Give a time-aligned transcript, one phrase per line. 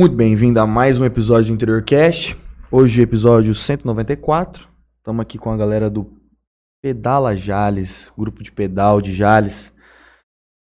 [0.00, 2.34] Muito bem-vindo a mais um episódio do Interiorcast.
[2.70, 4.66] Hoje, episódio 194.
[4.96, 6.10] Estamos aqui com a galera do
[6.82, 9.70] Pedala Jales, grupo de pedal de Jales.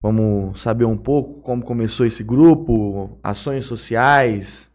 [0.03, 4.69] Vamos saber um pouco como começou esse grupo, ações sociais.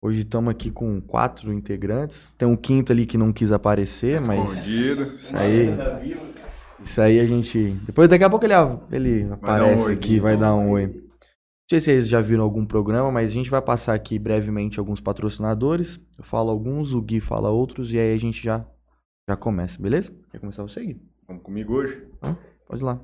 [0.00, 2.32] Hoje estamos aqui com quatro integrantes.
[2.38, 5.02] Tem um quinto ali que não quis aparecer, mas Escondido.
[5.16, 6.16] isso aí,
[6.80, 7.70] isso aí a gente.
[7.84, 8.54] Depois daqui a pouco ele,
[8.92, 11.05] ele aparece um aqui, vai dar um oi.
[11.66, 14.78] Não sei se vocês já viram algum programa, mas a gente vai passar aqui brevemente
[14.78, 15.98] alguns patrocinadores.
[16.16, 18.64] Eu falo alguns, o Gui fala outros, e aí a gente já,
[19.28, 20.14] já começa, beleza?
[20.30, 21.02] Quer começar você, Gui?
[21.26, 22.06] Vamos comigo hoje?
[22.68, 23.00] Pode ir lá.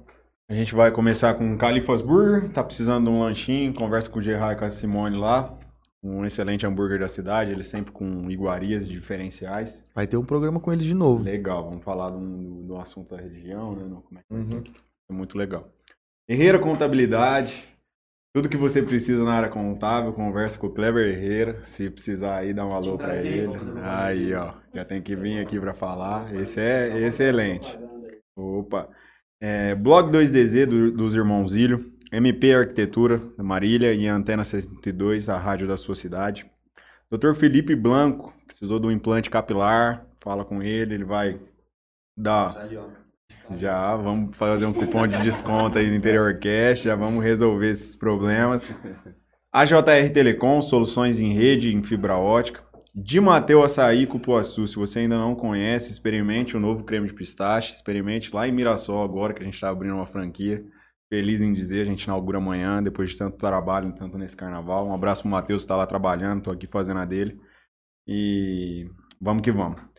[0.49, 2.53] A gente vai começar com Califas Burger.
[2.53, 3.75] Tá precisando de um lanchinho.
[3.75, 5.59] Conversa com o Gerard e com a Simone lá.
[6.01, 7.51] Um excelente hambúrguer da cidade.
[7.51, 9.85] Ele sempre com iguarias diferenciais.
[9.93, 11.25] Vai ter um programa com eles de novo.
[11.25, 11.65] Legal.
[11.65, 13.83] Vamos falar de um, do assunto da região, né?
[14.07, 14.55] Como é que?
[14.55, 14.63] Uhum.
[15.11, 15.69] É muito legal.
[16.29, 17.72] Herreira Contabilidade.
[18.35, 21.63] Tudo que você precisa na área contábil, conversa com o Kleber Herrera.
[21.65, 23.53] Se precisar aí, dá um alô pra ele.
[23.83, 24.55] Aí, ó.
[24.75, 26.35] Já tem que vir aqui pra falar.
[26.35, 27.79] Esse é excelente.
[28.35, 28.89] Opa.
[29.39, 31.93] É, Blog 2DZ do- dos Irmãos Ilho.
[32.11, 33.93] MP Arquitetura, da Marília.
[33.93, 36.51] E Antena 62, a rádio da sua cidade.
[37.11, 37.35] Dr.
[37.35, 40.07] Felipe Blanco, precisou de um implante capilar.
[40.23, 41.39] Fala com ele, ele vai
[42.17, 42.67] dar.
[43.59, 47.97] Já, vamos fazer um cupom de desconto aí no Interior Cash, já vamos resolver esses
[47.97, 48.75] problemas.
[49.53, 52.63] A JR Telecom, soluções em rede, em fibra ótica.
[52.95, 57.73] De Mateu Açaí Cupuaçu, se você ainda não conhece, experimente o novo creme de pistache,
[57.73, 60.65] experimente lá em Mirassol agora, que a gente está abrindo uma franquia.
[61.09, 64.87] Feliz em dizer, a gente inaugura amanhã, depois de tanto trabalho, tanto nesse carnaval.
[64.87, 67.39] Um abraço pro Matheus, que tá lá trabalhando, tô aqui fazendo a dele.
[68.07, 69.92] E vamos que vamos.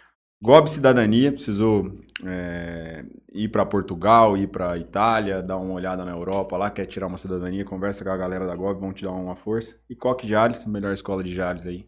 [0.43, 1.89] Gob Cidadania, precisou
[2.25, 7.07] é, ir para Portugal, ir para Itália, dar uma olhada na Europa lá, quer tirar
[7.07, 9.73] uma cidadania, conversa com a galera da Gob, vão te dar uma força.
[9.89, 11.87] E Coque Jales, melhor escola de Jales aí.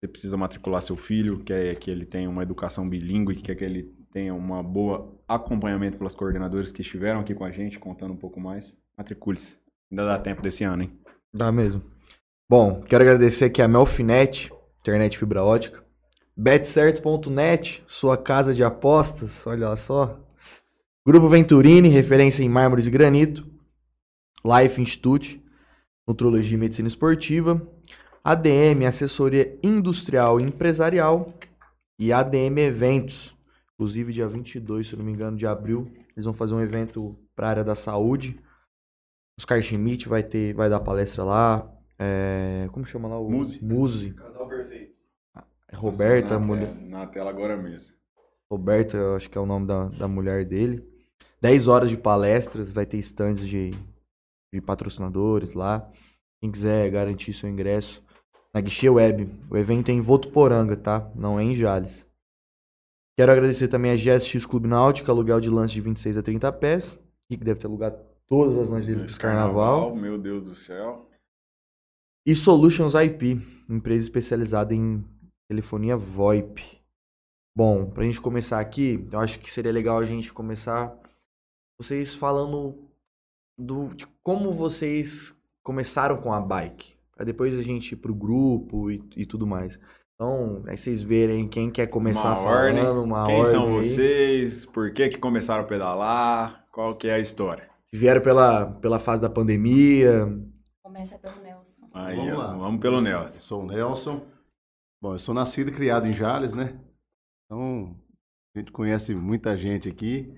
[0.00, 3.94] Você precisa matricular seu filho, quer que ele tenha uma educação bilíngue, quer que ele
[4.10, 8.40] tenha uma boa acompanhamento pelas coordenadoras que estiveram aqui com a gente, contando um pouco
[8.40, 8.74] mais.
[8.96, 9.58] Matricule-se.
[9.92, 10.98] Ainda dá tempo desse ano, hein?
[11.30, 11.82] Dá mesmo.
[12.48, 14.50] Bom, quero agradecer aqui a Melfinet,
[14.80, 15.85] internet fibra ótica.
[16.36, 20.20] Betcerto.net, sua casa de apostas, olha lá só.
[21.06, 23.46] Grupo Venturini, referência em mármores e granito.
[24.44, 25.42] Life Institute,
[26.06, 27.66] Nutrologia e Medicina Esportiva.
[28.22, 31.26] ADM, Assessoria Industrial e Empresarial.
[31.98, 33.34] E ADM Eventos.
[33.74, 37.46] Inclusive, dia 22, se não me engano, de abril, eles vão fazer um evento para
[37.46, 38.38] a área da saúde.
[39.38, 41.70] Oscar Schmidt vai ter, vai dar palestra lá.
[41.98, 43.62] É, como chama lá o Muzi.
[43.62, 44.14] Muzi.
[45.76, 46.70] É Roberta, na, mulher.
[46.70, 47.94] é, na tela agora mesmo.
[48.50, 50.84] Roberta, eu acho que é o nome da, da mulher dele.
[51.40, 53.72] 10 horas de palestras, vai ter stands de,
[54.52, 55.90] de patrocinadores lá.
[56.40, 58.02] Quem quiser garantir seu ingresso
[58.54, 59.28] na Guichê Web.
[59.50, 61.10] O evento é em Votuporanga, tá?
[61.14, 62.06] Não é em Jales.
[63.18, 66.98] Quero agradecer também a GSX Clube Náutica, aluguel de lanche de 26 a 30 pés.
[67.28, 67.98] Que deve ter alugado
[68.28, 69.94] todas as lanches dele pro carnaval.
[69.94, 71.08] Meu Deus do céu.
[72.24, 75.04] E Solutions IP, empresa especializada em
[75.48, 76.62] telefonia VoIP.
[77.56, 80.94] Bom, pra gente começar aqui, eu acho que seria legal a gente começar
[81.78, 82.74] vocês falando
[83.58, 86.94] do, de como vocês começaram com a bike.
[87.14, 89.78] Pra depois a gente ir pro grupo e, e tudo mais.
[90.14, 92.82] Então, aí vocês verem quem quer começar Uma ordem.
[92.82, 93.52] falando, uma Quem ordem.
[93.52, 93.74] são aí.
[93.76, 94.64] vocês?
[94.66, 96.66] Por que que começaram a pedalar?
[96.72, 97.68] Qual que é a história?
[97.86, 100.26] Se vieram pela, pela fase da pandemia.
[100.82, 101.80] Começa pelo Nelson.
[101.94, 102.54] Aí, Vamos lá.
[102.54, 103.38] vamos pelo Nelson.
[103.40, 104.22] Sou o Nelson.
[105.00, 106.78] Bom, eu sou nascido e criado em Jales, né?
[107.44, 107.96] Então,
[108.54, 110.32] a gente conhece muita gente aqui.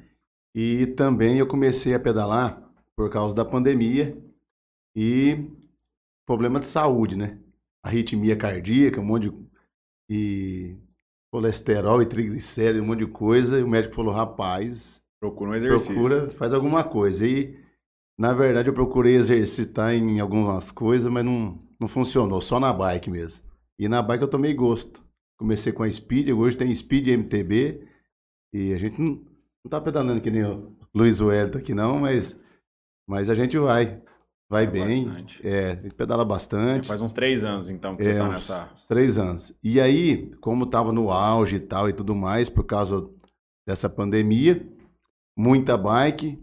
[0.55, 2.63] E também eu comecei a pedalar
[2.97, 4.17] por causa da pandemia
[4.97, 5.51] e
[6.27, 7.39] problema de saúde, né?
[7.85, 9.49] Arritmia cardíaca, um monte de...
[10.11, 10.77] E
[11.31, 13.59] colesterol e triglicéridos, um monte de coisa.
[13.59, 15.95] E o médico falou, rapaz, Procura um exercício.
[15.95, 17.27] procura, faz alguma coisa.
[17.27, 17.59] E,
[18.17, 23.11] na verdade, eu procurei exercitar em algumas coisas, mas não, não funcionou, só na bike
[23.11, 23.48] mesmo.
[23.79, 25.03] E na bike eu tomei gosto.
[25.39, 27.87] Comecei com a Speed, hoje tem Speed MTB,
[28.53, 29.11] e a gente não,
[29.65, 32.37] não tá pedalando que nem o Luiz Wellington aqui não, mas,
[33.09, 34.03] mas a gente vai,
[34.51, 35.47] vai bem, Bastante.
[35.47, 36.89] é, a gente pedala bastante.
[36.89, 38.73] Faz uns três anos, então, que você É, tá uns- nessa...
[38.75, 39.55] uns três anos.
[39.63, 43.09] E aí, como estava no auge e tal e tudo mais, por causa
[43.65, 44.67] dessa pandemia,
[45.39, 46.37] muita bike,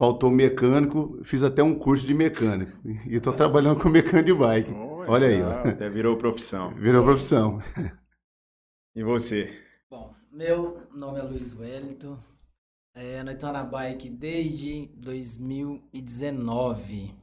[0.00, 2.72] faltou mecânico, fiz até um curso de mecânico.
[3.06, 4.72] E estou trabalhando com mecânico de bike.
[5.08, 5.68] Olha aí, ó.
[5.68, 6.74] Até virou profissão.
[6.74, 7.60] Virou profissão.
[8.94, 9.58] E você?
[9.90, 12.18] Bom, meu nome é Luiz Wellington.
[12.94, 17.14] É, nós estamos na bike desde 2019.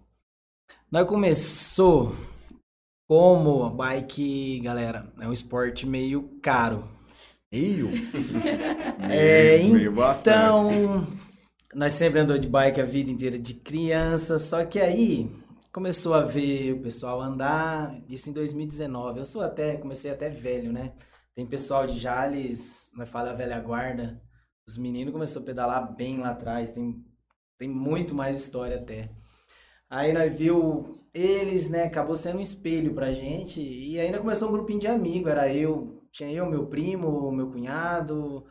[0.92, 2.16] Nós começou
[3.08, 6.88] Como a bike, galera, é um esporte meio caro.
[7.52, 7.90] Meio?
[9.12, 10.76] É, Meio- meio bastante.
[10.76, 11.08] Então,
[11.74, 15.32] nós sempre andou de bike a vida inteira de criança, só que aí
[15.80, 19.20] começou a ver o pessoal andar, isso em 2019.
[19.20, 20.92] Eu sou até, comecei até velho, né?
[21.34, 24.22] Tem pessoal de Jales, nós fala a velha guarda,
[24.68, 27.02] os meninos começaram a pedalar bem lá atrás, tem,
[27.58, 29.10] tem muito mais história até.
[29.90, 31.86] Aí nós viu eles, né?
[31.86, 33.62] Acabou sendo um espelho pra gente.
[33.62, 35.32] E ainda começou um grupinho de amigos.
[35.32, 38.46] Era eu, tinha eu, meu primo, meu cunhado,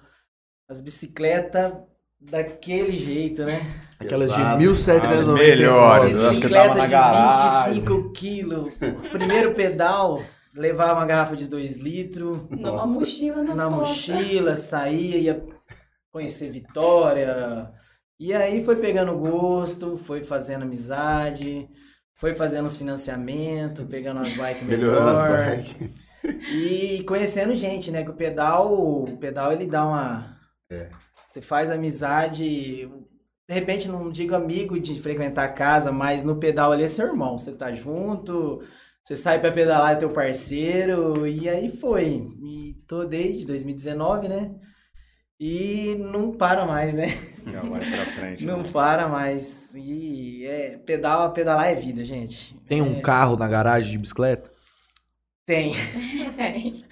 [0.66, 1.74] as bicicletas
[2.20, 3.60] daquele jeito, né?
[3.98, 4.54] Aquelas de Pesado.
[4.54, 5.42] As 1799.
[5.42, 6.16] melhores.
[6.16, 7.74] Bicicleta tava na de garagem.
[7.74, 8.72] 25 quilos.
[9.10, 10.22] Primeiro pedal,
[10.54, 12.40] levava uma garrafa de 2 litros.
[12.50, 13.70] Numa mochila na costas.
[14.16, 15.44] mochila, saía, ia
[16.12, 17.70] conhecer Vitória.
[18.20, 21.68] E aí foi pegando gosto, foi fazendo amizade,
[22.16, 25.56] foi fazendo os financiamentos, pegando as bikes Melhorando as melhor.
[25.56, 25.90] bikes.
[26.52, 28.02] E conhecendo gente, né?
[28.04, 30.36] Que o pedal, o pedal ele dá uma.
[30.70, 30.90] É.
[31.28, 32.86] Você faz amizade.
[33.46, 37.06] De repente, não digo amigo de frequentar a casa, mas no pedal ali é seu
[37.06, 37.36] irmão.
[37.36, 38.62] Você tá junto,
[39.04, 41.26] você sai pra pedalar, é teu parceiro.
[41.26, 42.26] E aí foi.
[42.42, 44.54] E tô desde 2019, né?
[45.38, 47.08] E não para mais, né?
[47.46, 48.42] Já vai pra frente.
[48.44, 48.70] Não né?
[48.72, 49.72] para mais.
[49.74, 52.54] E é, pedal, pedalar é vida, gente.
[52.66, 54.50] Tem um É, carro na garagem de bicicleta?
[55.46, 55.72] Tem,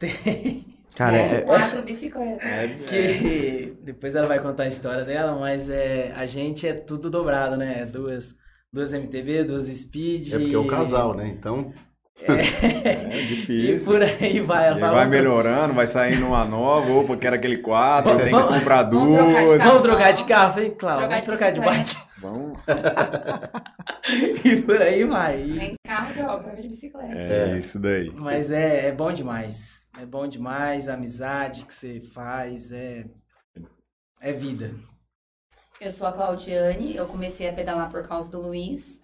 [0.00, 0.64] tem.
[0.96, 2.42] Cara, é, é- quatro bicicletas.
[2.50, 7.10] É, que depois ela vai contar a história dela, mas é a gente é tudo
[7.10, 7.84] dobrado, né?
[7.84, 8.34] Duas,
[8.72, 10.32] duas MTB, duas Speed.
[10.32, 11.28] É porque é o casal, né?
[11.28, 11.72] Então,
[12.26, 12.32] é
[13.20, 13.84] E difícil.
[13.84, 14.68] por aí vai.
[14.68, 18.12] Ela E fala, vai "Vamos tro- melhorando, vai saindo uma nova, opa, quero aquele quadro,
[18.16, 19.58] Vamos- tem que comprar vamos trocar de duas.
[19.58, 19.68] carro.
[19.70, 20.52] Vamos trocar de carro?
[20.54, 21.96] Falei, claro, Trocar vamos de trocar de bike.
[22.18, 22.58] Vamos.
[24.44, 25.42] E por aí vai.
[25.42, 27.12] Nem carro, troca, troca de bicicleta.
[27.12, 27.58] É, É.
[27.58, 28.08] isso daí.
[28.12, 29.88] Mas é, é bom demais.
[29.98, 32.70] É bom demais a amizade que você faz.
[32.70, 33.04] É,
[34.20, 34.74] é vida.
[35.80, 39.00] Eu sou a Claudiane, eu comecei a pedalar por causa do Luiz.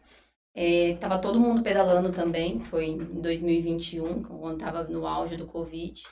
[0.54, 6.02] É, tava todo mundo pedalando também, foi em 2021, quando tava no auge do Covid.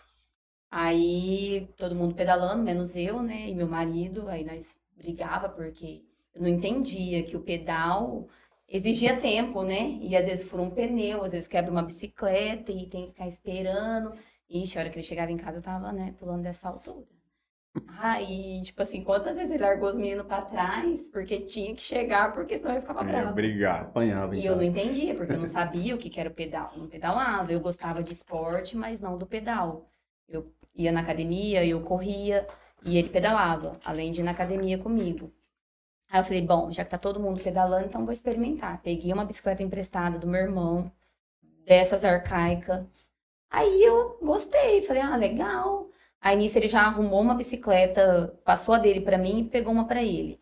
[0.71, 4.29] Aí todo mundo pedalando, menos eu, né, e meu marido.
[4.29, 4.67] Aí nós
[4.97, 8.29] brigava porque eu não entendia que o pedal
[8.69, 9.99] exigia tempo, né?
[10.01, 13.27] E às vezes fura um pneu, às vezes quebra uma bicicleta e tem que ficar
[13.29, 14.13] esperando.
[14.49, 17.07] Ixi, a hora que ele chegava em casa eu tava, né, pulando dessa altura.
[17.99, 22.33] Aí, tipo assim, quantas vezes ele largou os meninos pra trás porque tinha que chegar,
[22.33, 23.31] porque senão ele ficava É, bravo.
[23.31, 23.89] obrigado.
[23.89, 24.35] apanhava.
[24.37, 24.53] E então.
[24.53, 26.71] eu não entendia, porque eu não sabia o que que era o pedal.
[26.75, 29.89] Eu não pedalava, eu gostava de esporte, mas não do pedal.
[30.29, 32.47] Eu ia na academia, eu corria
[32.85, 35.33] e ele pedalava, além de ir na academia comigo.
[36.11, 38.83] Aí eu falei, bom, já que tá todo mundo pedalando, então vou experimentar.
[38.83, 40.91] Peguei uma bicicleta emprestada do meu irmão,
[41.67, 42.85] dessas arcaicas.
[43.51, 45.89] Aí eu gostei, falei, ah, legal.
[46.21, 49.87] Aí nisso ele já arrumou uma bicicleta, passou a dele pra mim e pegou uma
[49.87, 50.39] pra ele.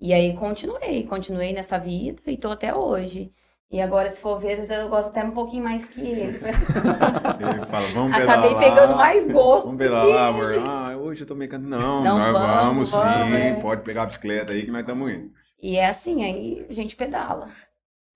[0.00, 3.32] E aí continuei, continuei nessa vida e tô até hoje.
[3.72, 6.22] E agora, se for ver, às vezes eu gosto até um pouquinho mais que ele.
[6.40, 8.38] Ele fala, vamos pedalar.
[8.38, 9.66] Acabei pegando mais gosto.
[9.66, 10.68] Vamos pedalar, que amor.
[10.68, 13.36] Ah, hoje eu tô meio Não, Não, nós vamos, vamos, vamos, sim.
[13.36, 13.60] é.
[13.60, 15.32] Pode pegar a bicicleta aí que nós estamos indo.
[15.62, 17.54] E é assim, aí a gente pedala.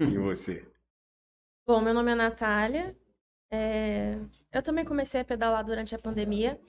[0.01, 0.67] E você?
[1.65, 2.97] Bom, meu nome é Natália.
[3.53, 4.19] É,
[4.53, 6.61] Eu também comecei a pedalar durante a pandemia.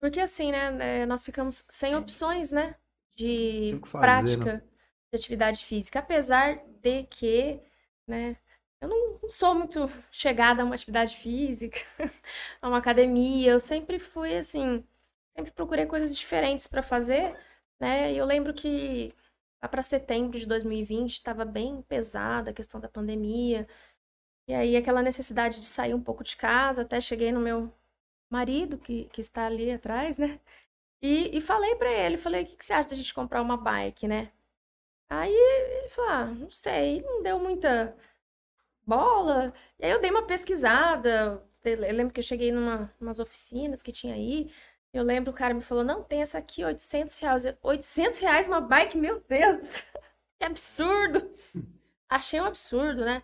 [0.00, 2.74] Porque assim, né, é, nós ficamos sem opções, né,
[3.16, 4.64] de fazer, prática
[5.16, 5.98] de atividade física.
[6.00, 7.60] Apesar de que,
[8.06, 8.36] né,
[8.80, 11.78] eu não, não sou muito chegada a uma atividade física,
[12.62, 13.52] a uma academia.
[13.52, 14.84] Eu sempre fui assim,
[15.36, 17.36] sempre procurei coisas diferentes para fazer,
[17.80, 18.12] né?
[18.12, 19.14] E eu lembro que
[19.62, 23.66] lá para setembro de 2020 estava bem pesada a questão da pandemia.
[24.48, 27.72] E aí aquela necessidade de sair um pouco de casa, até cheguei no meu
[28.30, 30.40] marido que, que está ali atrás, né?
[31.02, 33.56] E, e falei para ele, falei, o que, que você acha da gente comprar uma
[33.56, 34.32] bike, né?
[35.08, 37.96] Aí ele falou, ah, não sei, não deu muita
[38.84, 39.52] bola.
[39.78, 41.42] E aí eu dei uma pesquisada.
[41.64, 44.50] Eu lembro que eu cheguei numa umas oficinas que tinha aí.
[44.92, 47.44] Eu lembro o cara me falou, não, tem essa aqui, 800 reais.
[47.44, 48.96] Eu, 800 reais uma bike?
[48.96, 50.02] Meu Deus do céu,
[50.38, 51.30] que absurdo.
[52.08, 53.22] Achei um absurdo, né?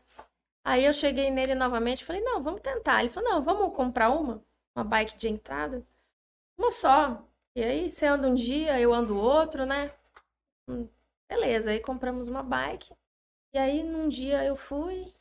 [0.65, 3.01] Aí eu cheguei nele novamente e falei, não, vamos tentar.
[3.01, 5.85] Ele falou, não, vamos comprar uma, uma bike de entrada.
[6.59, 7.27] Uma só.
[7.55, 9.93] E aí você anda um dia, eu ando outro, né?
[11.33, 12.93] Beleza, aí compramos uma bike.
[13.55, 15.13] E aí num dia eu fui,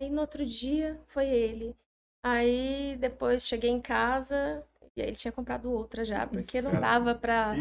[0.00, 1.76] e no outro dia foi ele.
[2.24, 7.14] Aí depois cheguei em casa e aí ele tinha comprado outra já, porque não dava
[7.14, 7.54] pra,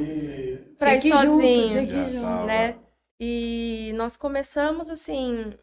[0.77, 2.21] pra ir junto, sozinho tinha que ir Já junto.
[2.25, 2.45] tava.
[2.47, 2.79] né?
[3.19, 5.53] E nós começamos assim,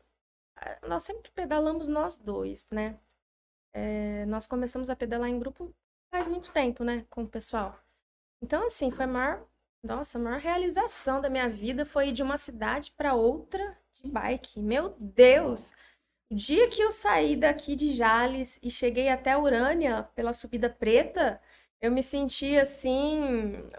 [0.86, 2.96] nós sempre pedalamos nós dois, né?
[3.74, 5.74] É, nós começamos a pedalar em grupo
[6.10, 7.06] faz muito tempo, né?
[7.10, 7.78] Com o pessoal.
[8.42, 9.46] Então, assim, foi a maior.
[9.83, 14.09] Nossa, a maior realização da minha vida foi ir de uma cidade para outra de
[14.09, 14.61] bike.
[14.61, 15.73] Meu Deus!
[16.28, 21.40] O dia que eu saí daqui de Jales e cheguei até Urânia pela subida preta,
[21.80, 23.21] eu me senti assim,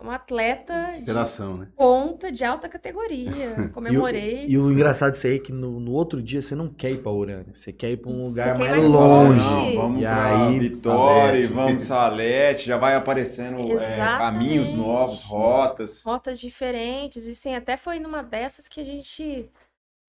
[0.02, 1.72] um atleta de Inspiração, né?
[1.76, 3.56] ponta de alta categoria.
[3.74, 4.46] Comemorei.
[4.48, 7.02] E o engraçado disso aí é que no, no outro dia você não quer ir
[7.02, 7.54] pra Urânia.
[7.56, 9.42] Você quer ir pra um lugar mais mais longe.
[9.42, 9.44] longe.
[9.44, 11.54] Não, vamos E pra aí, Vitória, Salete.
[11.54, 16.02] vamos Salete, já vai aparecendo é, caminhos novos, rotas.
[16.04, 17.26] rotas diferentes.
[17.28, 19.52] E sim, até foi numa dessas que a gente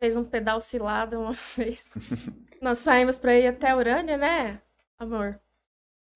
[0.01, 1.89] fez um pedal cilado uma vez.
[2.63, 4.61] Nós saímos pra ir até Urânia, né,
[4.99, 5.41] amor?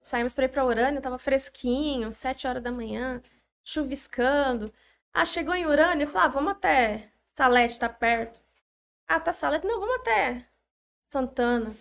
[0.03, 3.23] Saímos pra ir pra Urânia, tava fresquinho, sete horas da manhã,
[3.65, 4.73] chuviscando.
[5.13, 8.41] Ah, chegou em Urânia, falou, ah, vamos até Salete, tá perto.
[9.09, 9.67] Ah, tá Salete?
[9.67, 10.47] Não, vamos até
[11.03, 11.75] Santana.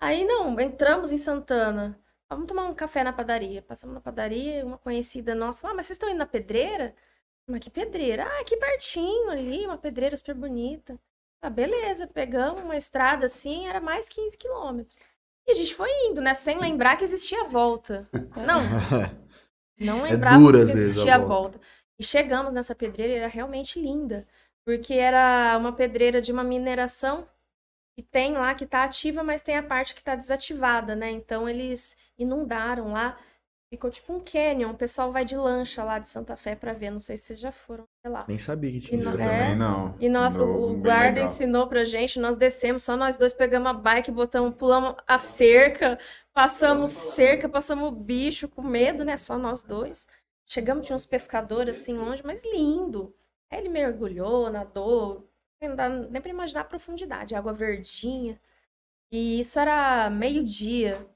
[0.00, 1.98] Aí, não, entramos em Santana.
[2.28, 3.62] Ah, Vamos tomar um café na padaria.
[3.62, 6.94] Passamos na padaria, uma conhecida nossa falou, ah, mas vocês estão indo na pedreira?
[7.46, 8.24] Mas que pedreira?
[8.26, 10.98] Ah, aqui pertinho ali, uma pedreira super bonita.
[11.42, 14.96] Ah, beleza, pegamos uma estrada assim, era mais 15 quilômetros.
[15.48, 16.34] E a gente foi indo, né?
[16.34, 18.08] Sem lembrar que existia a volta.
[18.36, 18.62] Não,
[19.78, 21.58] não É dura, às que existia a volta.
[21.58, 21.60] volta.
[21.98, 24.26] E chegamos nessa pedreira e era realmente linda.
[24.64, 27.28] Porque era uma pedreira de uma mineração
[27.96, 31.10] que tem lá, que tá ativa, mas tem a parte que tá desativada, né?
[31.10, 33.18] Então eles inundaram lá.
[33.70, 34.70] Ficou tipo um canyon.
[34.70, 36.90] O pessoal vai de lancha lá de Santa Fé pra ver.
[36.90, 38.24] Não sei se vocês já foram até lá.
[38.26, 39.28] Nem sabia que tinha isso é, também.
[39.28, 39.94] Também não.
[40.00, 43.68] E nós, o- No- o guarda ensinou pra gente, nós descemos, só nós dois pegamos
[43.70, 45.98] a bike, botamos, pulamos a cerca,
[46.32, 49.16] passamos cerca, passamos o bicho com medo, né?
[49.18, 50.08] Só nós dois.
[50.46, 53.14] Chegamos, tinha uns pescadores assim longe, mas lindo.
[53.50, 55.28] Aí ele mergulhou, nadou,
[55.62, 58.40] não dá nem pra imaginar a profundidade, água verdinha.
[59.12, 61.06] E isso era meio-dia,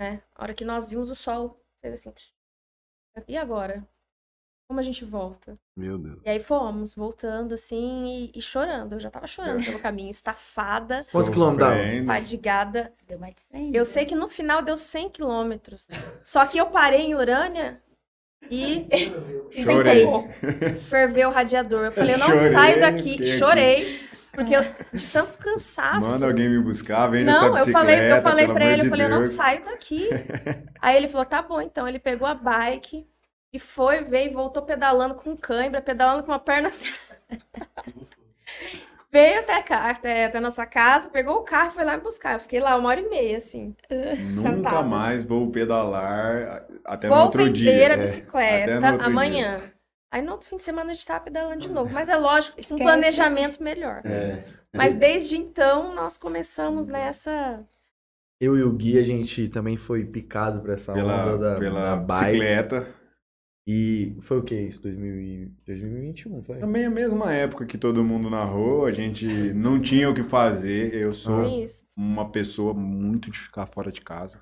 [0.00, 0.22] né?
[0.34, 2.14] A hora que nós vimos o sol, fez assim.
[3.28, 3.86] E agora?
[4.66, 5.58] Como a gente volta?
[5.76, 6.18] Meu Deus.
[6.24, 8.94] E aí fomos, voltando assim e, e chorando.
[8.94, 12.06] Eu já tava chorando pelo caminho, estafada, Quantos quilômetros dava?
[12.06, 12.92] Fadigada.
[13.06, 13.76] Deu mais de 100.
[13.76, 15.86] Eu sei que no final deu 100 quilômetros.
[16.22, 17.82] Só que eu parei em Urânia
[18.50, 18.86] e
[19.62, 20.06] Chorei.
[20.06, 21.84] pensei, ferveu o radiador.
[21.84, 23.26] Eu falei, eu não Chorei, saio daqui.
[23.26, 24.03] Chorei,
[24.34, 24.62] porque eu,
[24.94, 26.08] de tanto cansaço.
[26.10, 28.86] Manda alguém me buscar, vende Não, essa eu bicicleta, falei, eu falei pra ele, eu
[28.86, 29.28] falei, eu não Deus.
[29.28, 30.22] saio daqui.
[30.80, 31.88] Aí ele falou, tá bom, então.
[31.88, 33.08] Ele pegou a bike
[33.52, 36.70] e foi, veio e voltou pedalando com cãibra, pedalando com uma perna.
[39.10, 42.02] Veio até, cá, até, até a nossa casa, pegou o carro e foi lá me
[42.02, 42.34] buscar.
[42.34, 43.74] Eu fiquei lá uma hora e meia, assim.
[44.16, 44.82] Nunca sentada.
[44.82, 47.72] mais vou pedalar até no Vou outro dia.
[47.72, 49.73] vender a É, bicicleta no outro amanhã.
[50.14, 51.92] Aí no outro fim de semana a gente tava pedalando de novo.
[51.92, 52.82] Mas é lógico, com um Esquece.
[52.84, 54.00] planejamento melhor.
[54.06, 54.44] É.
[54.72, 57.66] Mas desde então nós começamos nessa.
[58.40, 61.80] Eu e o Gui, a gente também foi picado pra essa Pela, onda da, pela
[61.80, 62.26] da bike.
[62.26, 62.94] bicicleta.
[63.66, 64.80] E foi o que isso?
[64.82, 66.58] 2000 e- 2021, foi?
[66.58, 70.94] Também a mesma época que todo mundo narrou, a gente não tinha o que fazer.
[70.94, 71.42] Eu sou
[71.96, 74.40] uma pessoa muito de ficar fora de casa.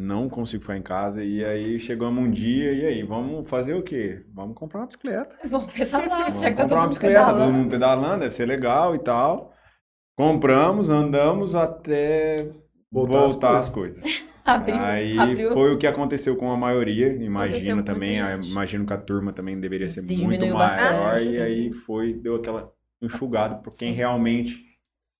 [0.00, 1.24] Não consigo ficar em casa.
[1.24, 4.24] E aí chegamos um dia, e aí, vamos fazer o quê?
[4.32, 5.36] Vamos comprar uma bicicleta.
[5.50, 7.52] Vamos pedalar, Vamos já que tá comprar todo uma mundo bicicleta, todo pedalando.
[7.52, 9.52] mundo pedalando, deve ser legal e tal.
[10.16, 12.52] Compramos, andamos até
[12.90, 14.04] Voltar voltar, as as coisas.
[14.44, 15.52] Abriu, Aí abriu.
[15.52, 18.20] foi o que aconteceu com a maioria, imagino também.
[18.20, 18.50] ah, gente.
[18.50, 20.56] Imagino que a turma também deveria ser muito Diminuiu maior.
[20.56, 24.64] bastante, e sim, aí foi, deu aquela enxugada por quem realmente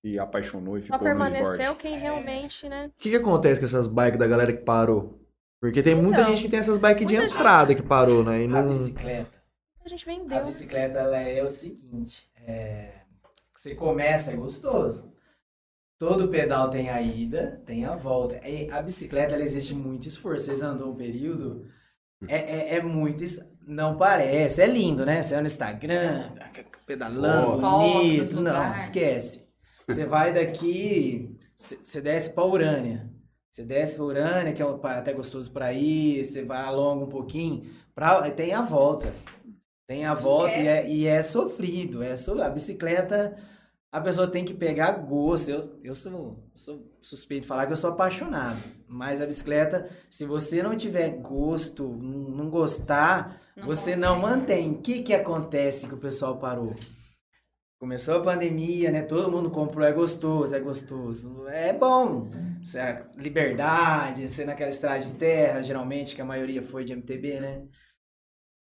[0.01, 2.87] se apaixonou e Só ficou permaneceu quem realmente, né?
[2.87, 5.19] O que, que acontece com essas bikes da galera que parou?
[5.61, 8.23] Porque tem muita Então, gente que tem essas bikes de muita gente- entrada que parou,
[8.23, 8.41] né?
[8.41, 8.69] E A não.
[8.69, 9.39] bicicleta.
[9.85, 10.45] A gente A vendeu.
[10.45, 12.91] bicicleta ela é o seguinte, é,
[13.55, 15.11] você começa é gostoso.
[15.97, 18.39] Todo pedal tem a ida, tem a volta.
[18.47, 20.45] E a bicicleta ela existe muito esforço.
[20.45, 21.65] Vocês andam um período,
[22.25, 23.21] é, é, é muito.
[23.21, 25.21] es- Não parece, é lindo, né?
[25.21, 26.31] Você vai no Instagram,
[26.85, 27.59] pedalando, Foto.
[27.99, 28.41] bonito.
[28.41, 29.48] Não, esquece.
[29.89, 33.09] Você vai daqui, você desce pra Urânia.
[33.51, 37.65] Você desce pra Urânia, que é até gostoso pra ir, você vai alonga um pouquinho,
[37.95, 39.11] pra, tem a volta.
[39.87, 42.03] Tem a volta e é, e é sofrido.
[42.03, 43.35] É so, a bicicleta,
[43.91, 45.49] a pessoa tem que pegar gosto.
[45.49, 48.59] Eu, eu sou, sou suspeito de falar que eu sou apaixonado.
[48.87, 53.99] Mas a bicicleta, se você não tiver gosto, não não gostar, Não você consegue.
[54.01, 54.71] não mantém.
[54.73, 56.75] O que, que acontece que o pessoal parou?
[57.79, 59.03] Começou a pandemia, né?
[59.03, 61.47] Todo mundo comprou, é gostoso, é gostoso.
[61.47, 62.29] É bom.
[62.77, 67.65] A Liberdade, ser naquela estrada de terra, geralmente, que a maioria foi de MTB, né?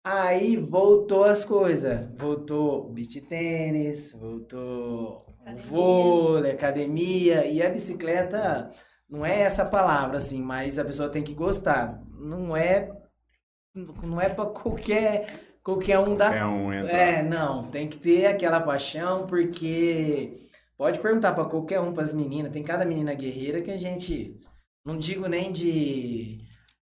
[0.03, 2.09] Aí voltou as coisas.
[2.17, 5.63] Voltou o beach tênis, voltou Academia.
[5.63, 7.45] vôlei, academia.
[7.45, 8.71] E a bicicleta
[9.07, 12.01] não é essa palavra, assim, mas a pessoa tem que gostar.
[12.19, 12.89] Não é.
[13.75, 16.91] Não é pra qualquer, qualquer um dar É um entra.
[16.91, 20.33] É, não, tem que ter aquela paixão, porque
[20.77, 24.39] pode perguntar pra qualquer um, pras meninas, tem cada menina guerreira que a gente,
[24.85, 26.39] não digo nem de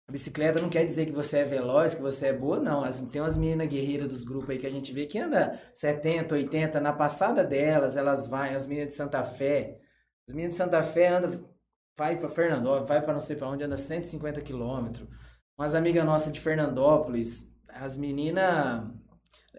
[0.09, 2.83] a bicicleta não quer dizer que você é veloz, que você é boa, não.
[2.83, 6.35] As- tem umas meninas guerreiras dos grupos aí que a gente vê que anda 70,
[6.35, 9.79] 80, na passada delas, elas vão, as meninas de Santa Fé,
[10.29, 11.49] as meninas de Santa Fé andam,
[11.97, 15.07] vai pra Fernandópolis, vai pra não sei pra onde, anda 150 quilômetros.
[15.57, 18.83] Umas amigas nossas de Fernandópolis, as meninas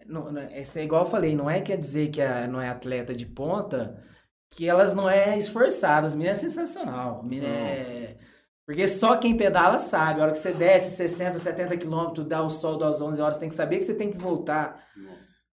[0.06, 3.14] não, não- é igual eu falei, não é quer dizer que a, não é atleta
[3.14, 4.02] de ponta,
[4.50, 6.12] que elas não é esforçadas.
[6.12, 7.20] As meninas é sensacional.
[7.20, 8.18] A menina é...
[8.66, 10.20] Porque só quem pedala sabe.
[10.20, 13.50] A hora que você desce 60, 70 quilômetros, dá o sol das 11 horas, tem
[13.50, 14.82] que saber que você tem que voltar.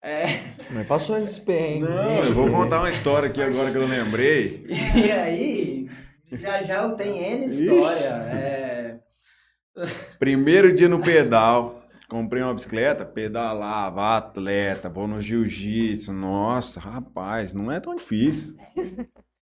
[0.02, 0.26] É,
[0.70, 1.90] Mas passou esses perrengues.
[1.90, 4.64] Não, eu vou contar uma história aqui agora que eu lembrei.
[4.94, 5.90] e aí,
[6.30, 8.06] já já eu tenho N história.
[8.06, 8.98] É,
[10.18, 11.77] Primeiro dia no pedal,
[12.08, 16.12] comprei uma bicicleta, pedalava, atleta, vou no jiu-jitsu.
[16.12, 18.54] Nossa, rapaz, não é tão difícil.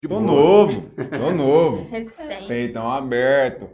[0.06, 1.88] Tô novo, tô novo.
[1.90, 2.46] Resistência.
[2.46, 3.70] Peitão aberto.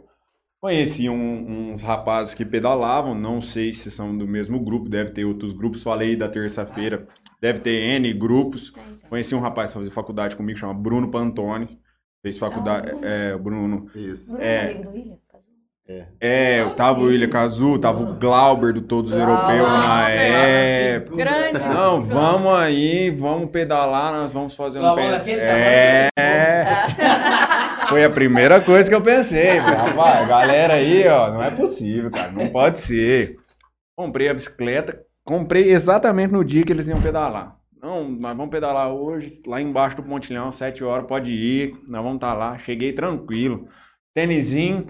[0.61, 5.25] Conheci um- uns rapazes que pedalavam, não sei se são do mesmo grupo, deve ter
[5.25, 5.83] outros grupos.
[5.83, 7.05] Falei da terça-feira,
[7.41, 8.71] deve ter N grupos.
[9.09, 11.77] Conheci um rapaz que fazia faculdade comigo, chama Bruno Pantoni.
[12.21, 12.91] Fez faculdade.
[12.91, 13.07] Ah, o Bruno.
[13.09, 13.91] É, o Bruno.
[13.93, 14.27] Isso.
[14.31, 14.73] Bruno É.
[15.91, 16.07] do William?
[16.19, 17.03] É, Ah, tava o.
[17.05, 19.57] William Cazu, tava o Glauber do Todos os Glauber.
[19.57, 21.15] Europeus na época.
[21.17, 21.59] Grande.
[21.63, 25.21] Não, vamos aí, vamos pedalar, nós vamos fazer um pedal.
[25.27, 26.09] É.
[27.89, 29.57] Foi a primeira coisa que eu pensei.
[29.57, 33.35] Rapaz, galera aí, ó, não é possível, cara, não pode ser.
[33.97, 37.55] Comprei a bicicleta, comprei exatamente no dia que eles iam pedalar.
[37.81, 42.15] Não, nós vamos pedalar hoje, lá embaixo do Pontilhão, 7 horas, pode ir, nós vamos
[42.15, 42.57] estar lá.
[42.59, 43.67] Cheguei tranquilo.
[44.13, 44.87] Tênisinho,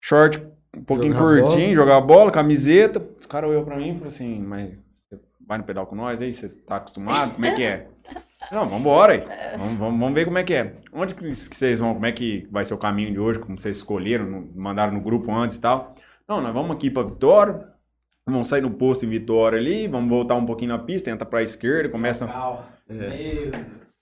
[0.00, 0.42] short
[0.76, 3.02] um pouquinho Jogar curtinho, jogar bola, camiseta.
[3.20, 4.70] Os caras olhou pra mim e falou assim, mas
[5.08, 6.32] você vai no pedal com nós aí?
[6.32, 7.32] Você tá acostumado?
[7.34, 7.88] Como é que é?
[8.50, 9.24] Não, vambora aí.
[9.58, 10.74] Vamos, vamos, vamos ver como é que é.
[10.92, 11.92] Onde que, que vocês vão?
[11.94, 13.38] Como é que vai ser o caminho de hoje?
[13.38, 14.24] Como vocês escolheram?
[14.26, 15.94] no- Mandaram no grupo antes e tal?
[16.28, 17.68] Não, nós vamos aqui pra Vitória.
[18.26, 19.86] Vamos sair no posto em Vitória ali.
[19.88, 21.88] Vamos voltar um pouquinho na pista, entra pra esquerda.
[21.90, 22.26] Começa.
[22.88, 23.56] Meu Deus.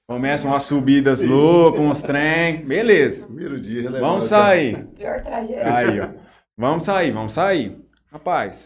[0.09, 2.64] Começam umas subidas loucas, uns trem.
[2.64, 3.25] Beleza.
[3.27, 4.87] Primeiro dia já Vamos sair.
[4.97, 5.68] Pior trajeto.
[5.68, 6.09] Aí, ó.
[6.57, 7.79] Vamos sair, vamos sair.
[8.11, 8.59] Rapaz,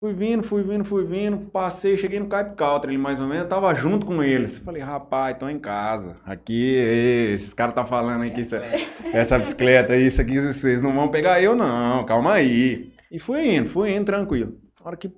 [0.00, 3.48] fui vindo, fui vindo, fui vindo, passei, cheguei no Cape Country ali mais ou menos,
[3.48, 4.58] tava junto com eles.
[4.58, 6.16] Falei, rapaz, tô em casa.
[6.26, 8.80] Aqui, esses caras tá falando aí que isso, é-
[9.12, 12.92] essa bicicleta aí, isso aqui, vocês não vão pegar eu não, calma aí.
[13.10, 14.58] E fui indo, fui indo tranquilo.
[14.80, 15.08] Na hora que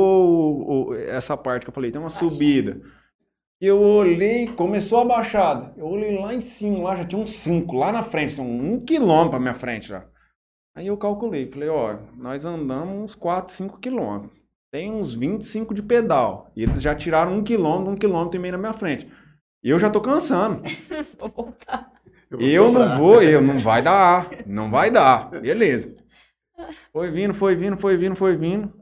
[0.00, 2.80] passou essa parte que eu falei, tem uma subida.
[3.60, 5.74] Eu olhei, começou a baixada.
[5.76, 8.82] Eu olhei lá em cima, lá já tinha uns 5, lá na frente, assim, um
[8.82, 10.06] quilômetro pra minha frente já.
[10.74, 14.32] Aí eu calculei, falei, ó, nós andamos uns 4, 5 quilômetros.
[14.72, 16.50] Tem uns 25 de pedal.
[16.56, 19.06] E eles já tiraram um quilômetro, um quilômetro e meio na minha frente.
[19.62, 20.62] E eu já tô cansando.
[21.18, 21.92] Vou voltar.
[22.30, 25.28] vou Eu não vou, eu não vai dar, não vai dar.
[25.28, 25.94] Beleza.
[26.90, 28.72] Foi vindo, foi vindo, foi vindo, foi vindo.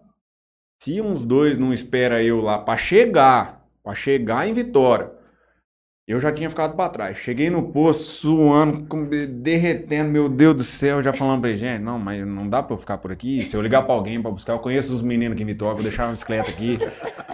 [0.81, 3.58] Se uns dois não espera eu lá pra chegar,
[3.89, 5.11] pra chegar em Vitória,
[6.07, 7.17] eu já tinha ficado pra trás.
[7.17, 8.87] Cheguei no posto suando,
[9.41, 12.75] derretendo, meu Deus do céu, já falando pra ele, gente, não, mas não dá pra
[12.75, 13.43] eu ficar por aqui.
[13.43, 15.83] Se eu ligar pra alguém pra buscar, eu conheço os meninos aqui em Vitória, vou
[15.83, 16.79] deixar a bicicleta aqui.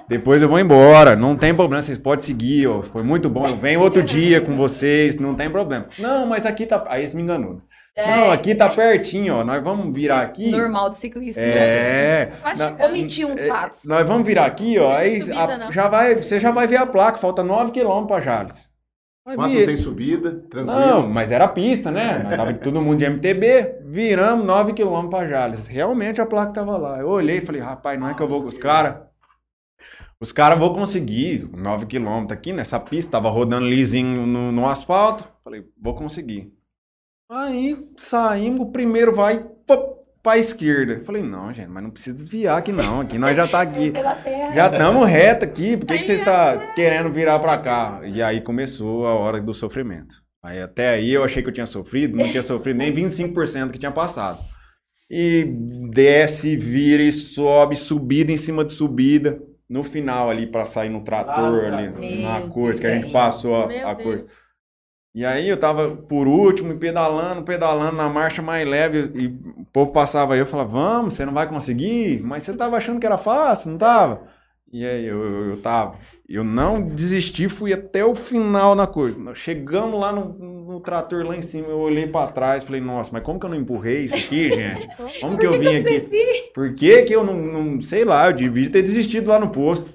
[0.09, 2.83] Depois eu vou embora, não tem problema, vocês podem seguir, ó.
[2.83, 5.89] Foi muito bom, eu venho outro dia com vocês, não tem problema.
[5.99, 6.85] Não, mas aqui tá.
[6.87, 7.63] Aí eles me enganou.
[7.97, 9.45] Não, aqui tá pertinho, ó.
[9.45, 10.51] Nós vamos virar aqui.
[10.51, 11.41] Normal do ciclista.
[11.41, 11.47] né?
[11.49, 12.33] É.
[12.57, 12.85] Chegando.
[12.85, 13.85] Omitir uns é, fatos.
[13.85, 14.93] Nós vamos virar aqui, ó.
[14.97, 18.21] Aí subida, a- já vai, você já vai ver a placa, falta 9 km pra
[18.21, 18.69] Jales.
[19.27, 20.79] Mas não tem subida, tranquilo.
[20.79, 22.19] não, mas era pista, né?
[22.25, 25.67] Nós tava todo mundo de MTB, viramos 9 km pra Jales.
[25.67, 26.99] Realmente a placa tava lá.
[26.99, 28.97] Eu olhei e falei, rapaz, não é que eu vou com os caras.
[30.21, 35.27] Os caras vão conseguir 9 km aqui nessa pista, tava rodando lisinho no, no asfalto.
[35.43, 36.53] Falei, vou conseguir.
[37.31, 41.03] Aí saímos, o primeiro vai pô, pra esquerda.
[41.05, 43.01] Falei, não, gente, mas não precisa desviar aqui não.
[43.01, 43.93] Aqui nós já tá aqui.
[44.55, 48.01] Já estamos reto aqui, por que, que você está querendo virar para cá?
[48.05, 50.23] E aí começou a hora do sofrimento.
[50.43, 53.79] Aí até aí eu achei que eu tinha sofrido, não tinha sofrido nem 25% que
[53.79, 54.39] tinha passado.
[55.11, 55.45] E
[55.91, 59.41] desce, vira e sobe, subida em cima de subida.
[59.69, 63.11] No final ali para sair no trator Lá no ali, na coisa que a gente
[63.11, 64.27] passou a, a coisa.
[65.15, 69.93] E aí eu tava por último, pedalando, pedalando na marcha mais leve, e o povo
[69.93, 72.21] passava aí, eu falava, vamos, você não vai conseguir?
[72.23, 74.23] Mas você tava achando que era fácil, não tava?
[74.73, 75.99] E aí eu, eu, eu tava.
[76.29, 79.35] Eu não desisti, fui até o final na coisa.
[79.37, 83.23] Chegamos lá no, no trator lá em cima, eu olhei pra trás, falei, nossa, mas
[83.23, 84.89] como que eu não empurrei isso aqui, gente?
[85.21, 86.11] Como que eu vim aqui?
[86.53, 89.93] Por que que eu não, não- sei lá, eu devia ter desistido lá no posto.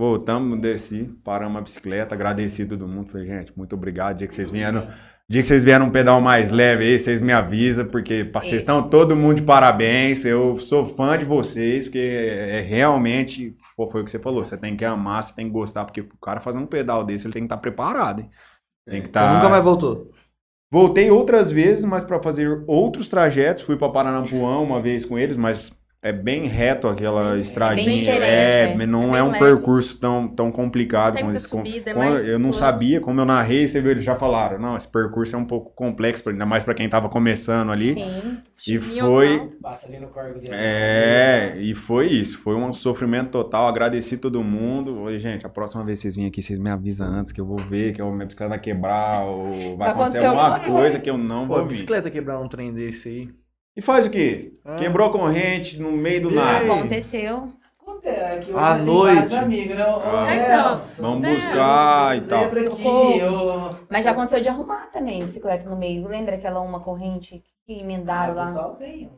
[0.00, 3.10] Voltamos, desci, paramos a bicicleta, agradeci todo mundo.
[3.10, 4.16] Falei, gente, muito obrigado.
[4.16, 4.88] Dia que vocês vieram,
[5.28, 8.88] dia que vocês vieram um pedal mais leve aí, vocês me avisam, porque vocês estão
[8.88, 10.24] todo mundo de parabéns.
[10.24, 14.74] Eu sou fã de vocês, porque é realmente, foi, o que você falou, você tem
[14.74, 17.42] que amar, você tem que gostar, porque o cara fazer um pedal desse, ele tem
[17.42, 18.30] que estar preparado, hein?
[18.88, 19.34] Tem que Então estar.
[19.34, 20.10] nunca mais voltou.
[20.72, 23.64] Voltei outras vezes, mas para fazer outros trajetos.
[23.64, 27.92] Fui para Paranapuã uma vez com eles, mas é bem reto aquela estradinha.
[27.98, 28.86] diferente, é, é.
[28.86, 29.38] não É é, um leve.
[29.44, 31.46] percurso tão, tão complicado como eles.
[31.46, 34.16] com- subida, é com- mais eu não sabia, como eu narrei, você viu, eles já
[34.16, 34.58] falaram.
[34.58, 37.94] Não, esse percurso é um pouco complexo, ainda mais para quem tava começando ali.
[37.94, 38.38] Sim.
[38.66, 39.52] E foi.
[39.62, 42.38] Passa ali no Corvo É, e foi isso.
[42.38, 43.66] Foi um sofrimento total.
[43.66, 45.00] Agradeci todo mundo.
[45.00, 47.46] Oi, gente, a próxima vez que vocês virem aqui, vocês me avisam antes que eu
[47.46, 51.08] vou ver, que a minha bicicleta vai quebrar, ou vai Vai acontecer alguma coisa que
[51.08, 51.68] eu não Pô, vou vir.
[51.68, 53.28] bicicleta quebrar um trem desse aí.
[53.76, 54.52] E faz o quê?
[54.64, 54.76] Ah.
[54.76, 56.64] Quebrou a corrente no meio do E nada.
[56.64, 57.52] Aconteceu.
[57.80, 59.34] Acontece, é À hoje tem noite.
[59.74, 59.82] né?
[59.82, 59.96] Ah.
[59.96, 61.34] ô, Então, Nelson, Vamos né?
[61.34, 62.50] buscar e tal.
[62.50, 63.20] Socorro.
[63.20, 63.70] eu...
[63.90, 66.06] Mas já aconteceu de arrumar também bicicleta no meio.
[66.08, 68.44] Lembra aquela uma corrente que emendaram Ah, o lá?
[68.46, 69.10] pessoal tem.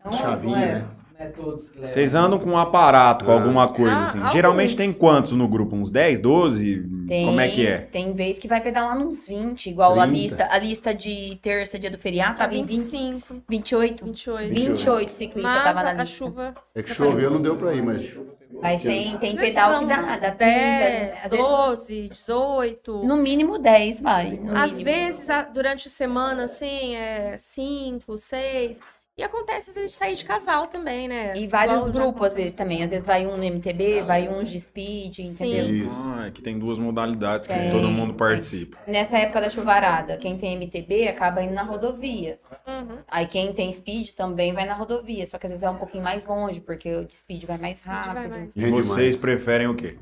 [0.00, 0.84] Então, Chavinha, não é, né?
[1.18, 1.92] É todos que levam.
[1.94, 3.34] Vocês andam com um aparato, com Ah.
[3.34, 4.18] alguma coisa Ah, assim.
[4.18, 4.32] alguns.
[4.32, 5.74] Geralmente tem quantos no grupo?
[5.74, 6.82] Uns 10, 12?
[7.08, 7.78] Tem, Como é que é?
[7.78, 10.12] Tem vez que vai pedalar nos 20, igual a 30.
[10.12, 14.04] lista, a lista de terça, dia do feriado, Tá tava em 20, 25, 28.
[14.04, 14.48] 28.
[14.54, 16.16] 28 ciclistas Mas tava na a, a lista.
[16.16, 18.16] chuva É que choveu, não deu pra ir, mas.
[18.62, 23.04] Mas tem, tem pedal que dá, dá 30, 10, às vezes- 12, 18.
[23.04, 24.38] no mínimo 10 vai.
[24.42, 24.84] no Às mínimo.
[24.96, 28.80] vezes, a- durante a semana, assim, é 5, 6.
[29.18, 31.32] E acontece às vezes de sair de casal também, né?
[31.34, 32.82] E vários Igual grupos, às vezes, também.
[32.84, 35.56] Às vezes vai um no MTB, vai um de speed, Sim.
[35.56, 35.86] entendeu?
[35.86, 35.96] Isso.
[36.14, 37.70] Ah, é que tem duas modalidades que Tem.
[37.70, 38.76] todo mundo participa.
[38.86, 42.38] Nessa época da chuvarada, quem tem MTB acaba indo na rodovia.
[42.66, 42.98] Uhum.
[43.08, 45.26] Aí quem tem speed também vai na rodovia.
[45.26, 47.78] Só que às vezes é um pouquinho mais longe, porque o de speed vai mais
[47.78, 48.30] Speed vai rápido.
[48.30, 48.54] mais.
[48.54, 49.96] E vocês preferem o quê?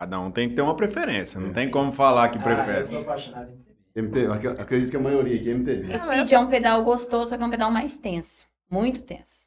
[0.00, 1.38] Cada um tem que ter uma preferência.
[1.38, 2.84] Não tem como falar que Ah, eu prefere.
[2.84, 3.63] sou apaixonado em.
[3.94, 5.98] MTV, ac- acredito que a maioria aqui é MTV.
[5.98, 8.44] Speed é um pedal gostoso, só que é um pedal mais tenso.
[8.70, 9.46] Muito tenso.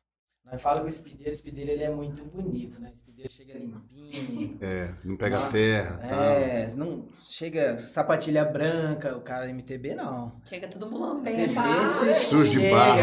[0.49, 2.89] Nós falamos que o speedeiro, o speedeiro ele é muito bonito, né?
[2.93, 4.57] O speedeiro chega limpinho.
[4.62, 6.15] É, não pega Ah, terra, tá?
[6.25, 10.31] É, não chega sapatilha branca, o cara MTB não.
[10.45, 11.33] Chega todo mundo bem.
[11.36, 11.88] MTB tá?
[11.88, 12.97] você Sujo de barro,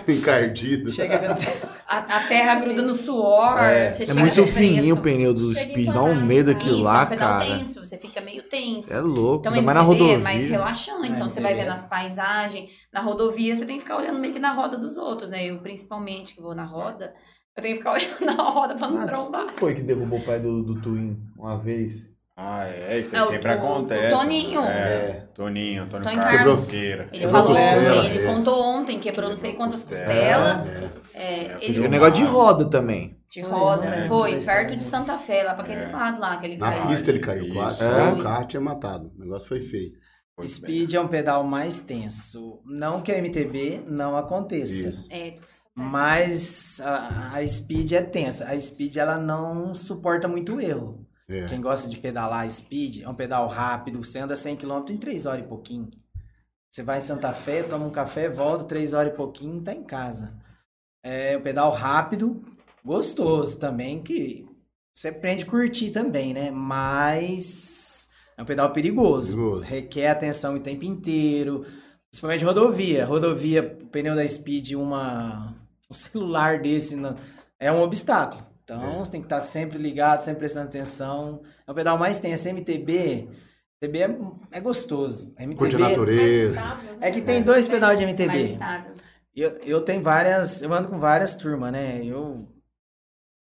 [0.00, 0.90] tudo encardido.
[0.90, 1.36] chega
[1.86, 3.56] A, a terra gruda no suor.
[3.62, 6.72] É, você É chega muito fininho o pneu do Chega Speed, dá um medo aquilo
[6.78, 7.44] Isso, é lá, um pedal cara.
[7.58, 8.92] tenso, você fica meio tenso.
[8.92, 10.14] É louco, Então, ainda mais na rodovia.
[10.14, 12.68] é mais relaxante, então É, você vai vendo as paisagens.
[12.94, 15.44] Na rodovia, você tem que ficar olhando meio que na roda dos outros, né?
[15.44, 17.12] Eu, principalmente, que vou na roda,
[17.56, 19.46] eu tenho que ficar olhando na roda pra não trombar.
[19.48, 22.08] Quem foi que derrubou o pai do, do Twin uma vez?
[22.36, 24.14] Ah, é, isso aí É, o- sempre o- acontece.
[24.14, 24.60] o Toninho.
[24.60, 26.60] É, Toninho, Antônio Toninho Carlos Carlos.
[26.62, 27.02] Siqueira.
[27.12, 28.34] Ele Quebrou falou costela, ontem, ele é.
[28.34, 30.58] contou ontem, quebrou não sei quantas Costela.
[30.58, 30.92] costelas.
[31.14, 31.18] É.
[31.18, 33.16] É, É, ele Tem um negócio de roda também.
[33.28, 33.86] de roda.
[33.86, 35.92] É, Foi, perto de Santa Fé, lá pra aqueles É.
[35.92, 36.86] lados lá que ele Na caiu.
[36.88, 37.84] pista ele caiu quase.
[37.84, 38.12] É?
[38.12, 39.12] O carro tinha matado.
[39.16, 39.90] O negócio foi feio.
[40.36, 42.60] Pois Speed é um pedal mais tenso.
[42.64, 44.88] Não que a MTB não aconteça.
[44.88, 45.08] Isso.
[45.10, 45.38] É,
[45.74, 48.46] Mas a, a Speed é tensa.
[48.48, 51.06] A Speed ela não suporta muito erro.
[51.28, 51.46] É.
[51.46, 54.02] Quem gosta de pedalar Speed, é um pedal rápido.
[54.02, 55.90] Você anda 100 km em 3 horas e pouquinho.
[56.70, 59.84] Você vai em Santa Fé, toma um café, volta 3 horas e pouquinho tá em
[59.84, 60.36] casa.
[61.04, 62.42] É um pedal rápido,
[62.84, 64.48] gostoso também, que
[64.92, 66.50] você aprende a curtir também, né?
[66.50, 67.93] Mas
[68.36, 69.36] é um pedal perigoso.
[69.36, 69.60] Perigoso.
[69.62, 71.64] Requer atenção o tempo inteiro.
[72.10, 73.04] Principalmente rodovia.
[73.04, 75.54] Rodovia, pneu da Speed, uma,
[75.90, 77.16] um celular desse não-
[77.58, 78.44] é um obstáculo.
[78.64, 78.98] Então É.
[78.98, 81.42] você tem que estar sempre ligado, sempre prestando atenção.
[81.66, 82.48] É o pedal mais tenso.
[82.48, 83.28] MTB,
[83.82, 84.16] MTB é,
[84.52, 85.34] é gostoso.
[85.56, 86.62] Curte a MTB natureza.
[87.00, 88.38] é que tem dois pedais de mais MTB.
[88.44, 88.92] estável.
[89.36, 92.00] Eu, eu tenho várias, eu ando com várias turmas, né?
[92.04, 92.38] Eu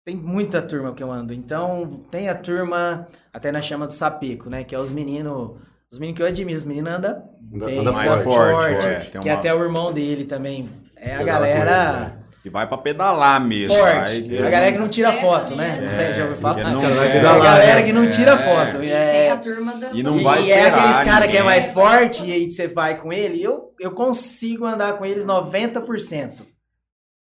[0.06, 1.34] tem muita turma que eu ando.
[1.34, 4.62] Então, tem a turma, até na chama do Sapeco, né?
[4.62, 5.58] Que é os meninos,
[5.92, 8.24] os meninos que eu admiro, os meninos andam Anda, bem anda mais forte.
[8.52, 10.70] forte, é, tem que uma- até o irmão dele também.
[10.96, 13.74] É a galera E vai pra pedalar mesmo.
[13.76, 14.20] forte.
[14.28, 15.76] vai- A galera que não tira É, foto, né?
[15.76, 16.54] tem- já ouviu falar?
[16.54, 17.82] que Ah, não é- É a galera né?
[17.82, 18.36] que não tira É.
[18.38, 18.82] foto.
[18.84, 21.60] É, a turma da E não e vai é esperar aqueles caras que é ninguém.
[21.62, 26.46] mais forte e aí você vai com ele, eu, eu consigo andar com eles 90%.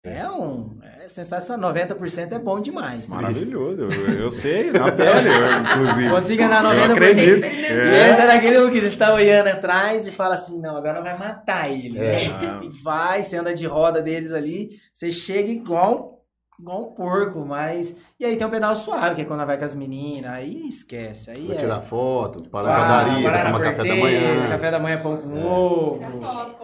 [0.04, 0.78] É um.
[1.04, 1.74] É sensacional.
[1.74, 3.10] 90% é bom demais.
[3.10, 3.82] Maravilhoso.
[3.82, 6.10] Eu, eu sei, na pele, eu, inclusive.
[6.10, 6.92] Consigo andar Eu 90%.
[6.94, 7.46] acredito.
[7.46, 8.10] E É.
[8.10, 11.70] esse é daquele que você tá olhando atrás e fala assim, não, agora vai matar
[11.70, 11.98] ele.
[12.00, 12.30] É.
[12.30, 12.58] né?
[12.82, 16.14] Vai, você anda de roda deles ali, você chega igual
[16.58, 17.98] igual um porco, mas.
[18.18, 21.32] E aí tem um pedal suave, que é quando vai com as meninas, aí esquece.
[21.32, 21.60] Aí Vai é.
[21.60, 24.48] tirar foto, parar na padaria, parar na tomar café da manhã.
[24.48, 25.44] Café da manhã, pão com É.
[25.44, 26.00] ovo.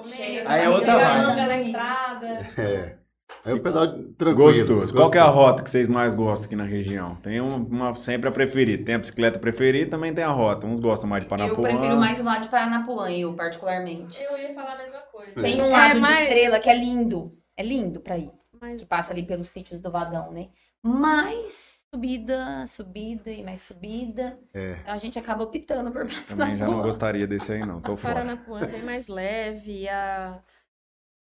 [0.05, 1.35] Chega Aí é outra vibe.
[1.47, 2.27] na estrada.
[2.57, 2.99] É.
[3.45, 3.87] Aí o pedal
[4.17, 4.35] tranquilo.
[4.35, 4.93] Gostoso.
[4.93, 7.15] Qual que é a rota que vocês mais gostam aqui na região?
[7.17, 8.83] Tem um- uma sempre a preferida.
[8.83, 10.67] Tem a bicicleta preferida e também tem a rota.
[10.67, 11.57] Uns gostam mais de Paranapuã.
[11.69, 14.21] Eu prefiro mais o lado de Paranapuã, eu particularmente.
[14.21, 15.41] Eu ia falar a mesma coisa.
[15.41, 17.33] Tem um É, lado de mas- estrela que é lindo.
[17.55, 18.31] É lindo pra ir.
[18.59, 20.47] Mas Que passa ali pelos sítios do Vadão, né?
[20.83, 24.37] Mais subida, subida e mais subida.
[24.53, 24.77] É.
[24.81, 26.81] Então a gente acaba optando por Também já não Paranapuã.
[26.83, 27.79] gostaria desse aí, não.
[27.79, 28.15] Tô fora.
[28.15, 30.39] Paranapuã é bem mais leve, a,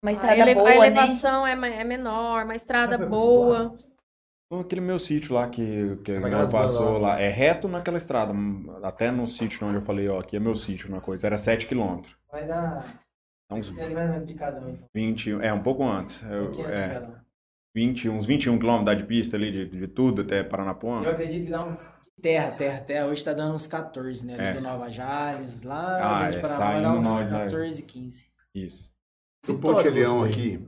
[0.02, 0.76] Uma a, estrada ele- a boa, né?
[0.76, 3.78] elevação é, ma- é menor, uma estrada boa.
[4.48, 7.20] Então, Aquele meu sítio lá que, que Vai aquelas passou lá.
[7.22, 8.34] É reto naquela estrada.
[8.84, 11.26] Até no sítio onde eu falei, ó, aqui é meu sítio, uma coisa.
[11.28, 12.02] Era 7 km.
[12.30, 13.00] Vai dar.
[13.50, 14.78] Uns Ele vai então.
[14.94, 16.22] 20, é, um pouco antes.
[16.24, 17.16] Eu- é, assim, picadão.
[17.76, 21.02] 20, uns 21 km dá de pista ali, de, de tudo até Paranapuã.
[21.04, 21.94] Eu acredito que dá uns.
[22.22, 23.08] Terra, terra, terra.
[23.08, 24.34] Hoje tá dando uns 14, né?
[24.34, 24.54] Ali É.
[24.54, 27.54] do Nova Jales, lá Ah, dentro de é, Paraná, vai saindo dar uns Nova Jales.
[27.54, 28.26] 14, 15.
[28.54, 28.91] Isso.
[29.46, 30.60] Do Pontilhão aqui,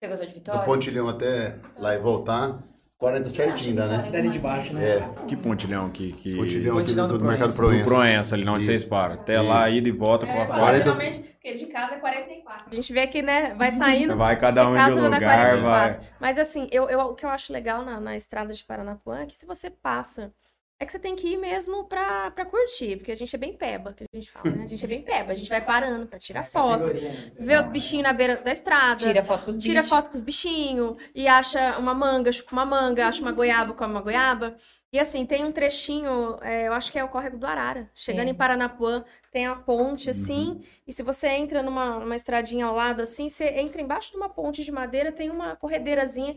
[0.00, 0.62] Você gostou de do Vitória?
[0.62, 2.60] Pontilhão até lá e voltar,
[2.96, 4.10] 40 certinho dá, né?
[4.10, 4.98] Dali de baixo, né?
[4.98, 6.12] É, Que pontilhão que.
[6.12, 6.34] que...
[6.36, 7.82] Pontilhão aqui Pontilhão do, do do Mercado Proença.
[7.84, 8.34] Do Proença.
[8.34, 8.66] Ali onde Isso.
[8.72, 9.14] vocês param.
[9.16, 9.44] Até Isso.
[9.48, 10.78] lá, ida e volta com É, a Quarenta- faixa.
[10.78, 12.64] geralmente, porque de casa é 44.
[12.70, 14.16] A gente vê que, né, vai saindo.
[14.16, 15.62] Vai cada de um casa de dá lugar, 44.
[16.00, 16.10] vai.
[16.18, 19.26] Mas assim, eu, eu- o que eu acho legal na, na estrada de Paranapuã é
[19.26, 20.32] que se você passa,
[20.78, 23.52] é que você tem que ir mesmo pra, pra curtir, porque a gente é bem
[23.56, 24.64] peba, que a gente fala, né?
[24.64, 27.32] A gente é bem peba, a gente vai parando pra tirar foto, Categoria, né?
[27.38, 28.96] ver os bichinhos na beira da estrada.
[28.96, 29.88] Tira foto com os tira bichos.
[29.96, 33.92] foto com os bichinhos e acha uma manga, chupa uma manga, acha uma goiaba, come
[33.94, 34.56] uma goiaba.
[34.92, 37.88] E assim, tem um trechinho, é, eu acho que é o córrego do Arara.
[37.94, 38.30] Chegando É.
[38.30, 40.62] em Paranapuã, tem a ponte assim, Uhum.
[40.86, 44.28] e se você entra numa, numa estradinha ao lado assim, você entra embaixo de uma
[44.28, 46.36] ponte de madeira, tem uma corredeirazinha.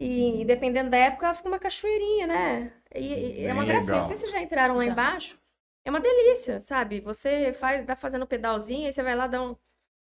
[0.00, 2.72] E, e dependendo da época, ela fica uma cachoeirinha, né?
[2.94, 3.94] E, e é uma Bem gracinha.
[3.94, 3.98] legal.
[4.00, 4.90] Não sei se vocês já entraram lá Já.
[4.92, 5.38] embaixo.
[5.84, 7.00] É uma delícia, sabe?
[7.00, 9.56] Você faz, dá fazendo pedalzinho, aí você vai lá dar um-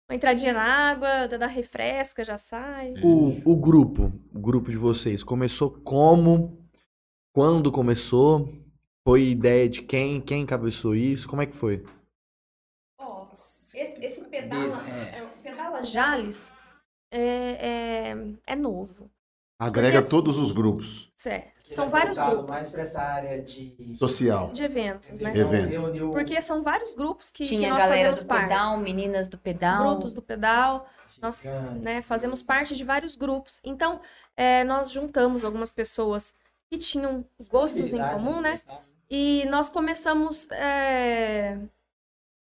[0.10, 2.93] uma entradinha na água, dá, dá refresca, já sai.
[3.04, 6.58] O, o grupo, o grupo de vocês, começou como?
[7.34, 8.47] Quando começou?
[9.08, 10.19] Foi ideia de quem?
[10.21, 11.28] Quem encabeçou isso?
[11.28, 11.84] Como é que foi?
[12.99, 15.17] Ó, esse, esse pedala, Des- é.
[15.19, 16.54] é, pedala Jales
[17.12, 18.15] é, é,
[18.47, 19.10] é novo.
[19.60, 21.12] Agrega assim- todos os grupos.
[21.15, 21.60] Certo.
[21.65, 23.93] Que São é vários grupos mais pra essa área de.
[23.95, 24.52] Social.
[24.52, 25.38] de eventos, né?
[25.38, 25.69] Evento.
[25.69, 28.43] Reuniu Porque são vários grupos que, que Tinha a nós galera fazemos do parte.
[28.48, 29.91] pedal, meninas do pedal.
[29.95, 30.88] Brutos do pedal,
[31.22, 31.43] nós,
[31.84, 32.02] né?
[32.02, 33.62] Fazemos parte de vários grupos.
[33.63, 34.00] Então,
[34.36, 36.34] é, nós juntamos algumas pessoas
[36.72, 38.52] que tinham os gostos em comum, né?
[38.54, 38.84] gostar.
[39.12, 41.58] E nós começamos é,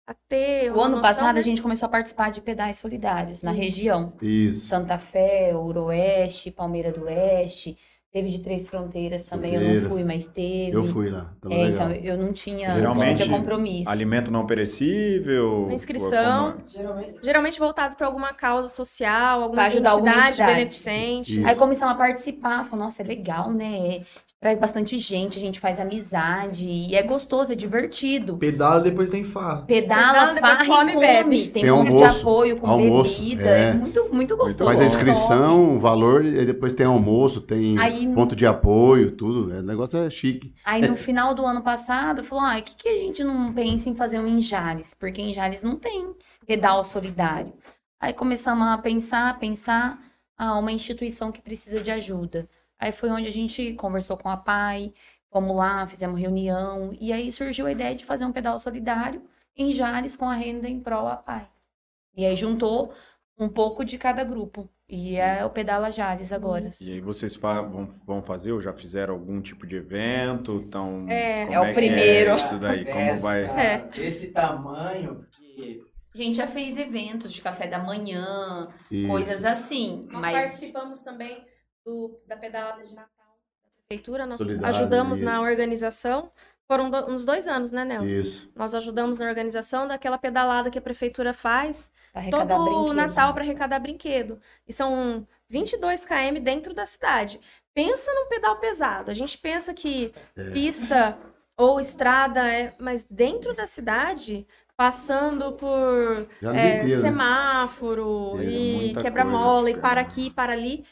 [0.06, 0.70] a ter.
[0.70, 1.40] O ano noção, passado né?
[1.40, 3.60] a gente começou a participar de pedais solidários na Isso.
[3.60, 4.12] região.
[4.22, 4.60] Isso.
[4.60, 7.76] Santa Fé, Ooroeste, Palmeira do Oeste.
[8.12, 9.92] Teve de Três Fronteiras também, eu não Fronteiras.
[9.92, 10.72] fui, mas teve.
[10.74, 11.34] Eu fui lá.
[11.38, 11.90] Tava É, legal.
[11.90, 13.90] então eu não tinha, Geralmente, não tinha compromisso.
[13.90, 15.64] Alimento não perecível.
[15.64, 16.52] Uma inscrição.
[16.52, 17.18] como- Geralmente.
[17.22, 20.54] Geralmente voltado para alguma causa social, alguma Pra ajudar alguma entidade entidade.
[20.54, 21.38] beneficente.
[21.40, 21.46] Isso.
[21.46, 24.02] Aí começamos a participar, falou, nossa, é legal, né?
[24.46, 28.36] Traz bastante gente, a gente faz amizade, e é gostoso, é divertido.
[28.36, 29.62] Pedala depois tem farra.
[29.62, 31.04] Pedala, Pedala, depois farra come come.
[31.04, 31.48] bebe.
[31.48, 33.42] Tem, Tem ponto de almoço, apoio com almoço, bebida.
[33.50, 33.70] é.
[33.70, 33.72] É.
[33.74, 34.70] muito, muito gostoso.
[34.70, 39.10] Faz a inscrição, o valor, e aí depois tem almoço, tem Aí- ponto de apoio,
[39.16, 39.50] tudo.
[39.52, 40.54] O negócio é chique.
[40.64, 43.96] Aí no final do ano passado, falou, ah, que, que a gente não pensa em
[43.96, 44.94] fazer um em Jales?
[44.94, 46.14] Porque em Jales não tem
[46.46, 47.52] pedal solidário.
[48.00, 49.98] Aí começamos a pensar, pensar,
[50.38, 52.48] ah, uma instituição que precisa de ajuda.
[52.78, 54.92] Aí foi onde a gente conversou com a PAI,
[55.30, 59.22] fomos lá, fizemos reunião, e aí surgiu a ideia de fazer um pedal solidário
[59.56, 61.48] em Jales com a renda em prol à PAI.
[62.16, 62.92] E aí juntou
[63.38, 64.68] um pouco de cada grupo.
[64.88, 66.70] E é o Pedala Jales agora.
[66.80, 70.62] E aí vocês fa- vão, vão fazer ou já fizeram algum tipo de evento?
[70.64, 71.44] Então, É.
[71.46, 72.36] como É o que primeiro.
[72.36, 72.84] isso daí?
[72.84, 73.44] Como vai?
[73.46, 73.78] É.
[73.88, 75.82] Desse tamanho, porque
[76.14, 79.08] A gente já fez eventos de café da manhã, Isso.
[79.08, 80.06] coisas assim.
[80.10, 81.44] Nós mas participamos também
[81.86, 83.08] do, da pedalada de Natal
[83.64, 85.42] da prefeitura, nós Solidário, ajudamos na isso.
[85.44, 86.32] organização.
[86.66, 88.06] Foram do- uns dois anos, né, Nelson?
[88.22, 88.50] Isso.
[88.56, 91.92] Nós ajudamos na organização daquela pedalada que a prefeitura faz
[92.28, 92.92] todo brinquedo.
[92.94, 94.40] Natal para arrecadar brinquedo.
[94.66, 97.40] E são 22 km dentro da cidade.
[97.72, 99.12] Pensa num pedal pesado.
[99.12, 100.50] A gente pensa que É.
[100.50, 101.16] pista
[101.56, 104.44] ou estrada é, mas dentro da cidade,
[104.76, 110.84] passando por é, semáforo É, e quebra-mola e para aqui, para ali.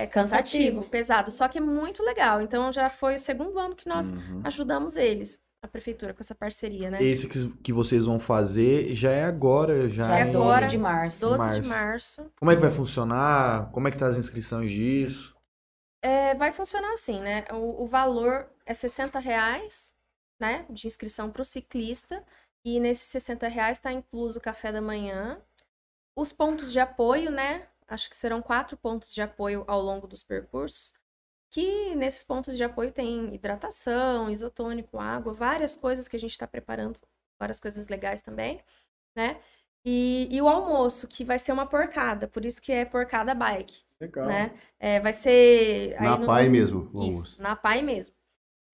[0.00, 0.90] É cansativo, Cansativo.
[0.90, 1.30] pesado.
[1.32, 2.40] Só que é muito legal.
[2.40, 4.40] Então já foi o segundo ano que nós Uhum.
[4.44, 7.02] ajudamos eles, a prefeitura, com essa parceria, né?
[7.02, 10.46] Esse que, que vocês vão fazer já é agora, já, Já é É em- 12
[10.48, 10.66] agora.
[10.68, 11.20] de março.
[11.26, 11.60] 12 março.
[11.62, 12.32] de março.
[12.38, 13.70] Como é que vai funcionar?
[13.72, 15.36] Como é que tá as inscrições disso?
[16.00, 17.44] É, vai funcionar assim, né?
[17.50, 19.96] O, o valor é 60 reais,
[20.40, 20.64] né?
[20.70, 22.22] De inscrição para o ciclista.
[22.64, 25.40] E nesses 60 reais está incluso o café da manhã.
[26.16, 27.66] Os pontos de apoio, né?
[27.88, 30.92] Acho que serão quatro pontos de apoio ao longo dos percursos.
[31.50, 36.46] Que nesses pontos de apoio tem hidratação, isotônico, água, várias coisas que a gente está
[36.46, 36.98] preparando,
[37.40, 38.62] várias coisas legais também,
[39.16, 39.40] né?
[39.84, 43.82] E, e o almoço, que vai ser uma porcada, por isso que é porcada bike
[44.00, 44.28] Legal.
[44.28, 44.58] né?
[44.78, 47.40] É, vai ser aí Na no- PAI mesmo, o Isso, almoço.
[47.40, 48.14] na PAI mesmo.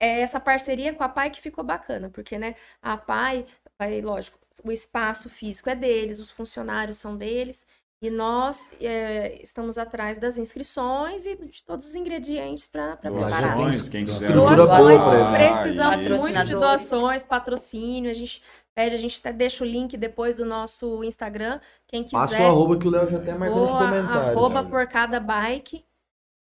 [0.00, 3.46] É essa parceria com a PAI que ficou bacana, porque, né, a PAI,
[3.78, 7.64] vai, lógico, o espaço físico é deles, os funcionários são deles,
[8.04, 13.56] e nós é, estamos atrás das inscrições e de todos os ingredientes para preparar.
[13.56, 14.30] Doações, quem quiser.
[14.30, 15.30] Doações, boa
[15.62, 18.42] precisamos muito de doações, patrocínio, a gente
[18.74, 22.18] pede, a gente até deixa o link depois do nosso Instagram, quem quiser.
[22.18, 24.36] Passa o arroba que o Léo já até marcou nos comentários.
[24.36, 25.82] arroba por cada bike.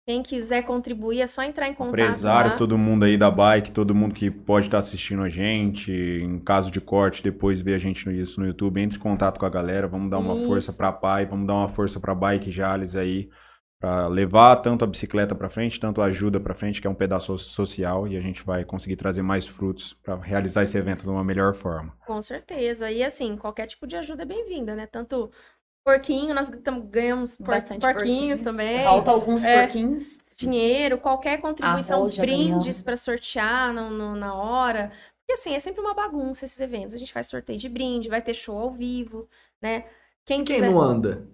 [0.04, 2.58] Quem quiser contribuir é só entrar em contato Empresários, lá.
[2.58, 6.72] todo mundo aí da bike, todo mundo que pode estar assistindo a gente, em caso
[6.72, 9.50] de corte, depois ver a gente no, isso no YouTube, entre em contato com a
[9.50, 10.46] galera, vamos dar uma Isso.
[10.46, 13.28] força pra pai, vamos dar uma força pra Bike Jales aí,
[13.78, 16.94] pra levar tanto a bicicleta pra frente, tanto a ajuda pra frente, que é um
[16.96, 21.10] pedaço social, e a gente vai conseguir trazer mais frutos pra realizar esse evento de
[21.10, 21.94] uma melhor forma.
[22.06, 22.90] Com certeza.
[22.90, 24.86] E assim, qualquer tipo de ajuda é bem-vinda, né?
[24.86, 25.30] Tanto
[25.84, 28.82] porquinho, nós ganhamos por- Bastante porquinhos, também.
[28.84, 29.62] Falta alguns É.
[29.62, 30.18] porquinhos.
[30.36, 32.82] Dinheiro, qualquer contribuição, Arroz brindes ganhamos.
[32.82, 34.90] para sortear no- no- na hora.
[35.20, 36.94] Porque assim, é sempre uma bagunça esses eventos.
[36.94, 39.28] A gente faz sorteio de brinde, vai ter show ao vivo,
[39.60, 39.84] né?
[40.24, 40.70] Quem Quem quiser...
[40.70, 41.26] não anda?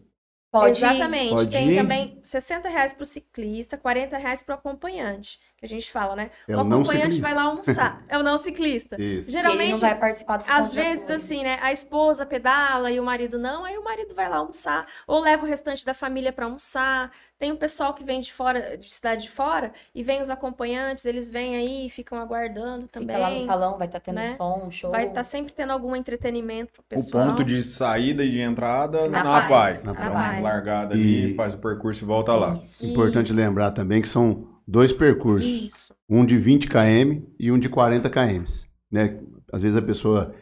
[0.50, 0.84] Pode ir.
[0.88, 1.30] Exatamente.
[1.34, 1.76] Pode Tem ir?
[1.76, 5.38] também 60 reais para o ciclista, 40 reais para o acompanhante.
[5.58, 6.30] Que a gente fala, né?
[6.46, 8.00] É o o acompanhante vai lá almoçar.
[8.08, 8.94] É o não ciclista.
[9.00, 9.28] Isso.
[9.28, 11.58] Ele Geralmente, não vai participar dos às vezes, assim, né?
[11.60, 14.86] A esposa pedala e o marido não, aí o marido vai lá almoçar.
[15.06, 17.10] Ou leva o restante da família para almoçar.
[17.38, 21.04] Tem um pessoal que vem de fora, de cidade de fora, e vem os acompanhantes,
[21.04, 23.16] eles vêm aí e ficam aguardando também.
[23.16, 24.36] Fica lá no salão, vai estar tendo né?
[24.36, 24.90] som, show.
[24.92, 27.28] Vai estar sempre tendo algum entretenimento pro O pessoal.
[27.30, 29.48] ponto de saída e de entrada Na na, Pai.
[29.48, 29.80] Pai.
[29.84, 30.40] Na Pai.
[30.40, 32.54] largada E- ali, faz o percurso e volta lá.
[32.54, 32.84] Isso.
[32.86, 35.48] Importante lembrar também que são dois percursos.
[35.48, 35.94] Isso.
[36.08, 38.44] Um de 20 km e um de 40 km.
[38.90, 39.18] Né?
[39.52, 40.34] Às vezes a pessoa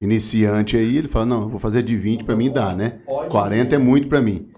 [0.00, 3.02] iniciante aí, ele fala, não, eu vou fazer de 20 para mim dá, né?
[3.30, 4.50] 40 é muito para mim.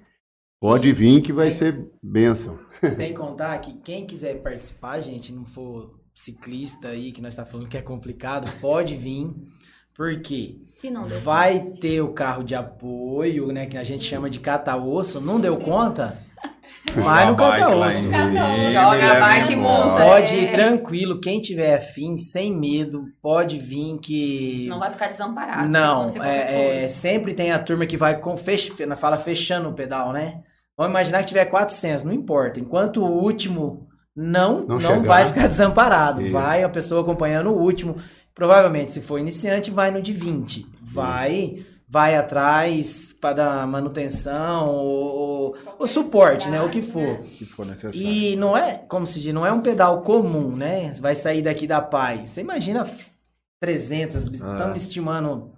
[0.60, 2.58] Pode vir que vai ser bênção.
[2.96, 7.68] Sem contar que quem quiser participar, gente, não for ciclista aí, que nós tá falando
[7.68, 9.30] que é complicado, pode vir.
[9.94, 13.66] Porque Se não deu vai ter o carro de apoio, né?
[13.66, 15.20] Que a gente chama de cata-osso.
[15.20, 16.18] Não deu conta?
[16.92, 18.02] Vai no cata-osso.
[18.02, 19.86] Joga a leva bike e embora.
[19.86, 20.04] monta.
[20.04, 21.20] Pode ir tranquilo.
[21.20, 24.66] Quem tiver afim, sem medo, pode vir que.
[24.68, 25.70] Não vai ficar desamparado.
[25.70, 28.72] Não, é, é, sempre tem a turma que vai com fech...
[28.96, 30.42] fala fechando o pedal, né?
[30.76, 32.60] Vamos imaginar que tiver 400, não importa.
[32.60, 36.22] Enquanto o último não, Não não, vai ficar desamparado.
[36.22, 36.32] Isso.
[36.32, 37.96] Vai a pessoa acompanhando o último.
[38.34, 40.66] Provavelmente, se for iniciante, vai no de 20.
[40.82, 41.64] Vai,
[41.94, 46.60] vai atrás para dar manutenção ou, ou suporte, né?
[46.60, 47.20] O que for.
[47.20, 47.96] que for necessário.
[47.96, 50.92] E não é, como se diz, não é um pedal comum, né?
[51.00, 52.26] Vai sair daqui da Pai.
[52.26, 52.84] Você imagina
[53.60, 54.30] 300, Ah.
[54.32, 55.52] estamos estimando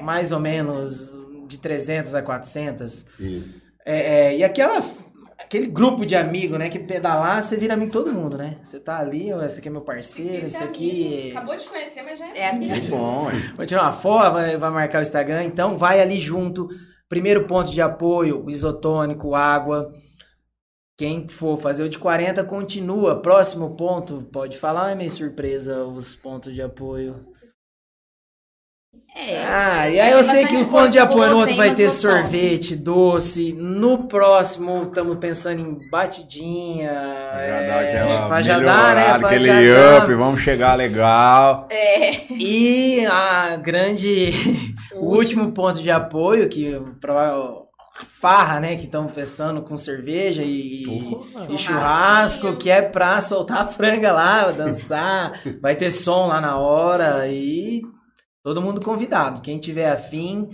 [0.00, 1.14] mais ou menos
[1.46, 3.04] de 300 a 400.
[3.20, 3.60] Isso.
[3.84, 3.98] É,
[4.30, 4.82] é, e aquela,
[5.52, 6.70] aquele grupo de amigos, né?
[6.70, 8.58] Que pedalar, você vira amigo de todo mundo, né?
[8.62, 11.30] Você tá ali, ó, esse aqui é meu parceiro, esse aqui...
[11.32, 12.74] Acabou de conhecer, mas já É amigo.
[12.74, 13.52] Que bom, hein?
[13.54, 16.70] Vai tirar uma foto, vai, vai marcar o Instagram, então vai ali junto.
[17.06, 19.92] Primeiro ponto de apoio, o isotônico, água.
[20.96, 23.20] Quem for fazer o de 40, continua.
[23.20, 27.14] Próximo ponto, pode falar, é meio surpresa os pontos de apoio.
[29.14, 29.44] É.
[29.44, 32.74] Ah, e aí eu sei que o ponto de apoio no outro vai ter sorvete,
[32.74, 33.52] doce.
[33.52, 36.90] No próximo, estamos pensando em batidinha.
[36.90, 39.18] Já é, dá aquela pra já dar, né?
[39.18, 40.04] Pra aquele já dar.
[40.04, 41.68] up, vamos chegar legal.
[41.70, 42.32] É.
[42.32, 44.32] E a grande.
[44.96, 47.68] o último ponto de apoio, que provável.
[48.00, 48.74] A farra, né?
[48.76, 50.84] Que estão pensando com cerveja e,
[51.50, 55.38] e churrasco, que é pra soltar a franga lá, dançar.
[55.60, 57.82] vai ter som lá na hora e
[58.42, 59.42] todo mundo convidado.
[59.42, 60.48] Quem tiver afim.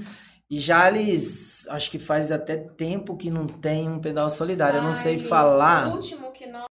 [0.50, 1.68] E já eles.
[1.68, 4.78] Acho que faz até tempo que não tem um pedal solidário.
[4.78, 5.88] Eu não sei falar.
[5.88, 6.64] O último que nós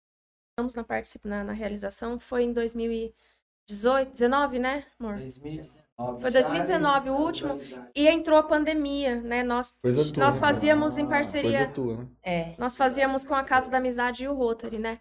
[0.58, 0.84] estamos na,
[1.24, 5.16] na, na realização foi em 2018, 19, né, amor?
[5.16, 6.20] 2019.
[6.20, 7.60] Foi 2019 o último.
[7.94, 9.42] E entrou a pandemia, né?
[9.42, 9.92] Nós, tua.
[10.16, 12.06] nós fazíamos em Coisa parceria, tua, né?
[12.22, 12.54] É.
[12.58, 15.00] nós fazíamos com a Casa da Amizade e o Rotary, né?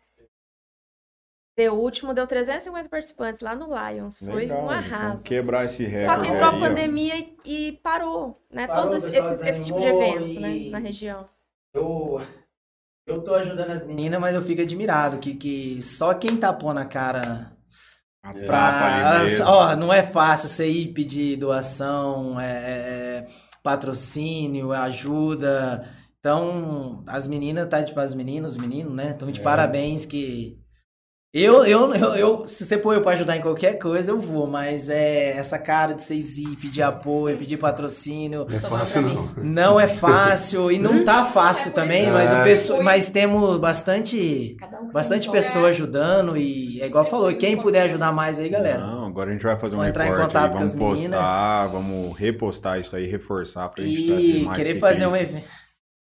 [1.57, 4.19] Deu, o último deu 350 participantes lá no Lions.
[4.19, 5.23] Foi Legal, um arraso.
[5.23, 6.59] quebrar esse recorde Só que entrou a aí, ó.
[6.59, 8.67] pandemia e, e parou, né?
[8.67, 10.69] Parou, Todo esse, esse- esse tipo de evento, e- né?
[10.69, 11.29] Na região.
[11.73, 12.21] Eu,
[13.07, 16.79] eu tô ajudando as meninas, mas eu fico admirado que, que só quem tá pondo
[16.79, 17.53] a cara
[18.21, 18.45] A É.
[18.45, 19.21] pra.
[19.45, 23.27] Ó, não é fácil você ir pedir doação, é, é,
[23.63, 25.87] patrocínio, ajuda.
[26.19, 27.81] Então, as meninas, tá?
[27.83, 29.11] Tipo, as meninas, os meninos, né?
[29.11, 29.43] Estão de É.
[29.43, 30.59] parabéns que.
[31.37, 34.47] Eu, eu, eu, eu- se você pôr eu pra ajudar em qualquer coisa, eu vou,
[34.47, 39.43] mas é essa cara de vocês ir, pedir apoio, pedir patrocínio, Não é fácil, não.
[39.43, 44.79] não é fácil e não tá fácil É também, mas, o mas temos bastante, Cada
[44.79, 48.87] um bastante pessoa ajudando e é igual falou, e quem puder ajudar mais aí, galera.
[48.87, 50.75] Não, agora a gente vai fazer um entrar em reporte contato aí, com vamos as
[50.75, 51.19] meninas.
[51.19, 55.35] postar, vamos repostar isso aí, reforçar pra gente trazer E mais querer fazer um, ciclistas.
[55.37, 55.49] evento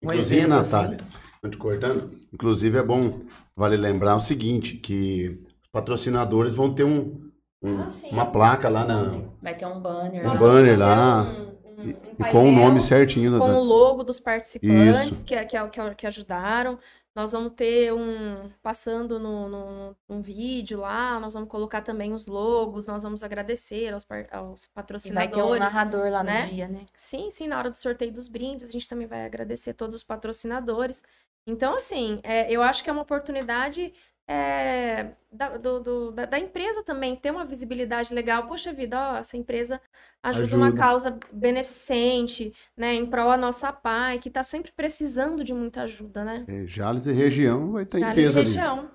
[0.05, 1.07] um Inclusive, Natália, assim.
[1.43, 2.24] tô te cortando.
[2.35, 3.21] Inclusive, é bom,
[3.55, 7.31] vale lembrar o seguinte, que os patrocinadores vão ter um,
[7.63, 9.05] um- Ah, uma placa lá na,
[9.41, 10.27] Vai ter um banner.
[10.29, 13.39] Um banner lá, um- um- um e com o nome certinho.
[13.39, 15.25] com da- o logo dos participantes Isso.
[15.25, 16.77] que, que, que, que ajudaram.
[17.15, 18.51] Nós vamos ter um.
[18.61, 23.93] Passando no, no, num vídeo lá, nós vamos colocar também os logos, nós vamos agradecer
[23.95, 25.61] aos, aos E vai ter um patrocinadores.
[25.61, 26.47] narrador lá no né?
[26.49, 26.81] dia, né?
[26.97, 30.03] Sim, sim, na hora do sorteio dos brindes, a gente também vai agradecer todos os
[30.03, 31.05] patrocinadores.
[31.47, 33.93] Então, assim, é, eu acho que é uma oportunidade
[34.27, 38.47] é, da, do- do- da, da empresa também ter uma visibilidade legal.
[38.47, 39.79] Poxa vida, ó, essa empresa
[40.23, 40.81] ajuda, uma Ajuda.
[40.81, 46.25] causa beneficente, né, em prol da nossa PAI, que está sempre precisando de muita ajuda,
[46.25, 46.45] né?
[46.49, 48.49] É, Jales e região vai estar em Jales e peso ali.
[48.49, 48.91] região.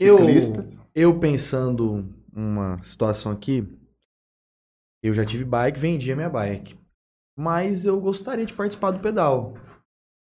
[0.00, 0.68] Eu, Ciclista.
[0.94, 3.64] eu pensando uma situação aqui,
[5.00, 6.76] eu já tive bike, vendi a minha bike.
[7.38, 9.54] Mas eu gostaria de participar do pedal.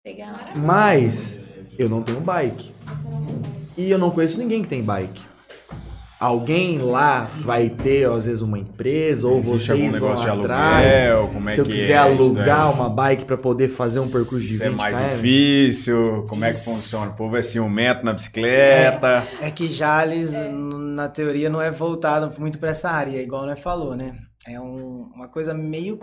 [0.07, 0.35] Legal.
[0.57, 1.39] Mas
[1.79, 2.73] eu não tenho bike.
[3.77, 5.23] E eu não conheço ninguém que tem bike.
[6.21, 10.41] Alguém lá vai ter, às vezes, uma empresa, ou Existe algum vocês vão negócio de
[10.41, 10.87] atrás.
[10.87, 12.75] aluguel, como é Se eu que quiser é isso alugar daí?
[12.75, 15.17] uma bike para poder fazer um percurso de Isso 20 é mais km.
[15.17, 16.65] difícil, como é que Isso.
[16.71, 17.11] funciona?
[17.11, 19.27] O povo é ciumento na bicicleta.
[19.43, 23.95] É que Jales, na teoria, não é voltado muito pra essa área, igual nós falou,
[23.95, 24.17] né?
[24.49, 25.99] É um- uma coisa meio.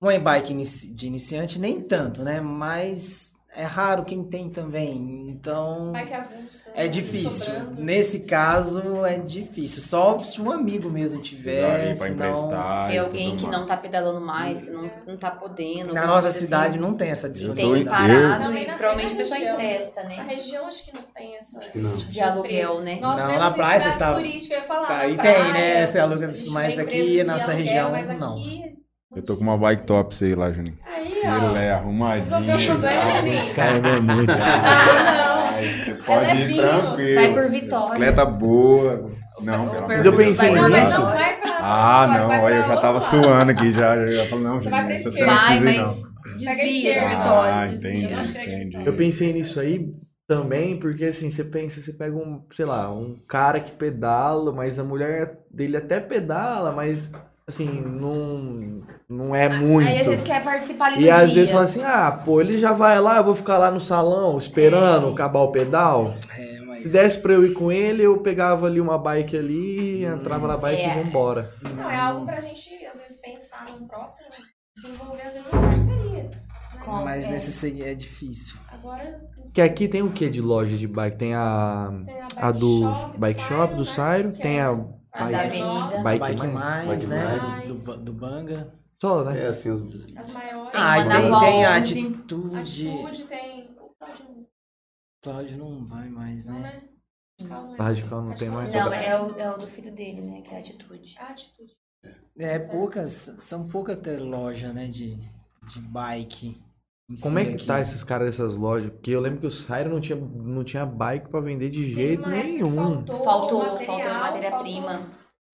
[0.00, 2.40] Uma e-bike inici- de iniciante, nem tanto, né?
[2.40, 5.26] Mas é raro quem tem também.
[5.28, 5.92] Então.
[5.92, 7.46] Vai que avulsa, É difícil.
[7.54, 7.82] Sobrando.
[7.82, 9.82] Nesse caso, é difícil.
[9.82, 12.14] Só se um amigo mesmo tiver, senão...
[12.30, 12.90] emprestar.
[12.90, 13.58] É e alguém que mais.
[13.58, 15.92] não tá pedalando mais, que não, não tá podendo.
[15.92, 16.78] Na nossa coisa cidade assim.
[16.78, 17.84] não tem essa disponibilidade.
[18.06, 20.26] tem parado Também e na- provavelmente a na pessoa empresta, Na né?
[20.28, 21.96] região acho que não tem essa, que esse não.
[21.98, 22.98] tipo De aluguel, né?
[23.00, 24.86] Nós Não, na praia você está- turísticas, eu ia falar.
[24.86, 25.86] Tá, na aí praia, tem, né?
[25.86, 26.32] Você aluga, a
[26.76, 28.32] vê aqui, de nossa aluguel, região, mas não.
[28.32, 30.76] aqui- Eu tô com uma bike top ir lá, Juninho.
[30.84, 31.50] Aí, ó.
[31.50, 32.24] Ele é arrumadinho.
[32.24, 33.16] Resolveu o problema, tal.
[33.18, 33.54] amigo.
[33.54, 34.32] Cara, é muito.
[34.32, 36.62] Ah, Ai, Você É pode ir levinho.
[36.62, 37.14] tranquilo.
[37.20, 37.84] Vai por Vitória.
[37.86, 39.10] Bicicleta boa.
[39.40, 40.62] Não, pelo amor Mas eu pensei não.
[40.62, 41.00] Não, mas nisso.
[41.00, 41.56] não vai pra...
[41.60, 43.94] Ah, não, olha, eu já tava suando aqui já.
[43.96, 46.36] Eu já falei, não, Você vai Juninho, pra você não Vai, ir, mas não.
[46.36, 47.08] desvia de esquerda.
[47.16, 47.54] Vitória.
[47.54, 47.90] Ah, desvia.
[47.90, 48.86] entendi, Não entendi.
[48.86, 49.84] Eu pensei nisso aí
[50.28, 54.78] também, porque assim, você pensa, você pega um, sei lá, um cara que pedala, mas
[54.78, 57.12] a mulher dele até pedala, mas
[57.48, 59.88] assim, não, não é muito.
[59.88, 61.34] Aí às vezes quer participar ali do E às dia.
[61.40, 64.36] vezes fala assim, ah, pô, ele já vai lá, eu vou ficar lá no salão
[64.38, 65.12] esperando É.
[65.12, 66.14] acabar o pedal.
[66.36, 66.82] É, mas...
[66.82, 70.56] Se desse pra eu ir com ele, eu pegava ali uma bike ali, entrava na
[70.56, 70.98] bike É.
[71.00, 71.52] e vambora.
[71.76, 74.28] Não, é algo pra gente, às vezes, pensar num próximo,
[74.76, 76.22] desenvolver, às vezes, uma parceria.
[76.24, 76.30] né?
[77.04, 77.30] Mas é.
[77.30, 78.56] nesse se- é difícil.
[78.72, 79.20] Agora,
[79.54, 81.16] Que aqui tem o que de loja de bike?
[81.18, 83.90] Tem a, tem a, a do Shop, Bike Shop, do né?
[83.90, 84.78] Sairo, Que tem é a
[85.16, 86.02] a da Avenida.
[86.02, 86.86] Bike Bike, Mais.
[86.86, 87.36] mais, Bike né?
[87.36, 87.84] Mais.
[87.84, 88.74] Do, do Banga.
[89.00, 89.42] só, né?
[89.42, 89.80] É assim, as...
[90.16, 90.72] As maiores.
[90.72, 91.78] Tem Ah, e tem, Val tem a 11.
[91.78, 92.88] atitude.
[92.90, 93.70] Atitude tem.
[93.80, 94.46] o
[95.22, 96.60] Cláudio não vai mais, Não, né?
[96.62, 96.82] né?
[97.48, 98.38] Radical é Radical não mais.
[98.38, 98.72] tem mais.
[98.72, 100.40] Não, é o, é o do filho dele, né?
[100.42, 101.14] Que é a atitude.
[101.18, 101.72] A atitude.
[102.38, 105.16] É, poucas, são poucas até loja, né, de,
[105.68, 106.62] de bike.
[107.22, 107.66] Como é que aqui.
[107.66, 108.90] tá esses caras dessas lojas?
[108.90, 111.94] Porque eu lembro que o Sairo não tinha, não tinha bike pra vender de Teve
[111.94, 112.74] jeito nenhum.
[112.74, 114.88] Faltou, Faltou, matéria-prima.
[114.88, 115.06] faltou-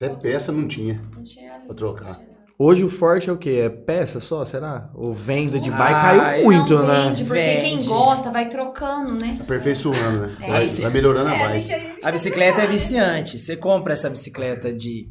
[0.03, 1.01] Até peça não tinha.
[1.15, 1.67] Não tinha ali.
[1.67, 2.21] Pra trocar.
[2.59, 3.61] Hoje o forte é o quê?
[3.65, 4.89] É peça só, será?
[4.95, 7.09] Ou venda de Ah, bike Ai, caiu muito, não né?
[7.09, 7.89] vende, porque quem Vende.
[7.89, 9.39] gosta vai trocando, né?
[9.41, 10.37] Aperfeiçoando, né?
[10.41, 11.61] É, Vai, vai melhorando a É, a bike.
[11.61, 13.39] gente, a gente A bicicleta é viciante.
[13.39, 15.11] Você compra essa bicicleta de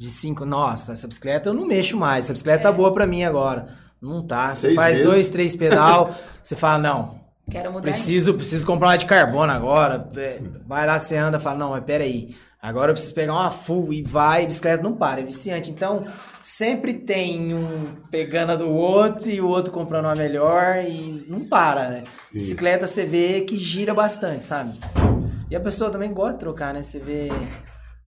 [0.00, 2.26] de cinco, nossa, essa bicicleta eu não mexo mais.
[2.26, 3.66] Essa bicicleta tá boa pra mim agora.
[4.00, 4.54] Não tá.
[4.54, 5.06] Você Seis faz meses.
[5.08, 7.18] dois, três pedal, você fala não,
[7.50, 7.82] Quero mudar.
[7.82, 10.08] preciso, preciso comprar uma de carbono agora.
[10.16, 12.34] É, Vai lá, você anda, fala não, mas peraí.
[12.60, 15.70] Agora eu preciso pegar uma full e vai, bicicleta não para, é viciante.
[15.70, 16.04] Então,
[16.42, 21.40] sempre tem um pegando a do outro e o outro comprando uma melhor e não
[21.40, 22.04] para, né?
[22.34, 22.46] Isso.
[22.46, 24.76] Bicicleta você vê que gira bastante, sabe?
[25.48, 26.82] E a pessoa também gosta de trocar, né?
[26.82, 27.28] Você vê,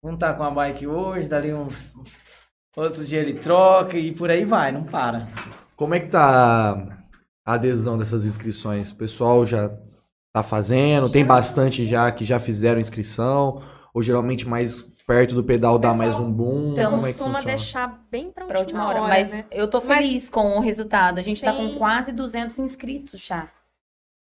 [0.02, 2.16] um tá com a bike hoje, dali uns, uns
[2.76, 5.26] outro dia ele troca e por aí vai, não para.
[5.76, 7.06] Como é que tá
[7.44, 8.90] a adesão dessas inscrições?
[8.92, 9.70] O pessoal já
[10.32, 11.10] tá fazendo?
[11.10, 13.62] Tem bastante já que já fizeram inscrição?
[13.92, 16.72] Ou geralmente mais perto do pedal dá mais um boom?
[16.72, 17.56] Então, Como é que Costuma funciona?
[17.56, 19.00] deixar bem pra última, Pra última hora.
[19.02, 19.44] hora, Mas né?
[19.50, 21.18] eu tô Mas- feliz com o resultado.
[21.18, 21.78] A gente tá com Sim.
[21.78, 23.48] quase 200 inscritos já.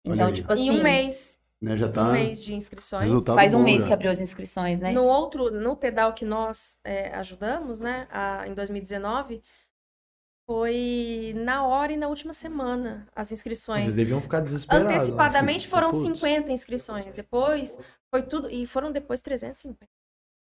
[0.03, 3.03] Então, tipo assim, Em um mês, Né, já tá um mês de inscrições.
[3.11, 3.87] resultado faz um bom mês já.
[3.89, 4.91] que abriu as inscrições, né?
[4.91, 9.43] No outro, no pedal que nós é, ajudamos, né, a- em 2019,
[10.51, 13.83] foi na hora e na última semana as inscrições.
[13.83, 14.89] Vocês deviam ficar desesperados.
[14.89, 14.95] né?
[14.97, 16.03] Antecipadamente foram Putz.
[16.03, 17.13] 50 inscrições.
[17.13, 17.79] Depois
[18.13, 18.49] foi tudo.
[18.49, 19.77] E foram depois 350.
[19.79, 19.87] Tem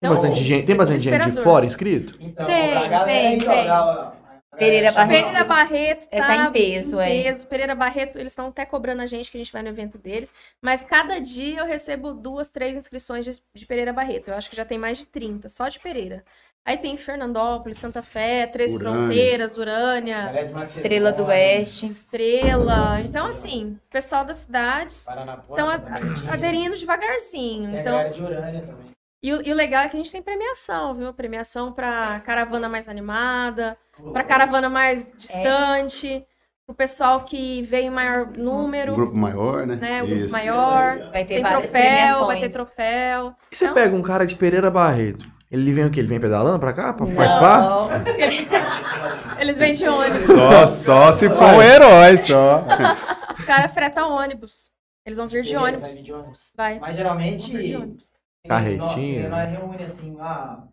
[0.02, 2.18] Então, bastante gente, tem bastante gente de fora inscrito?
[2.20, 2.72] Então, Tem,
[3.06, 3.70] tem, tem.
[3.70, 4.14] a
[4.58, 5.24] Pereira Barreto.
[5.24, 7.24] Pereira Barreto É, tá, tá em peso, em é.
[7.24, 7.48] peso.
[7.48, 10.32] Pereira Barreto, eles estão até cobrando a gente que a gente vai no evento deles.
[10.62, 14.28] Mas cada dia eu recebo duas, três inscrições de, de Pereira Barreto.
[14.30, 16.24] Eu acho que já tem mais de 30, só de Pereira.
[16.66, 18.94] Aí tem Fernandópolis, Santa Fé, Três Urânia.
[19.00, 21.86] Fronteiras, Urânia, Macedônia, Estrela do Oeste.
[21.86, 23.02] Estrela.
[23.02, 25.68] Então, assim, o pessoal das cidades estão
[26.32, 27.70] aderindo devagarzinho.
[27.70, 28.86] Tem a Então, galera de Urânia também.
[29.22, 31.14] e, o- e o legal é que a gente tem premiação, viu?
[31.14, 33.78] Premiação pra caravana mais animada,
[34.14, 36.26] pra caravana mais distante,
[36.66, 39.76] pro pessoal que veio em maior Um número, grupo maior, né?
[39.76, 40.02] né?
[40.02, 40.32] O grupo Isso.
[40.32, 40.98] maior.
[41.12, 42.40] Vai ter Tem troféu, vai premiações.
[42.40, 43.36] ter troféu.
[43.52, 46.00] E você Então- pega um cara de Pereira Barreto, ele vem o quê?
[46.00, 47.60] Ele vem pedalando pra cá pra participar?
[47.62, 47.90] Não.
[49.40, 50.26] Eles vêm de ônibus.
[50.28, 52.64] Só, só se for um herói, só.
[53.32, 54.72] Os caras fretam ônibus.
[55.06, 56.02] Eles vão vir de ônibus.
[56.02, 56.50] de ônibus.
[56.56, 56.80] Vai.
[56.80, 57.52] Mas geralmente.
[57.76, 58.12] ônibus.
[58.48, 59.30] Carretinha.
[59.30, 60.64] Nós, reúne assim, ah,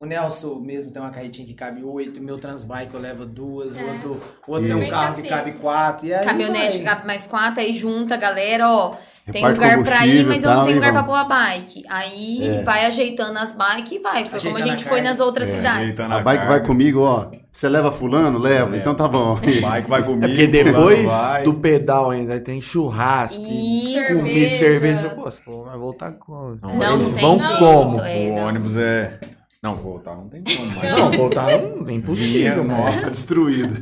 [0.00, 3.76] o Nelson mesmo tem uma carretinha que cabe oito, o meu transbike eu levo duas,
[3.76, 3.84] o É.
[3.92, 5.22] outro, o outro tem um carro Assim.
[5.22, 6.06] que cabe quatro.
[6.06, 6.86] E aí Caminhonete vai.
[6.94, 8.94] cabe mais quatro, aí junta a galera, ó.
[9.30, 11.16] Tem Reparte lugar pra ir, mas eu não tenho lugar pra vamos.
[11.16, 11.84] pôr a bike.
[11.88, 12.62] Aí É.
[12.64, 14.24] vai ajeitando as bikes e vai.
[14.26, 15.10] Foi como a Ajeitando gente a foi carga.
[15.10, 15.82] nas outras É, cidades.
[16.00, 17.26] ajeitando A bike vai comigo, ó.
[17.52, 18.36] Você leva fulano?
[18.38, 18.64] Leva.
[18.64, 18.76] Leva.
[18.78, 19.36] Então tá bom.
[19.36, 20.24] Bike vai comigo.
[20.24, 21.44] É porque depois vai.
[21.44, 24.16] do pedal ainda tem churrasco, e Isso.
[24.16, 24.56] comida, Cerveja.
[24.56, 25.10] cerveja.
[25.10, 26.58] Pô, você falou, vai voltar como?
[26.60, 27.58] Não, Não, Eles não tem vão jeito.
[27.58, 28.00] como?
[28.00, 29.20] É, O ônibus é.
[29.62, 30.72] Não, voltar não tem como.
[30.80, 30.90] Mas...
[30.98, 33.00] Não, voltar não, é impossível, Vinha, né?
[33.02, 33.76] Tá destruído.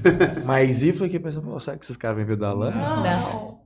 [0.44, 2.76] Mas e foi que pensou, pô, será que esses caras vêm pedalando?
[2.76, 3.02] Não.
[3.02, 3.58] Não,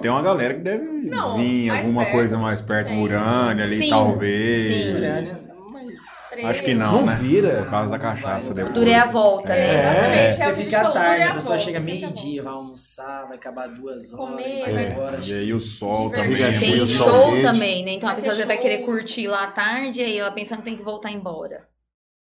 [0.00, 3.02] tem uma galera que deve Não, vir mais alguma perto, coisa mais perto, tem.
[3.02, 4.58] Urânia ali, Sim, talvez.
[4.72, 4.94] sim.
[4.96, 5.38] Urânia,
[5.72, 5.96] mas
[6.44, 7.18] Acho que não, Não né?
[7.20, 7.62] vira.
[7.64, 8.74] Por causa da cachaça depois.
[8.74, 9.74] Dure a volta, né?
[9.74, 10.16] Exatamente.
[10.16, 13.36] É que a gente fica falou, tarde, a pessoa chega sempre meio-dia, vai almoçar, vai
[13.36, 15.18] acabar duas horas, Comer, vai vai- embora.
[15.20, 16.42] E aí o sol também.
[16.42, 17.90] é Tem show também, né?
[17.92, 20.64] Então a Vai pessoa vai querer curtir lá à tarde e aí ela pensando que
[20.64, 21.71] tem que voltar embora.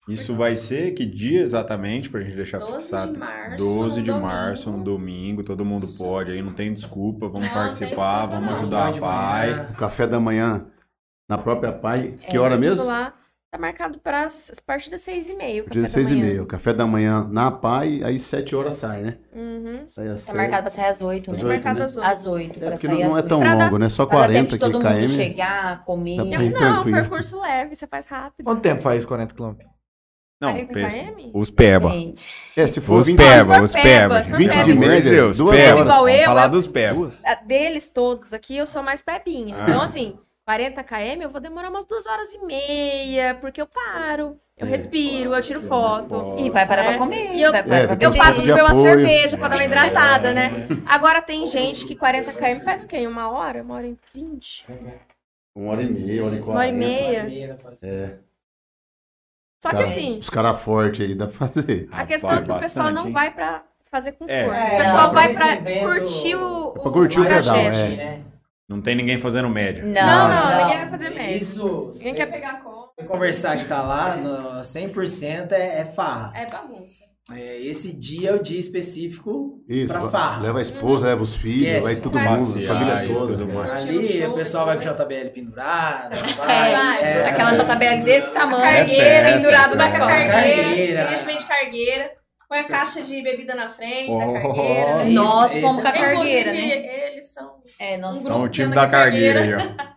[0.08, 3.18] Isso vai ser que dia exatamente pra gente deixar 12 de fixado?
[3.18, 5.42] março, 12 de no março, um domingo.
[5.42, 8.78] todo mundo pode, aí não tem desculpa, vamos Não, participar, não tem vamos desculpa, ajudar
[8.78, 9.00] Vai a de
[9.56, 9.66] pai.
[9.72, 10.66] O café da manhã
[11.28, 12.16] na própria pai.
[12.20, 12.84] Que É, hora mesmo?
[12.84, 13.14] lá.
[13.50, 14.28] Tá marcado para a
[14.66, 16.32] partir das seis e meia, 16 da e manhã.
[16.34, 16.44] meia.
[16.46, 19.16] Café da manhã na pai, aí 7 horas sai, né?
[19.32, 19.84] Uhum.
[19.86, 20.36] Sai às Tá seis.
[20.36, 21.42] marcado pra sair às 8, Às né?
[21.44, 21.84] Tá oito, marcado né?
[21.84, 22.06] às oito.
[22.08, 23.28] Às 8, É porque sair não às é 8.
[23.28, 23.88] tão Pra dar- longo, né?
[23.90, 24.90] Só Pra dar 40 tempo de todo km.
[24.98, 26.16] mundo chegar, comer.
[26.16, 26.96] Ir Não, tranquilo.
[26.98, 28.44] percurso leve, você faz rápido.
[28.44, 29.54] Quanto tempo faz 40 km?
[30.40, 30.98] Não, 40 pensa.
[31.04, 31.30] km?
[31.32, 31.92] Os peba.
[32.56, 34.22] É, se for Os 20 peba, for os peba, peba.
[34.22, 34.64] se for 20 peba.
[34.64, 35.68] de média, Deus, duas horas.
[35.72, 35.82] horas.
[35.82, 37.10] Igual eu, falar eu- dos peba.
[37.46, 39.54] Deles todos aqui, eu sou mais pebinha.
[39.58, 39.62] Ah.
[39.68, 44.36] Então, assim, 40 km eu vou demorar umas duas horas e meia, porque eu paro,
[44.58, 46.34] eu respiro, eu tiro foto.
[46.38, 46.88] e vai parar É.
[46.88, 49.48] pra comer, E eu- vai parar É, pra Eu paro pra beber uma cerveja pra
[49.48, 50.66] dar uma hidratada, né?
[50.84, 53.06] Agora tem gente que 40 km faz o quê?
[53.06, 53.62] Uma hora?
[53.62, 54.66] Uma hora e vinte?
[55.56, 56.76] Uma hora e meia, uma hora e Uma hora e quarenta.
[56.76, 57.58] meia.
[57.82, 58.16] É.
[59.64, 61.88] Só que Cara, assim, Os caras fortes aí, dá pra fazer.
[61.90, 63.12] a questão é que o pessoal bastante, não hein?
[63.12, 64.60] vai pra fazer com É, força.
[64.62, 67.76] é, o pessoal vai pra curtir o, pra curtir o pedal, trajeto.
[67.92, 67.96] é.
[67.96, 68.20] né?
[68.68, 69.82] Não tem ninguém fazendo média.
[69.82, 70.64] Não, Não, não, não.
[70.66, 71.36] ninguém vai fazer média.
[71.36, 72.90] Isso, Ninguém quer pegar a conta.
[72.98, 76.30] você conversar que tá lá, no 100% é, é farra.
[76.36, 77.04] É bagunça.
[77.32, 80.42] É, esse dia é o dia específico Isso, pra va- farra.
[80.42, 81.82] leva a esposa, leva os filhos, Esquece.
[81.82, 83.32] vai todo Vai mundo, passear a família toda.
[83.38, 83.70] tudo mais.
[83.72, 84.82] Ali o pessoal vai com.
[84.82, 86.72] JBL pendurado, Vai.
[86.72, 87.02] vai.
[87.02, 90.32] é, Aquela JBL desse tamanho, cargueira, pendurado nas é Vai com a festa.
[90.34, 90.54] costas.
[90.66, 92.10] cargueira, vende cargueira,
[92.46, 94.32] põe a caixa de bebida na frente da Oh.
[94.34, 95.04] cargueira.
[95.04, 96.04] Isso, Nós fomos é com a farra.
[96.04, 97.10] cargueira, né?
[97.12, 97.50] eles são
[97.80, 99.76] É, nós Um São o grupo time da da cargueira aí, cargueira.
[99.80, 99.94] ó.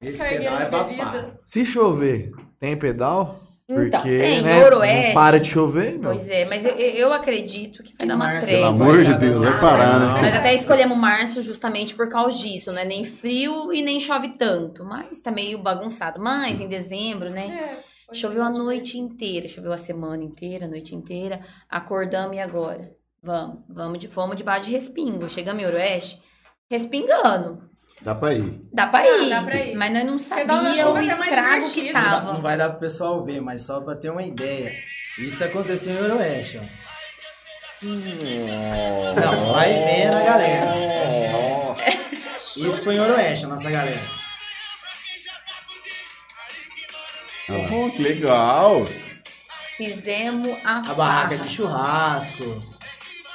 [0.00, 1.30] Esse Cargueira pedal é de pra.
[1.44, 2.30] Se chover,
[2.60, 3.36] tem pedal?
[3.68, 5.06] Então, Porque, tem, né, Noroeste.
[5.08, 6.10] Não para de chover, meu.
[6.10, 9.40] Pois é, mas eu, eu acredito que vai dar uma Março, Pelo amor de Deus,
[9.40, 10.22] vai, vai parar, né?
[10.22, 14.28] Nós até escolhemos março justamente por causa disso, não é nem frio e nem chove
[14.38, 16.20] tanto, mas tá meio bagunçado.
[16.20, 17.80] Mas em dezembro, né?
[17.82, 21.40] É, Choveu a noite inteira, choveu a semana inteira, a noite inteira.
[21.68, 22.94] Acordamos e agora?
[23.20, 25.28] Vamos, vamos de fome debaixo de respingo.
[25.28, 26.22] Chegamos em Ooroeste,
[26.70, 27.68] respingando.
[28.02, 28.60] Dá pra ir.
[28.72, 29.74] Dá pra Ah, ir, dá pra ir.
[29.74, 32.32] mas nós não chuva o é estrago que tava.
[32.34, 34.72] Não vai dar pro pessoal ver, mas só pra ter uma ideia.
[35.18, 36.86] Isso aconteceu em Euroeste, ó.
[39.20, 40.66] Não, vai vendo a galera.
[42.56, 44.00] Isso foi em Oroeste, a nossa galera.
[47.48, 48.86] Oh, que legal.
[49.76, 52.62] Fizemos a, A barraca de churrasco.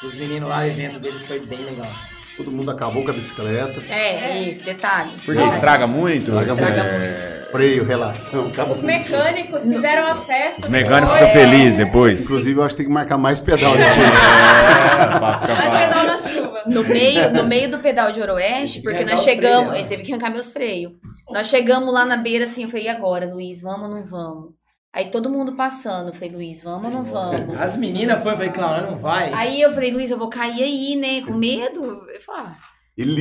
[0.03, 1.91] Os meninos lá, o evento deles foi bem legal.
[2.37, 3.81] Todo mundo acabou com a bicicleta.
[3.93, 5.11] É, isso, detalhe.
[5.25, 6.17] Porque estraga muito?
[6.31, 7.51] Estraga Estraga É, muito.
[7.51, 10.61] Freio, relação, acabou Os mecânicos fizeram a festa.
[10.61, 12.23] Os mecânicos ficam felizes depois.
[12.23, 15.87] Inclusive, eu acho que tem que marcar mais pedal nesse É, fácil.
[15.87, 16.61] pedal na chuva.
[16.67, 19.69] No meio, no meio do pedal de Oroeste, porque nós os chegamos.
[19.69, 20.93] freios, Ele teve que arrancar meus freios.
[21.31, 24.49] Nós chegamos lá na beira assim, eu falei, e agora, Luiz, vamos ou não vamos?
[24.93, 27.57] Aí todo mundo passando, eu falei, Luiz, vamos ou não vamos?
[27.59, 29.31] As meninas foram, eu falei, Cláudia, não vai.
[29.33, 31.21] Aí eu falei, Luiz, eu vou cair aí, né?
[31.21, 31.81] Com medo.
[31.85, 32.51] Eu falei,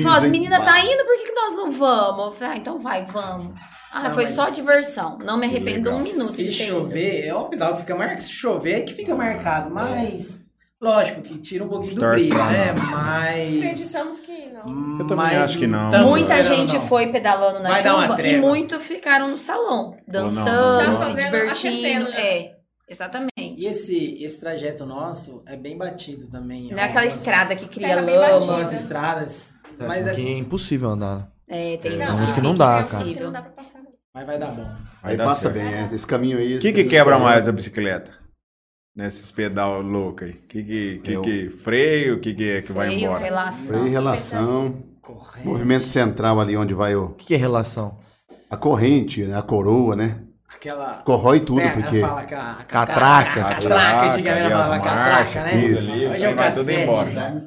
[0.04, 2.26] ah, as meninas tá indo, por que, que nós não vamos?
[2.26, 3.52] Eu falei, ah, então vai, vamos.
[3.92, 5.18] Ah, Não, foi só diversão.
[5.18, 5.98] Não me arrependo Legal.
[5.98, 6.72] um minuto Se de ter ido.
[6.80, 8.22] chover, é o pedal que fica marcado.
[8.22, 9.70] Se chover, é que fica marcado.
[9.70, 10.46] Mas,
[10.80, 12.72] lógico que tira um pouquinho do brilho, né?
[12.90, 13.56] Mas.
[13.56, 14.98] Acreditamos que não.
[15.00, 15.90] Eu também mas acho que não.
[15.90, 16.86] tamo Muita gente não.
[16.86, 20.98] foi pedalando na Vai chuva e muito ficaram no salão, não, dançando, não.
[20.98, 21.76] Se fazendo, divertindo.
[21.76, 22.20] aquecendo, né?
[22.20, 22.56] É,
[22.88, 23.30] exatamente.
[23.36, 26.70] E esse, esse trajeto nosso é bem batido também.
[26.70, 28.34] Não é aquela Algumas- estrada que cria bem lama.
[28.34, 29.58] Algumas estradas.
[29.78, 31.18] Mas, é, que é impossível andar.
[31.18, 31.26] né?
[31.74, 32.86] É, tem Não, uns acho que não dá, cara.
[32.86, 33.24] Que impossível.
[33.24, 33.78] não dá pra passar.
[33.78, 33.90] não.
[34.14, 34.70] mas vai dar bom.
[35.02, 35.54] Aí dar passa certo.
[35.54, 35.88] bem, é.
[35.92, 36.56] Esse caminho aí.
[36.56, 38.12] O que, que quebra mais a bicicleta?
[38.94, 40.32] Nesses pedal loucos aí?
[40.32, 42.16] Que que, que, Eu- que freio?
[42.16, 43.24] O que, que é que vai Freio, embora?
[43.24, 43.66] relação.
[43.66, 44.82] Freio relação.
[45.00, 45.48] Correto.
[45.48, 47.98] Movimento central ali onde vai o, O que, que é relação?
[48.50, 49.36] a corrente, né?
[49.38, 50.18] A coroa, né?
[50.52, 50.94] Aquela.
[51.04, 52.00] Corrói tudo, Tem- porque.
[52.00, 53.44] Fala a, a Catraca.
[53.44, 55.54] Catraca, antigamente ela as falava catraca, né?
[55.64, 55.92] Isso.
[55.92, 56.82] ali, Hoje é o vai tudo cassete.
[56.82, 57.42] embora.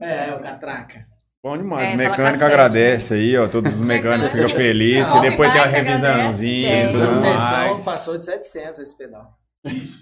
[0.00, 1.02] É, é o catraca.
[1.42, 1.88] Bom demais.
[1.90, 3.46] É, o mecânico agradece aí, ó.
[3.46, 5.10] Todos os mecânicos ficam felizes.
[5.10, 6.88] Que depois tem uma revisãozinha É.
[6.88, 7.80] tudo mais.
[7.84, 9.22] passou de 700 esse pedal.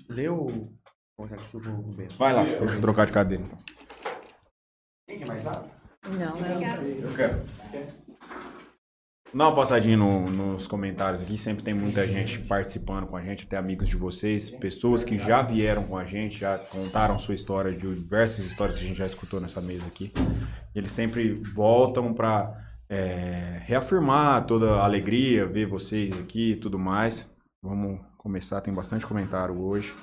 [0.08, 0.72] Lê o.
[1.54, 1.94] Não.
[2.18, 3.42] Vai lá, deixa eu trocar de cadeira.
[3.44, 3.58] então.
[6.12, 6.36] Não.
[6.38, 7.42] Eu quero.
[9.34, 13.44] Dá uma passadinha no- nos comentários aqui, sempre tem muita gente participando com a gente,
[13.44, 17.72] até amigos de vocês, pessoas que já vieram com a gente, já contaram sua história,
[17.72, 20.12] de diversas histórias que a gente já escutou nessa mesa aqui.
[20.74, 22.54] Eles sempre voltam para
[23.64, 27.28] reafirmar toda a alegria, ver vocês aqui e tudo mais.
[27.62, 29.94] Vamos começar, tem bastante comentário hoje.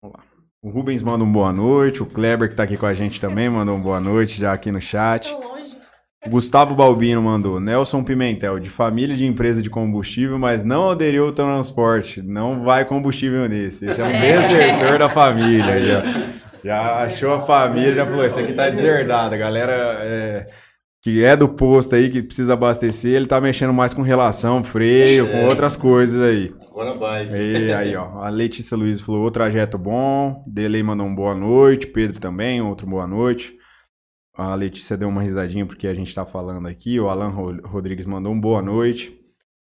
[0.00, 0.24] Vamos lá.
[0.62, 3.50] O Rubens manda um boa noite, o Kleber que tá aqui com a gente também
[3.50, 5.36] mandou um boa noite já aqui no chat.
[6.26, 7.60] Gustavo Balbino mandou.
[7.60, 12.22] Nelson Pimentel, de família de empresa de combustível, mas não aderiu ao transporte.
[12.22, 13.84] Não vai combustível nesse.
[13.84, 15.78] Esse é um desertor da família.
[15.84, 16.02] Já,
[16.64, 19.34] já achou a família, já falou: Esse aqui tá deserdado.
[19.34, 20.48] A galera é,
[21.02, 25.28] que é do posto aí, que precisa abastecer, ele tá mexendo mais com relação, freio,
[25.30, 26.54] com outras coisas aí.
[26.70, 27.28] Agora vai.
[27.28, 28.20] E aí, ó.
[28.22, 30.42] A Letícia Luiz falou: o trajeto bom.
[30.46, 31.88] Delei mandou um boa noite.
[31.88, 33.52] Pedro também, outro boa noite.
[34.34, 36.98] A Letícia deu uma risadinha porque a gente tá falando aqui.
[36.98, 39.12] O Alan Ro- Rodrigues mandou um boa noite.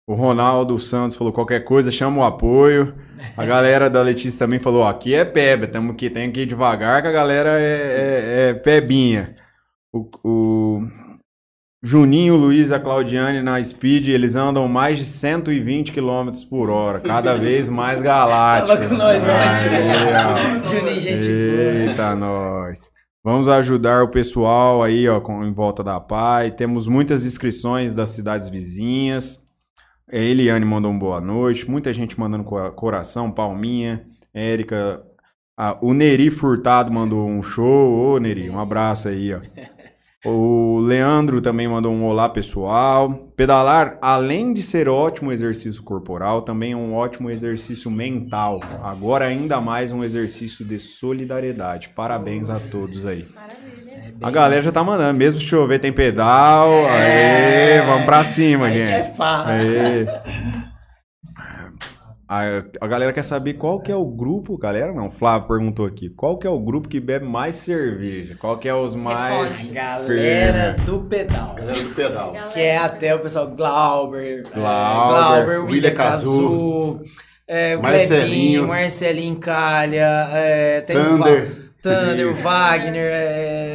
[0.06, 2.94] O Ronaldo Santos falou: qualquer coisa, chama o apoio.
[3.38, 6.46] A galera da Letícia também falou: ó, aqui é peba, tamo aqui, tem que ir
[6.48, 9.36] devagar, que a galera é, é- é pebinha.
[9.94, 10.82] O, o
[11.84, 17.00] Juninho, Luiz e a Claudiane na Speed, eles andam mais de 120 km por hora,
[17.00, 18.76] cada vez mais galáctico.
[18.78, 19.78] Tava com nós ontem.
[19.78, 20.70] Aí, ó.
[20.72, 21.28] Juninho, gente.
[21.30, 22.80] Eita, nós.
[23.24, 26.52] Vamos ajudar o pessoal aí, ó, com, em volta da PAI.
[26.52, 29.46] Temos muitas inscrições das cidades vizinhas.
[30.12, 31.70] A Eliane mandou um boa noite.
[31.70, 34.06] Muita gente mandando co- coração, palminha.
[34.34, 35.04] Érica.
[35.60, 38.14] Ah, o Neri Furtado mandou um show.
[38.14, 39.40] Ô, Neri, um abraço aí, ó.
[40.30, 43.32] O Leandro também mandou um olá pessoal.
[43.34, 48.60] Pedalar, além de ser ótimo exercício corporal, também é um ótimo exercício mental.
[48.84, 51.92] Agora ainda mais um exercício de solidariedade.
[51.96, 53.26] Parabéns a todos aí.
[53.90, 56.72] É A galera já tá mandando, mesmo se chover tem pedal.
[56.88, 58.92] Aê, vamos pra cima, que gente.
[58.92, 59.54] é fácil.
[59.54, 60.67] Aê.
[62.30, 62.42] A,
[62.82, 66.38] a galera quer saber qual que é o grupo, galera não, Flávio perguntou aqui, qual
[66.38, 68.36] que é o grupo que bebe mais cerveja?
[68.38, 69.54] Qual que é os mais...
[69.54, 69.72] Responde.
[69.74, 71.56] Galera do pedal.
[71.56, 72.34] Galera do pedal.
[72.52, 77.00] Que é até o pessoal Glauber, é, Glauber, Glauber William Cazu,
[77.48, 78.26] é, o Marcelinho.
[78.26, 81.46] Clebinho, Marcelinho Calha, é, tem o Thunder.
[81.46, 83.67] Va- Thunder, o Wagner, é,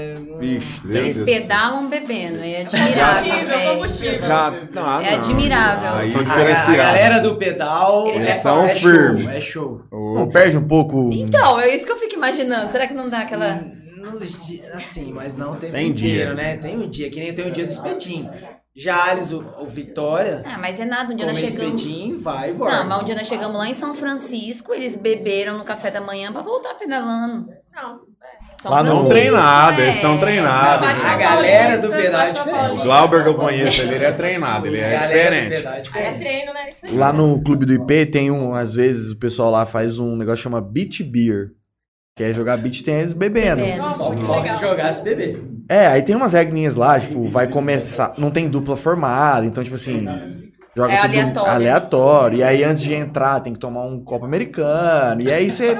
[0.84, 1.24] Meu Eles Deus.
[1.24, 3.70] pedalam bebendo, é admirável, Combustível, velho.
[3.74, 4.20] combustível.
[4.20, 5.18] já, É não.
[5.18, 5.93] admirável.
[5.95, 6.76] Aí, São a, a diferenciados.
[6.76, 9.22] galera do pedal Eles é, são é firmes.
[9.22, 9.80] show, é show.
[9.93, 11.11] Não perde um pouco.
[11.12, 12.66] Então, é isso que eu fico imaginando.
[12.70, 13.61] Será que não dá aquela.
[13.97, 16.34] Nos di- assim, mas não tem, Tem um inteiro, dia.
[16.34, 16.57] né?
[16.57, 18.28] Tem um dia, que nem tem o dia do espetinho.
[18.74, 21.12] Jales, o, o Vitória, Ah, mas é nada.
[21.12, 21.80] Um dia nós chegamos.
[21.82, 22.74] espetinho, vai e volta.
[22.78, 26.01] Não, mas um dia nós chegamos lá em São Francisco, eles beberam no café da
[26.01, 27.47] manhã pra voltar pedalando.
[27.74, 28.01] Não.
[28.63, 29.83] São Lá Francisco, treinados, é.
[29.83, 30.87] eles estão treinados.
[30.87, 32.81] Bate A galera do pedal é diferente.
[32.81, 35.67] O Glauber que eu conheço, ele, é treinado, ele é diferente.
[35.97, 36.69] é é treino, né?
[36.71, 36.97] Isso aí.
[36.97, 40.37] Lá no clube do IP tem um, às vezes o pessoal lá faz um negócio
[40.37, 41.49] que chama beach beer.
[42.15, 43.63] Que é jogar beach tênis bebendo.
[43.63, 43.83] Bebendo.
[43.83, 45.43] Nossa, Só pode jogar se beber.
[45.69, 48.15] É, aí tem umas regrinhas lá, tipo, vai começar.
[48.17, 50.07] Não tem dupla formada, então, tipo assim.
[50.77, 51.53] Joga É tudo aleatório.
[51.53, 52.39] aleatório.
[52.39, 55.21] E aí, antes de entrar, tem que tomar um copo americano.
[55.21, 55.77] E aí você.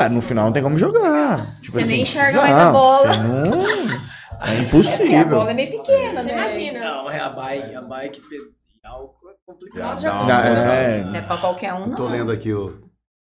[0.00, 1.46] Ah, no final não tem como jogar.
[1.60, 3.16] Tipo Você assim, nem enxerga mais a bola.
[3.16, 3.68] não-
[4.40, 5.28] É Porque a impossível.
[5.28, 6.32] bola é meio pequena, Você né?
[6.32, 6.78] imagina.
[6.80, 10.00] Não, é a bike, a bike pedal é complicado.
[10.00, 11.18] Já uma É, voltada.
[11.18, 12.10] É pra qualquer um, Eu tô não.
[12.12, 12.72] lendo aqui os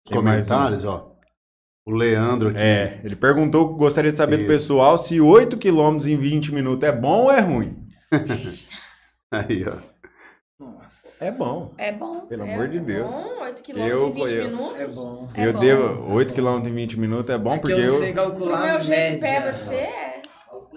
[0.05, 0.49] Tem mais um.
[0.49, 1.13] comentários, ó.
[1.85, 2.57] O Leandro aqui.
[2.59, 4.51] É, ele perguntou, gostaria de saber do Isso.
[4.51, 7.87] pessoal se 8 km em 20 minutos é bom ou é ruim?
[9.31, 9.77] Aí, ó.
[11.19, 12.19] É bom, É bom.
[12.29, 13.11] pelo É amor de Deus.
[13.11, 14.79] Bom, 8 km Eu- em 20 eu- minutos.
[14.81, 15.27] é bom.
[15.33, 15.59] É eu bom.
[15.59, 18.61] devo 8 km em 20 minutos é bom é que porque eu não sei calcular
[18.67, 20.21] meu a jeito peba de ser, é.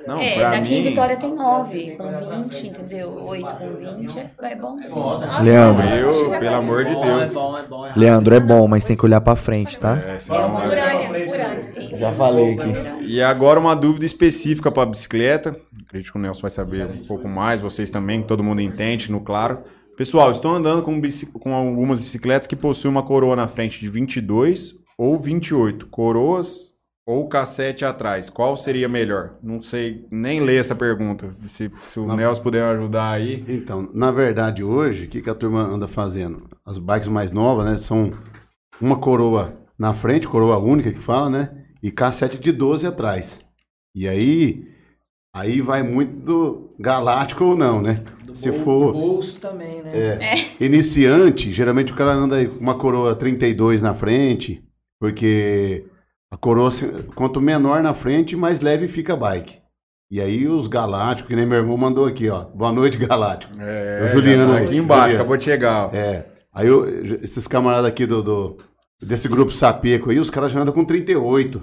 [0.07, 3.23] não, É, pra daqui mim, em Vitória tem 9 com 20, entendeu?
[3.27, 4.95] 8 com 20 é, é bom sim.
[4.95, 5.85] Nossa, Leandro.
[5.85, 7.23] mas Eu, pelo a amor de É bom, Deus.
[7.23, 7.87] é bom, é bom.
[7.87, 9.99] É Leandro é bom, mas tem que olhar pra frente, tá?
[9.99, 11.99] É, É uma vai- Urânia, urânia.
[11.99, 13.05] Já falei aqui.
[13.05, 15.55] E agora uma dúvida específica para bicicleta.
[15.87, 19.13] Acredito que o Nelson vai saber um pouco mais, vocês também, que todo mundo entende,
[19.13, 19.59] no claro.
[20.01, 20.99] Pessoal, estou andando com,
[21.39, 25.89] com algumas bicicletas que possuem uma coroa na frente de 22 ou 28.
[25.89, 26.73] Coroas
[27.07, 28.31] ou cassete atrás.
[28.31, 29.35] Qual seria melhor?
[29.43, 31.37] Não sei nem ler essa pergunta.
[31.49, 32.17] Se, se o Não.
[32.17, 33.45] Nelson puder ajudar aí.
[33.47, 36.49] Então, na verdade, hoje, o que, que a turma anda fazendo?
[36.65, 37.77] As bikes mais novas, né?
[37.77, 38.11] São
[38.81, 41.65] uma coroa na frente, coroa única que fala, né?
[41.83, 43.39] E cassete de 12 atrás.
[43.95, 44.65] E aí,
[45.35, 48.03] aí vai muito do galáctico ou não, né?
[48.25, 49.91] Do Se bol- for- do bolso também, né?
[49.99, 50.65] É.
[50.65, 54.63] Iniciante, geralmente o cara anda aí com uma coroa 32 na frente,
[55.01, 55.85] porque
[56.33, 59.59] a coroa, se- quanto menor na frente, mais leve fica a bike.
[60.13, 62.45] E aí os galácticos, que nem meu irmão mandou aqui, ó.
[62.45, 63.55] Boa noite, galáctico.
[63.61, 65.21] É, O Juliano tá aqui embaixo, Juliano.
[65.21, 65.87] acabou de chegar.
[65.87, 65.91] ó.
[65.97, 66.27] É.
[66.53, 66.85] Aí eu-
[67.23, 68.59] esses camaradas aqui do, do-
[69.01, 71.63] desse grupo Sapeco aí, os caras já andam com 38.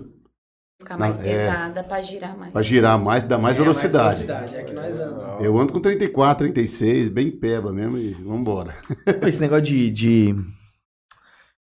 [0.88, 1.28] Ficar mais Não, é.
[1.36, 2.54] pesada pra girar mais.
[2.54, 4.24] Pra girar mais, dá mais É, velocidade.
[4.24, 5.44] velocidade, é que nós andamos.
[5.46, 8.74] Eu ando com 34, 36, bem peba mesmo e vambora.
[9.28, 10.34] Esse negócio de, de,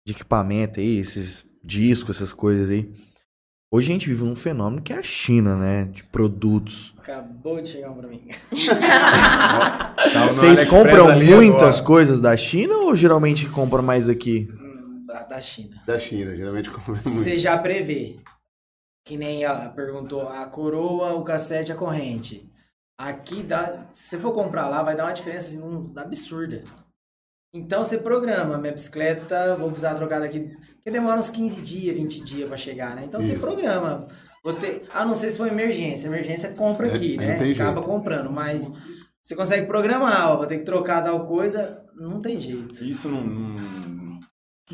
[0.05, 2.91] de equipamento aí, esses discos, essas coisas aí.
[3.71, 5.86] Hoje a gente vive num fenômeno que é a China, né?
[5.86, 6.93] De produtos.
[6.99, 8.28] Acabou de chegar um pra mim.
[10.13, 11.84] No Vocês compram muitas agora.
[11.84, 14.49] coisas da China ou geralmente compram mais aqui?
[14.51, 15.82] Hum, Da, da China.
[15.88, 17.09] Da China, geralmente compra muito.
[17.09, 18.17] Você já prevê.
[19.06, 22.49] Que nem ela perguntou, a coroa, o cassete, a corrente.
[22.97, 23.86] Aqui dá.
[23.91, 26.64] Se você for comprar lá, vai dar uma diferença assim, um- absurda.
[27.54, 30.39] Então você programa, minha bicicleta, vou precisar trocar daqui.
[30.76, 33.04] Porque demora uns 15 dias, 20 dias pra chegar, né?
[33.06, 33.41] Então você Isso.
[33.41, 34.08] programa.
[34.43, 36.08] Vou ter, a não ser se for emergência.
[36.08, 37.34] Emergência compra É, aqui, né?
[37.36, 37.82] Acaba jeito.
[37.84, 38.30] comprando.
[38.32, 38.72] Mas
[39.22, 42.84] você consegue programar, ó, vou ter que trocar tal coisa, não tem jeito.
[42.84, 43.24] Isso não.
[43.24, 44.03] não-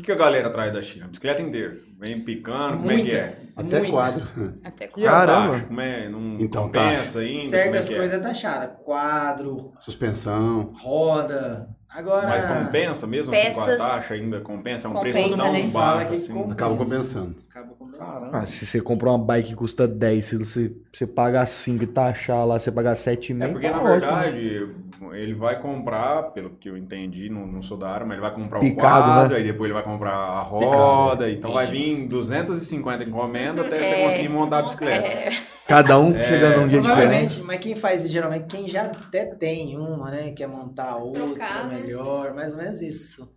[0.00, 1.08] que, que a galera traz da China?
[1.08, 1.78] Bicicleta inteira.
[1.98, 3.38] Vem picando, como é que é?
[3.56, 3.90] Até muita.
[3.92, 4.28] quadro.
[4.64, 5.60] Até a Caramba.
[5.60, 6.08] Como é?
[6.08, 7.40] Não Então, compensa ainda?
[7.40, 7.96] Certas como é que é?
[7.98, 8.68] coisas é taxada.
[8.68, 10.72] Quadro, Suspensão.
[10.74, 11.68] roda.
[11.92, 12.28] Agora.
[12.28, 14.40] Mas compensa mesmo assim, com a Peças- taxa ainda?
[14.40, 14.86] Compensa?
[14.86, 15.62] É um Compensa, preço tão né?
[15.72, 16.32] baixo assim.
[16.32, 16.52] compensa.
[16.52, 17.36] Acaba compensando.
[17.50, 18.30] Acaba compensando.
[18.32, 21.86] Ah, se você comprar uma bike que custa 10, se você, você pagar 5 e
[21.86, 24.00] taxar lá, você pagar 7,5, É porque, tá na ótimo.
[24.00, 24.68] verdade,
[25.14, 28.34] ele vai comprar, pelo que eu entendi, não, não sou da área, mas ele vai
[28.34, 29.36] comprar o Picado, quadro, né?
[29.38, 34.04] aí depois ele vai comprar a roda, então vai vir 250 encomendas até você É.
[34.06, 35.06] conseguir montar a bicicleta.
[35.06, 35.30] É,
[35.66, 36.86] Cada um É, chegando um dia diferente.
[36.86, 40.32] Provavelmente, mas quem faz isso, geralmente quem já até tem uma, né?
[40.32, 41.79] Quer montar outra Trocar, né?
[41.80, 43.34] Melhor, mais ou menos isso.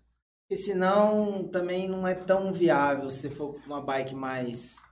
[0.50, 3.10] E senão também não é tão viável.
[3.10, 4.84] Se for uma bike mais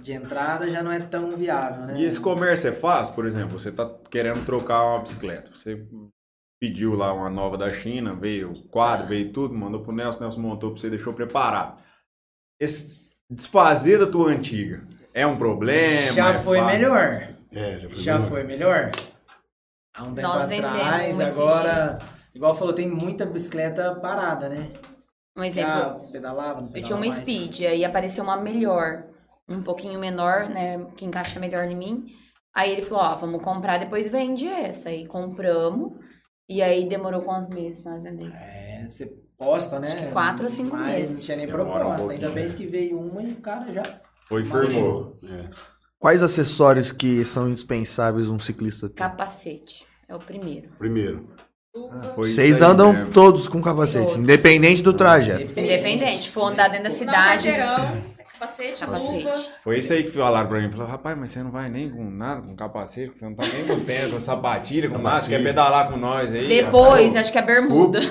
[0.00, 2.00] de entrada, já não é tão viável, né?
[2.00, 5.86] E esse comércio é fácil, por exemplo, você tá querendo trocar uma bicicleta, você
[6.60, 10.40] pediu lá uma nova da China, veio o quadro, veio tudo, mandou pro Nelson, Nelson
[10.40, 11.78] montou pra você, deixou preparado.
[12.58, 16.12] Esse desfazer da tua antiga é um problema?
[16.12, 16.78] já é foi fácil?
[16.78, 17.34] melhor.
[17.52, 17.98] É, já foi.
[17.98, 18.28] Já melhor.
[18.28, 18.90] foi melhor?
[19.94, 21.98] Há um tempo Nós vendemos atrás, esses agora,
[22.34, 24.72] igual falou, tem muita bicicleta parada, né?
[25.36, 27.14] um exemplo, Já pedalava, não eu pedalava tinha uma mais.
[27.14, 29.04] Speed, aí apareceu uma melhor,
[29.48, 32.06] um pouquinho menor, né, que encaixa melhor em mim.
[32.54, 34.88] Aí ele falou, ó, vamos comprar, depois vende essa.
[34.88, 35.92] Aí compramos,
[36.48, 38.30] e aí demorou quantos meses pra nós vender?
[38.34, 39.06] É, você
[39.38, 39.88] posta, né?
[39.88, 41.18] Acho que quatro ou cinco Mas meses.
[41.18, 42.12] não tinha nem Demora um proposta.
[42.12, 43.82] Ainda bem que veio uma e o cara já.
[44.26, 45.16] Foi firmou.
[45.24, 45.48] É.
[45.98, 48.94] Quais acessórios que são indispensáveis um ciclista ter?
[48.96, 50.70] Capacete, é o primeiro.
[50.78, 51.28] Primeiro.
[52.16, 53.12] Foi Vocês andam mesmo.
[53.12, 55.42] todos com capacete, independente do trajeto.
[55.58, 57.48] Independente, for andar dentro da cidade,
[58.40, 59.24] Capacete, Capacete.
[59.26, 59.38] luva.
[59.62, 60.70] Foi isso aí que falaram pra mim.
[60.70, 63.64] Falaram, rapaz, mas você não vai nem com nada, com capacete, você não tá nem
[63.66, 66.48] com tênis, com sapatilha, com nada, você quer pedalar com nós aí?
[66.48, 68.00] Depois, acho que a bermuda.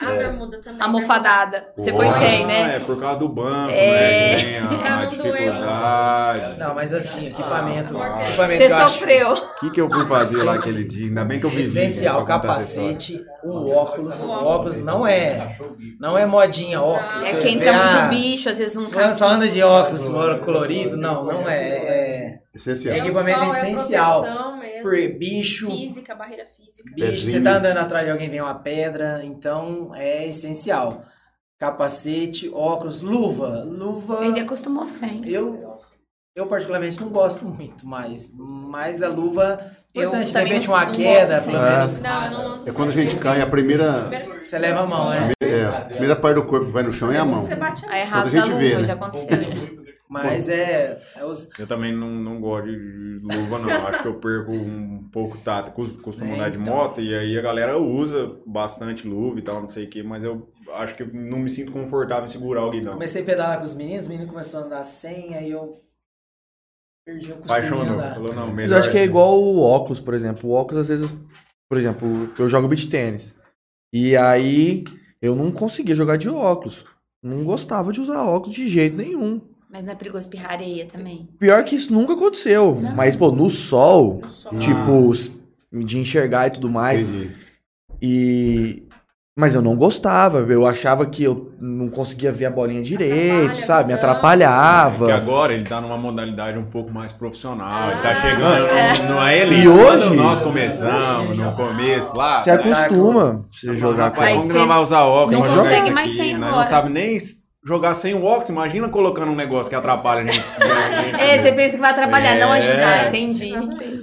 [0.00, 0.80] A bermuda também.
[0.80, 1.68] A mofadada.
[1.76, 2.76] Você foi sem, né?
[2.76, 4.36] É, por causa do banco, É.
[4.36, 4.68] né?
[4.68, 6.58] Tem a, dificuldade.
[6.58, 7.96] Não, mas assim, equipamento.
[7.98, 9.32] Ah, equipamento Você sofreu.
[9.32, 11.06] O que, que eu fui fazer lá aquele dia?
[11.06, 11.62] Ainda bem que eu vivi.
[11.62, 14.22] Essencial, pra contar essa capacete, o óculos.
[14.24, 15.56] O óculos não é,
[15.98, 17.24] não é modinha óculos.
[17.24, 19.12] É que entra ah, muito bicho, às vezes não tá.
[19.12, 20.08] só anda de óculos
[20.44, 20.96] colorido.
[20.96, 21.66] Não, não é.
[21.66, 22.94] É, Essencial.
[22.94, 24.24] É equipamento sol, essencial.
[24.94, 26.90] É por bicho, Física, barreira física.
[26.94, 31.04] bicho, você tá andando atrás de alguém, vem uma pedra, então é essencial.
[31.58, 33.62] Capacete, óculos, luva.
[33.64, 34.24] Luva.
[34.26, 35.26] Ele acostumou sem.
[35.26, 35.78] Eu,
[36.36, 39.58] eu particularmente não gosto muito mais, mas a luva,
[39.94, 42.00] Eu importante, de repente não- uma não queda, pelo menos.
[42.02, 45.08] Não, eu não ando É quando a gente cai, a primeira, Você leva a mão,
[45.08, 45.32] né?
[45.40, 47.42] é, a primeira parte do corpo que vai no chão é a mão.
[47.42, 48.82] Você bate a Aí Quando rasga a gente luva, vê, né?
[48.84, 49.85] já aconteceu.
[50.08, 53.70] Mas é, é os, Eu também não, não gosto de luva, não.
[53.88, 55.72] Acho que eu perco um pouco tato.
[55.72, 56.74] Costumo É, andar de então.
[56.74, 60.22] moto e aí a galera usa bastante luva e tal, não sei o que, mas
[60.22, 62.92] eu acho que não me sinto confortável em segurar o guidão.
[62.92, 65.70] comecei a pedalar com os meninos, os meninos começaram a andar sem, aí eu
[67.04, 67.98] perdi o costume Apaixonou.
[67.98, 68.76] Falou, não, melhor.
[68.76, 69.08] eu acho que é assim.
[69.10, 70.50] igual o óculos, por exemplo.
[70.50, 71.14] O óculos, às vezes,
[71.68, 73.34] por exemplo, eu jogo beach tênis.
[73.92, 74.84] E aí
[75.22, 76.84] eu não conseguia jogar de óculos.
[77.22, 79.40] Não gostava de usar óculos de jeito nenhum.
[79.70, 81.28] Mas não é perigoso espirrar areia também.
[81.38, 82.78] Pior que isso nunca aconteceu.
[82.80, 82.92] Não.
[82.94, 84.58] Mas, pô, no sol, no sol.
[84.58, 85.12] tipo,
[85.84, 87.00] de enxergar e tudo mais.
[87.00, 87.34] Entendi.
[88.00, 88.82] E.
[89.38, 93.66] Mas eu não gostava, eu achava que eu não conseguia ver a bolinha direito, Atrapalha
[93.66, 93.88] sabe?
[93.88, 94.96] Me atrapalhava.
[94.96, 97.90] Porque agora ele tá numa modalidade um pouco mais profissional.
[97.90, 98.14] ele tá Ah.
[98.94, 99.56] chegando, não é ele.
[99.56, 102.40] E Quando hoje- nós começamos, no começo lá.
[102.42, 105.38] Você acostuma você jogar com você não vai usar óculos?
[105.38, 106.16] não consegue mais aqui?
[106.16, 106.50] sem agora.
[106.52, 107.18] não sabe nem
[107.66, 108.48] jogar sem o óculos.
[108.50, 110.44] Imagina colocando um negócio que atrapalha a gente.
[111.18, 112.58] É, você pensa que vai atrapalhar, não É.
[112.58, 113.52] ajudar, entendi.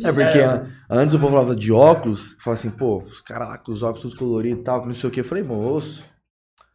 [0.05, 3.57] É porque an- antes o povo falava de óculos, falava assim, pô, os caras lá
[3.57, 5.19] com os óculos todos coloridos e tal, que não sei o que.
[5.21, 6.03] Eu falei, moço,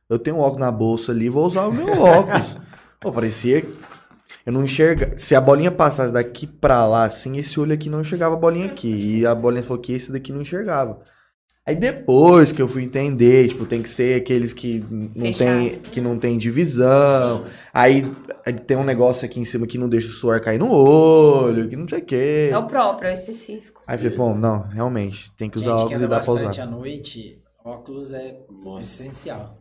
[0.09, 2.57] eu tenho um óculos na bolsa ali, vou usar o meu óculos.
[3.01, 3.62] pô, parecia.
[3.62, 3.74] que
[4.47, 5.18] Eu não enxerga.
[5.18, 8.66] Se a bolinha passasse daqui pra lá, assim, esse olho aqui não enxergava a bolinha
[8.66, 9.18] aqui.
[9.20, 11.01] E a bolinha falou que esse daqui não enxergava.
[11.68, 16.00] Aí depois que eu fui entender, tipo, tem que ser aqueles que não tem, que
[16.00, 17.44] não tem divisão.
[17.74, 18.10] Aí,
[18.46, 21.68] aí tem um negócio aqui em cima que não deixa o suor cair no olho,
[21.68, 22.48] que não sei o quê.
[22.50, 23.82] É o próprio, é o específico.
[23.86, 26.20] Aí eu falei, pô, não, realmente, tem que usar Gente que óculos anda e dá
[26.20, 26.62] pra bastante usar.
[26.62, 28.36] à noite, óculos é
[28.80, 29.60] essencial.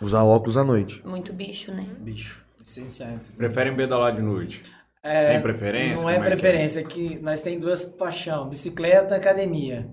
[0.00, 1.02] Usar óculos à noite.
[1.04, 1.86] Muito bicho, né?
[1.98, 3.18] Bicho, essencial.
[3.36, 4.62] Preferem pedalar de noite?
[5.02, 5.96] É, Tem preferência?
[5.96, 9.86] Não é Como que preferência, que nós tem duas paixão, bicicleta, academia.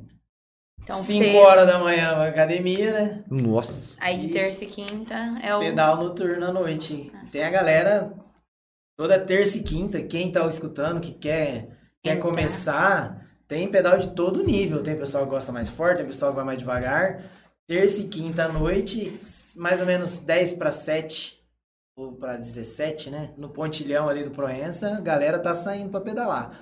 [0.87, 1.37] Então, 5 cedo.
[1.39, 3.23] horas da manhã pra academia, né?
[3.29, 3.93] Nossa.
[3.99, 5.13] Aí de terça e quinta
[5.43, 5.59] é o.
[5.59, 7.11] Pedal noturno à noite.
[7.29, 8.13] Tem a galera
[8.97, 11.67] toda terça e quinta, quem tá escutando, que quer,
[12.01, 12.21] quer Entrar.
[12.21, 14.81] começar, tem pedal de todo nível.
[14.81, 17.21] Tem pessoal que gosta mais forte, tem pessoal que vai mais devagar.
[17.67, 19.19] Terça e quinta à noite,
[19.57, 21.37] mais ou menos 10 para 7
[21.97, 23.31] ou para 17, né?
[23.35, 26.57] No pontilhão ali do Proença, a galera tá saindo para pedalar.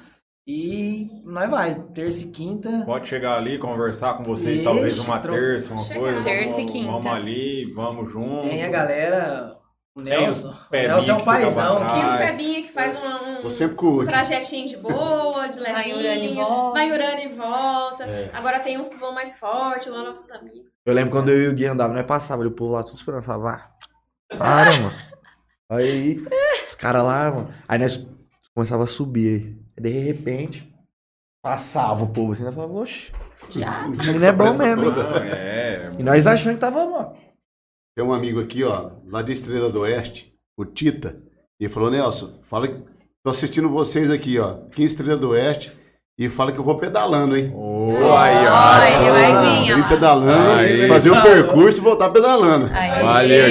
[0.48, 2.84] E nós vai, terça e quinta.
[2.86, 6.00] Pode chegar ali, conversar com vocês, Ixi, talvez uma tro- terça, uma Chegar.
[6.00, 6.22] coisa.
[6.22, 6.92] Terça e vamos, quinta.
[6.92, 8.48] Vamos ali, vamos junto.
[8.48, 9.58] Tem a galera.
[9.96, 10.50] O Nelson.
[10.50, 11.88] O Nelson é um paizão.
[11.88, 16.00] Tem os pebinhos que faz um, sempre o um trajetinho de boa, de levinho.
[16.42, 16.72] e.
[16.74, 18.04] Vai urando e volta.
[18.04, 18.30] É.
[18.34, 20.70] Agora tem uns que vão mais forte, lá nossos amigos.
[20.86, 23.22] Eu lembro quando eu e o Gui andava, nós passava, ele povo lá tudo esperando,
[23.22, 23.72] eu falava,
[24.30, 24.92] ah, para, mano.
[25.70, 26.24] Aí,
[26.70, 27.54] os caras lá, mano.
[27.68, 28.06] Aí nós
[28.54, 29.26] começava a subir.
[29.38, 30.72] Aí, de repente,
[31.44, 33.12] passava o povo assim, nós falava, oxe,
[33.52, 33.86] Já?
[34.08, 34.66] ele não é bom mesmo.
[34.66, 35.04] hein?" toda.
[35.04, 35.92] Não, é.
[36.00, 37.14] E nós achando que tava, mano.
[37.96, 41.18] Tem um amigo aqui, ó, lá de Estrela do Oeste, o Tita,
[41.60, 42.82] e ele falou, Nelson, fala que
[43.24, 45.72] tô assistindo vocês aqui, ó, aqui em Estrela do Oeste,
[46.18, 47.52] e fala que eu vou pedalando, hein?
[47.54, 48.54] Ô, aí, ó.
[48.54, 49.88] Ai, ele vai vir, ó.
[49.90, 50.88] pedalando, Aí.
[50.88, 52.70] fazer o percurso e voltar pedalando.
[52.74, 53.48] Aí, Valeu.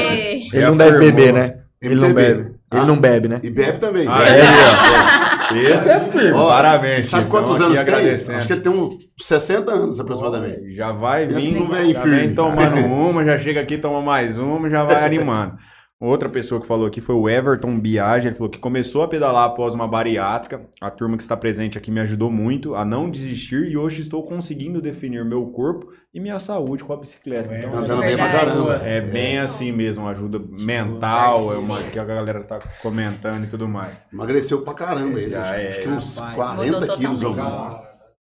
[0.52, 1.60] Ele não deve beber, né?
[1.80, 2.34] Ele não MTB.
[2.34, 2.54] bebe.
[2.76, 3.40] Ele não bebe, né?
[3.42, 4.06] E bebe também.
[4.08, 5.54] Aí, ó.
[5.56, 6.32] Esse é firme.
[6.32, 7.06] Ó, Parabéns.
[7.06, 8.34] Sabe quantos anos tem?
[8.36, 10.74] Acho que ele tem uns 60 anos aproximadamente.
[10.74, 12.16] Já vai não vem já firme.
[12.18, 15.54] vem tomando uma, já chega aqui, toma mais uma, já vai animando.
[16.00, 19.44] Outra pessoa que falou aqui foi o Everton Biage, ele falou que começou a pedalar
[19.44, 20.66] após uma bariátrica.
[20.80, 24.22] A turma que está presente aqui me ajudou muito a não desistir e hoje estou
[24.26, 27.56] conseguindo definir meu corpo e minha saúde com a bicicleta.
[27.56, 28.46] Então, Tá andando bem pra Verdade.
[28.50, 28.74] caramba.
[28.86, 33.66] é bem assim mesmo, ajuda mental, é uma que a galera tá comentando e tudo
[33.68, 34.04] mais.
[34.12, 35.30] Emagreceu pra caramba ele.
[35.30, 36.34] Já acho, é, acho que uns rapaz.
[36.56, 37.76] 40 Mudou quilos ou mais.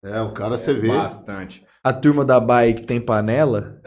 [0.06, 0.88] É, o cara você vê.
[0.90, 1.66] Bastante.
[1.88, 3.78] A turma da bike tem panela.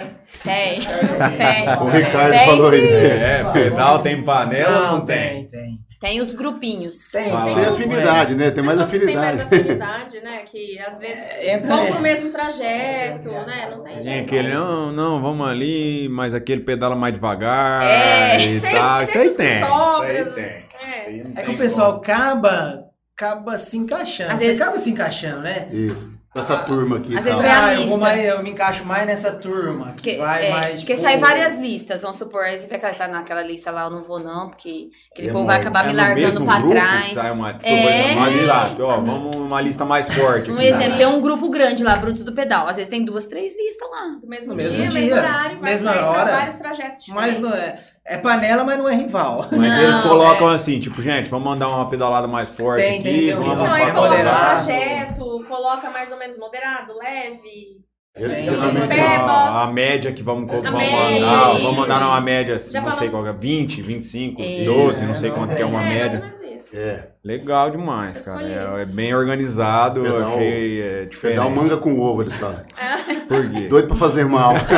[0.42, 1.68] Tem, tem.
[1.82, 2.76] O Ricardo Tem falou sim.
[2.76, 2.92] aí.
[2.94, 5.46] É, pedal tem panela ou não tem?
[5.46, 5.78] tem, tem.
[6.00, 7.10] Tem os grupinhos.
[7.10, 7.54] Tem, Ah, sim.
[7.54, 8.50] Tem afinidade, né?
[8.50, 9.42] Tem mais que têm mais afinidade.
[9.42, 10.38] afinidade, né?
[10.46, 13.68] Que às vezes entra vão pro mesmo trajeto, né?
[13.70, 18.40] Não tem Tem aquele, não, não, vamos ali, mas aquele pedala mais devagar É, e
[18.60, 19.02] sempre- tal.
[19.02, 19.58] Isso aí tem.
[19.58, 20.44] sobram, Isso aí tem.
[20.82, 21.10] É.
[21.10, 22.84] Isso não É que tem o pessoal acaba,
[23.14, 24.32] acaba se encaixando.
[24.32, 25.68] Às Você vezes- acaba se encaixando, né?
[25.70, 26.18] Isso.
[26.32, 27.08] Essa turma aqui.
[27.18, 27.24] Às tal.
[27.24, 27.98] vezes vem a Ah, eu, vou lista.
[27.98, 29.92] mais, eu me encaixo mais nessa turma.
[30.00, 30.78] Que vai é, mais.
[30.80, 33.72] porque tipo, sai várias listas, vamos supor, aí você vê que ela tá naquela lista
[33.72, 36.44] lá, eu não vou não, porque aquele É, povo vai mas acabar é me largando
[36.44, 37.12] pra trás.
[37.14, 38.12] Sai uma, É.
[38.14, 40.52] uma lista, ó, vamos uma lista mais forte.
[40.52, 42.68] Um exemplo, tem um grupo grande lá, Bruto do Pedal.
[42.68, 44.16] Às vezes tem duas, três listas lá.
[44.20, 46.30] Do mesmo, No mesmo dia, dia, mesmo horário, vai mesma hora.
[46.30, 47.40] vários trajetos Mas diferentes.
[47.40, 49.46] não é, é panela, mas não é rival.
[49.50, 50.54] Mas Não, eles colocam é.
[50.54, 53.02] assim, tipo, gente, vamos mandar uma pedalada mais forte Tem, aqui.
[53.02, 53.58] tem, tem vamos.
[53.58, 54.64] Não, é moderado.
[54.66, 57.80] trajeto, coloca mais ou menos moderado, leve.
[58.16, 59.00] Geralmente, tem.
[59.00, 62.24] a, a média que vamos, vamos média, mandar, isso, vamos mandar numa isso.
[62.24, 64.64] média, Já não sei qual que é, 20, 25, Isso.
[64.64, 66.20] 12, não sei É, quanto que é uma é, mais ou média.
[66.20, 66.76] menos isso.
[66.76, 67.08] É.
[67.24, 68.42] Legal demais, cara.
[68.78, 71.36] É, é bem organizado, eu Pedal- achei é, diferente.
[71.38, 72.56] Pedal manga com ovo, eles falam.
[73.28, 73.68] Por quê?
[73.68, 74.54] Doido pra fazer mal.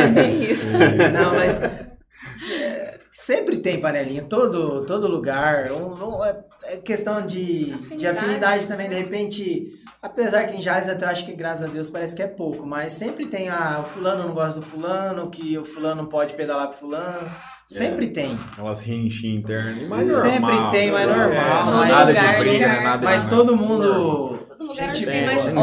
[0.00, 0.68] É bem isso.
[0.68, 5.70] Não, mas é, sempre tem panelinha, todo, todo lugar.
[5.72, 8.18] Um- um- é, é questão de de afinidade.
[8.18, 8.66] Afinidade.
[8.68, 9.72] também, de repente.
[10.02, 12.64] Apesar que em Jales até eu acho que, graças a Deus, parece que é pouco,
[12.66, 16.32] mas sempre tem a o fulano não gosta do fulano, que o fulano não pode
[16.32, 17.28] pedalar com o fulano.
[17.68, 18.36] Sempre tem.
[18.52, 19.86] Aquelas rinchas internas.
[19.86, 22.80] Mas Sempre normal, tem, mas normal, É, mas- nada de briga, né?
[22.80, 24.39] nada Mas de todo mundo.
[24.60, 25.56] Todo lugar Gente, onde tem, tem mais Ontem,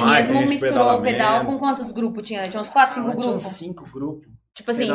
[0.00, 1.52] ontem mesmo misturou o pedal menos.
[1.52, 2.44] com quantos grupos tinha?
[2.44, 3.42] Tinha uns quatro, cinco Ah, tinha uns grupos.
[3.58, 4.28] cinco grupos.
[4.54, 4.88] Tipo assim,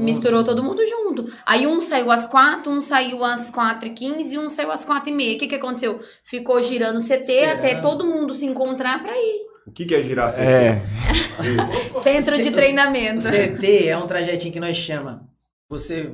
[0.00, 1.30] misturou todo mundo junto.
[1.44, 4.86] Aí um saiu às quatro, um saiu às quatro e quinze e um saiu às
[4.86, 5.36] quatro e meia.
[5.36, 6.00] O que que aconteceu?
[6.24, 7.58] Ficou girando CT Esperando.
[7.58, 9.42] até todo mundo se encontrar pra ir.
[9.66, 10.40] O que, que é girar CT?
[10.42, 10.80] É.
[12.02, 13.22] Centro de treinamento.
[13.26, 15.28] CT é um trajetinho que nós chama.
[15.68, 16.10] Você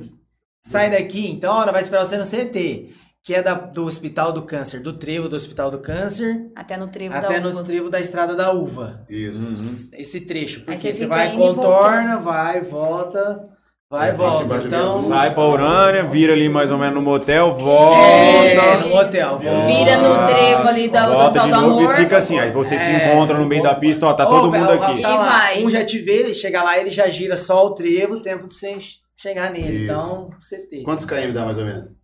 [0.61, 2.93] sai daqui, então, olha, vai esperar você no CT,
[3.29, 6.87] que é da- do Hospital do Câncer, do trevo do Hospital do Câncer, Até no
[6.87, 7.63] trevo até da no uva.
[7.63, 9.01] trevo da Estrada da Uva.
[9.07, 9.91] Isso.
[9.93, 13.39] Esse trecho, porque você você, vai, contorna, vai, volta,
[13.87, 14.55] vai, É, volta.
[14.65, 14.99] Então.
[15.03, 18.87] Sai pra Urânia, vira ali mais ou menos no motel, é, volta.
[18.87, 19.65] no hotel, volta.
[19.67, 21.93] Vira no trevo ali da, do Volta Hospital de do Amor.
[21.93, 22.39] e fica assim.
[22.39, 23.13] Aí você se É.
[23.13, 25.03] encontra no meio da pista, ó, tá todo mundo ó, aqui.
[25.03, 25.39] tá lá.
[25.59, 28.55] Um já te vê, ele chega lá, ele já gira só o trevo, tempo de
[28.55, 28.75] você
[29.15, 29.83] chegar nele.
[29.83, 29.91] Isso.
[29.93, 30.81] Então, CT.
[30.83, 31.98] Quantos KM dá mais ou menos?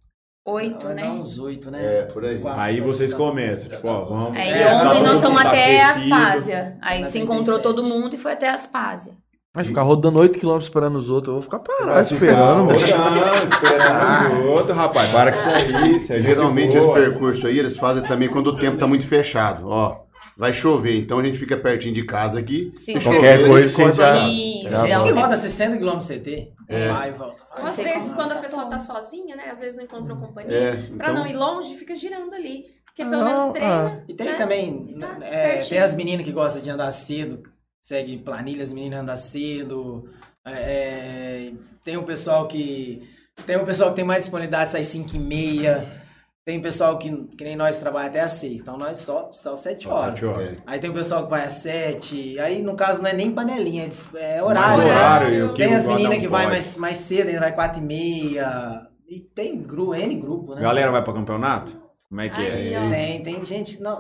[0.48, 1.10] Oito, né?
[1.10, 1.80] uns oito, né?
[1.84, 2.38] É, por aí.
[2.38, 4.38] Quatro, Aí vocês começam, tipo, ó, vamos.
[4.38, 5.82] Aí É, tá ontem nós fomos até.
[5.84, 6.78] Aspásia.
[6.84, 7.64] Aí Na se encontrou 37.
[7.64, 9.14] todo mundo e foi até Aspásia.
[9.56, 12.80] Mas ficar rodando 8km esperando os outros, eu vou ficar parado esperando, velho.
[12.96, 15.12] Não, esperando o outro, rapaz.
[15.12, 15.98] Para com isso aí.
[15.98, 19.68] Isso é Geralmente esse percurso aí eles fazem também quando o tempo tá muito fechado.
[19.68, 19.96] Ó,
[20.38, 22.72] vai chover, então a gente fica pertinho de casa aqui.
[22.76, 23.00] Sim.
[23.00, 24.16] Se Qualquer chover, coisa correm você já-.
[24.28, 26.52] Isso, Já Gente dá que um- roda 60 km CT.
[26.70, 27.44] Vai e volta.
[27.56, 27.68] Vai.
[27.68, 29.50] Às vezes, quando a pessoa tá sozinha, né?
[29.52, 30.56] Às vezes não encontrou companhia.
[30.58, 32.66] É, Pra não então, ir longe, fica girando ali.
[32.86, 34.04] Porque pelo Não, menos treina.
[34.08, 34.34] E tem né?
[34.36, 37.44] também, Tá é, tem as meninas que gostam de andar cedo,
[37.82, 40.10] segue planilhas, meninas andam cedo.
[40.46, 41.52] é,
[41.84, 43.02] tem um pessoal que.
[43.46, 46.02] Tem um pessoal que tem mais disponibilidade, sai 5 e meia.
[46.46, 48.62] Tem pessoal que, que nem nós trabalha até às 6.
[48.62, 50.14] Então nós só, só 7 Só horas.
[50.14, 50.54] sete horas.
[50.54, 50.58] é.
[50.68, 52.40] Aí tem o pessoal que vai às 7.
[52.40, 54.78] Aí no caso não é nem panelinha, é, dis- é Mais horário.
[54.84, 54.84] né?
[54.92, 57.82] horário, e que Tem as meninas Godão que vai mais, mais cedo, ainda vai 4
[57.82, 58.88] e meia.
[59.10, 60.62] E tem gru, N grupo, né?
[60.62, 61.82] Galera vai pra campeonato?
[62.08, 62.80] Como é que Aí, é?
[62.80, 62.90] ó.
[62.90, 63.82] Tem, tem gente.
[63.82, 64.00] Não,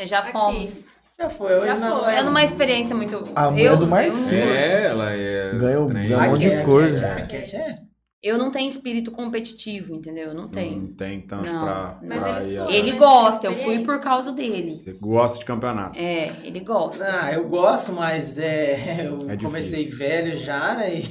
[0.00, 0.32] Já Aqui.
[0.32, 0.86] fomos.
[1.20, 1.54] já foi.
[1.54, 2.14] Hoje Já não, foi.
[2.14, 3.28] É numa experiência muito.
[3.36, 4.42] A eu, do eu, Marcinho.
[4.54, 5.52] É, ela é.
[5.54, 7.08] Ganhou- ganhou um monte de coisa.
[7.08, 7.76] raquete, é.
[8.22, 10.28] Eu não tenho espírito competitivo, entendeu?
[10.28, 10.80] Eu não tenho.
[10.82, 11.98] Não tem tanto Não, pra.
[12.02, 12.70] Mas pra eles foram.
[12.70, 14.76] Ele Mas gosta, eu fui por causa dele.
[14.76, 15.98] Você gosta de campeonato.
[15.98, 17.04] É, ele gosta.
[17.04, 20.88] Ah, eu gosto, mas é, eu É comecei velho já, né?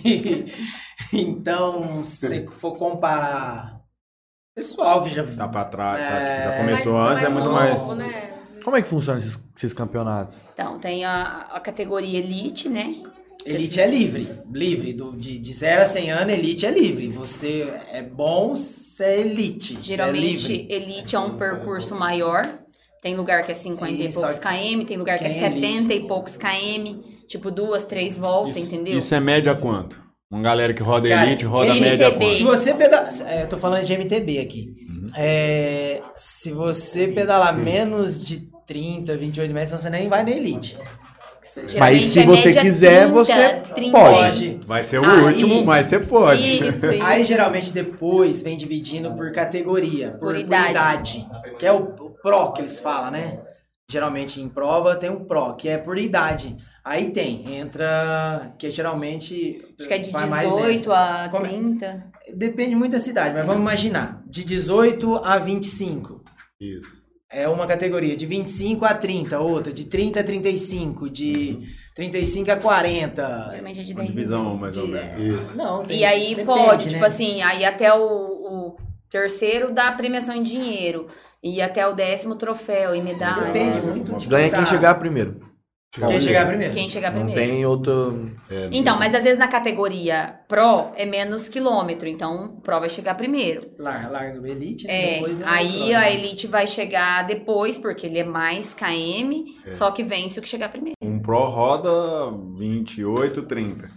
[1.14, 3.82] E, então, se for comparar
[4.55, 7.49] pessoal que já Tá pra trás, tá, tipo, É, já começou Mais- antes, é muito
[7.49, 7.97] novo, mais.
[7.97, 8.34] Né?
[8.64, 10.39] Como é que funciona esses, esses campeonatos?
[10.53, 12.93] Então, tem a, a categoria Elite, né?
[13.45, 17.07] Elite é livre, livre, do, de, de 0 a 100 anos, Elite é livre.
[17.09, 20.67] Você é bom, você é Elite, é Geralmente, livre.
[20.69, 22.43] Elite é um percurso maior.
[23.01, 25.93] Tem lugar que é 50 e Isso, poucos km, tem lugar que é é 70
[25.93, 26.99] e poucos km.
[27.27, 28.97] Tipo, duas, três voltas, Isso, entendeu?
[28.97, 29.99] isso é média quanto?
[30.29, 31.89] Uma galera que roda Cara, elite roda MTB.
[31.89, 32.33] média quanto?
[32.33, 33.09] Se você pedalar.
[33.27, 34.73] É, eu tô falando de MTB aqui.
[34.87, 35.07] Uhum.
[35.17, 40.77] É, se você pedalar menos de 30, 28 metros, você nem vai na Elite.
[41.43, 43.91] Geralmente Mas se é você quiser, 30, você 30.
[43.97, 44.59] pode.
[44.65, 46.41] Vai ser o Aí- último, mas você pode.
[46.41, 46.63] Isso,
[46.93, 47.03] isso.
[47.03, 50.71] Aí geralmente depois vem dividindo por categoria, por, Por por idade.
[50.71, 51.27] idade.
[51.57, 53.39] Que é o, o Pro que eles falam, né?
[53.89, 56.55] Geralmente em prova tem um Pro, que é por idade.
[56.83, 60.93] Aí tem, entra, que geralmente Acho que é de vai mais 18 nessa.
[61.25, 61.49] a Como é?
[61.49, 62.11] 30.
[62.35, 66.23] Depende muito da cidade, mas vamos imaginar, de 18 a 25.
[66.59, 67.00] Isso.
[67.34, 71.67] É uma categoria de 25 a 30, outra de 30 a 35, de Uhum.
[71.95, 73.47] 35 a 40.
[73.51, 74.61] Geralmente é de Uma 10 em divisão 10.
[74.61, 75.41] mais ou de- menos.
[75.41, 75.57] Isso.
[75.57, 76.91] Não, tem- E aí depende, pode, né?
[76.93, 78.77] tipo assim, aí até o, o
[79.09, 81.07] terceiro dá premiação em dinheiro.
[81.43, 83.45] E até o décimo troféu e medalha.
[83.51, 85.39] Depende muito de Ganha quem tá- chegar primeiro.
[85.93, 86.73] Quem chegar primeiro.
[86.73, 87.41] Quem chegar Não primeiro.
[87.51, 88.23] tem outro.
[88.49, 92.89] É, Então, mas às vezes na categoria Pro é menos quilômetro, então o Pro vai
[92.89, 93.59] chegar primeiro.
[93.77, 94.93] Larga, larga o Elite, né?
[94.93, 96.09] É, Depois, né, aí o a Pro.
[96.13, 100.69] Elite vai chegar depois, porque ele é mais KM, só que vence o que chegar
[100.69, 100.95] primeiro.
[101.01, 103.89] Um Pro roda 28, 30.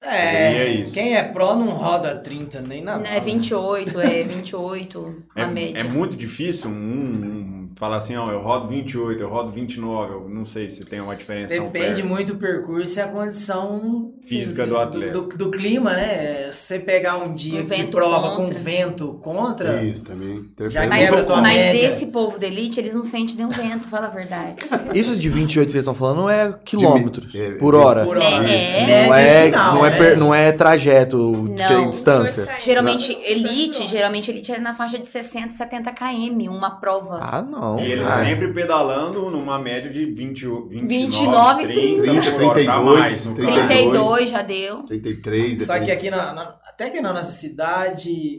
[0.00, 0.94] É, é isso.
[0.94, 5.80] quem é Pro não roda 30 nem na É 28, é 28 É, a média.
[5.80, 7.37] é muito difícil um, um
[7.78, 11.14] falar assim, ó, eu rodo 28, eu rodo 29, eu não sei se tem uma
[11.14, 15.12] diferença Depende muito do percurso e a condição Física do atleta.
[15.12, 16.50] Do, do clima, né?
[16.50, 18.54] Se você pegar um dia Um de vento prova contra.
[18.54, 20.44] com vento contra, Isso, também.
[20.68, 20.86] Já.
[20.86, 21.86] Mas, quebra tua mas média.
[21.86, 24.56] esse povo da Elite, eles não sentem nenhum vento, fala a verdade.
[24.92, 28.04] Isso de 28 que vocês estão falando não é quilômetros é, por hora.
[28.04, 28.48] por Não hora.
[28.50, 29.96] É, Média é, final, não, é né?
[29.96, 31.90] per- não é trajeto de Não.
[31.90, 32.48] distância.
[32.58, 37.18] Geralmente, Elite, geralmente Elite é na faixa de 60, 70 km, uma prova.
[37.22, 37.67] Ah, não.
[37.78, 42.52] E eles Ah, sempre pedalando numa média de 20, 29, 29, 30, por hora, pra
[42.54, 43.48] 32, mais, no caso.
[43.68, 44.82] 32 já deu.
[44.84, 48.38] 33, Só que aqui na, na- até que na nossa cidade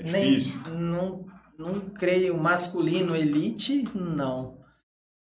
[0.00, 0.60] É nem difícil.
[0.74, 1.24] não
[1.58, 4.60] não creio masculino elite, não.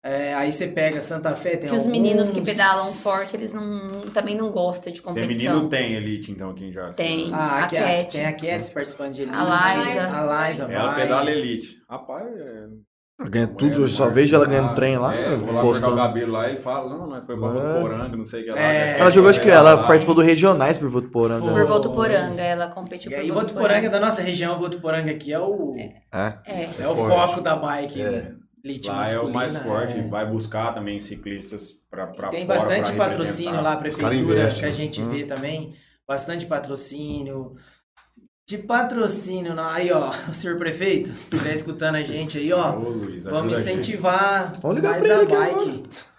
[0.04, 3.52] É, aí você pega Santa Fé, tem Que os meninos que alguns- pedalam forte, eles
[3.52, 5.54] não, também não gostam de competição.
[5.54, 6.94] menino tem elite, então, aqui em Jardim.
[6.96, 7.30] Tem.
[7.34, 8.12] Ah, A Cat.
[8.12, 9.36] tem a Cat participando de elite.
[9.36, 10.16] A Liza.
[10.16, 11.02] A Liza Ela vai.
[11.02, 11.76] pedala elite.
[11.90, 12.66] Rapaz, é...
[13.18, 15.14] Ela ganha tudo, eu só vejo ela ganhando trem lá.
[15.16, 15.96] É, eu vou lá cortar o postando.
[15.96, 17.50] cabelo lá e fala, não, não, foi pra É.
[17.50, 18.58] Votuporanga, não sei o que lá.
[18.60, 18.98] É.
[19.00, 19.82] Ela jogou, acho que ela lá.
[19.86, 21.40] participou do Regionais por Votuporanga.
[21.40, 21.52] Foi.
[21.52, 23.88] Por Votuporanga, ela competiu E por aí, Votuporanga.
[23.88, 25.74] Da nossa região, Votuporanga aqui é o,
[26.12, 26.34] É.
[26.46, 26.68] É.
[26.82, 27.16] é o forte.
[27.28, 28.32] foco da bike É.
[28.62, 30.08] elite Lá é o mais forte, é.
[30.08, 34.64] vai buscar também ciclistas pra, pra Tem fora, bastante pra patrocínio lá, a prefeitura, que
[34.64, 34.72] a né?
[34.74, 35.08] gente Hum.
[35.08, 35.72] vê também.
[36.06, 37.54] Bastante patrocínio.
[38.46, 39.64] De patrocínio, não.
[39.68, 43.56] aí ó, o senhor prefeito, se estiver escutando a gente aí, ó, Ô, Luiz, vamos
[43.56, 45.82] a incentivar mais a aqui bike.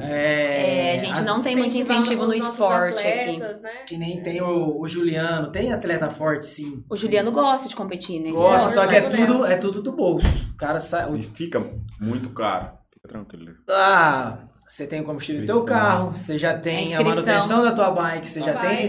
[0.00, 3.38] É, a gente as- não tem muito incentivo no esporte aqui.
[3.38, 3.70] Né?
[3.86, 6.82] Que nem tem o, o Juliano, tem atleta forte sim.
[6.88, 8.30] O Juliano gosta de competir, né?
[8.30, 10.26] Gosta, gosta só que é do tudo, é tudo do bolso.
[10.54, 11.14] O cara sai.
[11.14, 11.62] E fica
[12.00, 12.70] muito caro.
[12.90, 13.52] Fica tranquilo.
[13.68, 15.78] Ah, você tem o combustível do teu Inscrição.
[15.78, 17.04] carro, você já tem a, inscrição.
[17.04, 18.86] manutenção da tua bike, você Tua já tem a bike, né?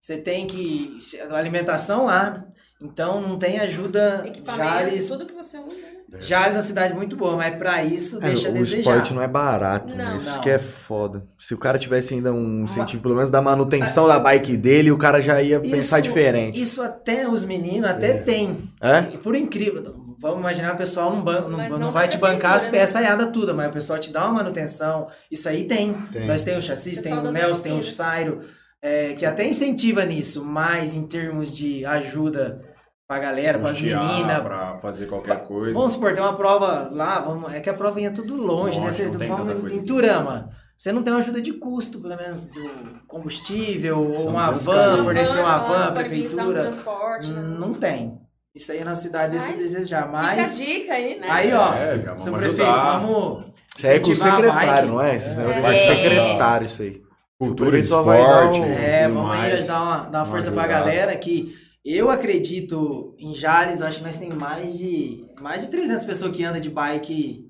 [0.00, 0.98] Você tem que.
[1.30, 2.44] a alimentação lá.
[2.80, 4.24] Então não tem ajuda.
[4.56, 5.76] Jales, tudo que você usa.
[6.08, 6.20] né?
[6.20, 8.78] Jales é uma cidade muito boa, mas pra isso É, deixa a o desejar.
[8.78, 10.04] esporte não é barato, né?
[10.04, 10.16] Não.
[10.16, 10.40] Isso Não.
[10.40, 11.26] que é foda.
[11.40, 14.96] Se o cara tivesse ainda um incentivo, pelo menos da manutenção da bike dele, o
[14.96, 16.60] cara já ia pensar Isso- diferente.
[16.62, 18.56] Isso até os meninos até tem.
[18.80, 19.12] É?
[19.12, 19.82] E Por incrível,
[20.20, 22.70] vamos imaginar o pessoal não, ban- não, não não vai da te bancar as né?
[22.70, 25.08] peças aiadas tudo, mas o pessoal te dá uma manutenção.
[25.28, 25.92] Isso aí tem.
[26.12, 26.26] Tem.
[26.28, 27.82] Nós tem o chassi, tem o Nelson, tem o.
[27.82, 28.40] Sairo,
[28.82, 32.60] é, que até incentiva nisso, mas em termos de ajuda
[33.08, 34.40] pra galera, pras meninas.
[34.42, 35.72] Pra fazer qualquer coisa.
[35.72, 38.84] Vamos supor, tem uma prova lá, vamos, é que a prova ia tudo longe, né?
[38.86, 39.82] Longe, Você, não tem vamos em.
[39.82, 40.50] Turama.
[40.76, 45.02] Você não tem uma ajuda de custo, pelo menos do combustível, ou uma 200 van,
[45.02, 46.62] fornecer uma van, a um prefeitura.
[46.62, 47.40] transporte, né?
[47.42, 48.20] Não tem.
[48.54, 50.02] Isso aí na cidade desse Mas desejar.
[50.06, 51.26] Fica Mas a dica aí, né?
[51.28, 52.98] aí, ó, É, seu prefeito, ajudar.
[53.00, 53.44] vamos.
[53.76, 55.16] Isso aí é com o secretário, não é?
[55.16, 55.60] É.
[55.62, 57.07] parte secretário, isso aí.
[57.38, 59.66] Cultura, esporte, um- É, tudo vamos aí mais.
[59.66, 60.78] dar uma, dar uma força pra ajudar.
[60.80, 61.54] galera que
[61.84, 66.42] eu acredito em Jales, acho que nós tem mais de mais de 300 pessoas que
[66.44, 67.48] andam de bike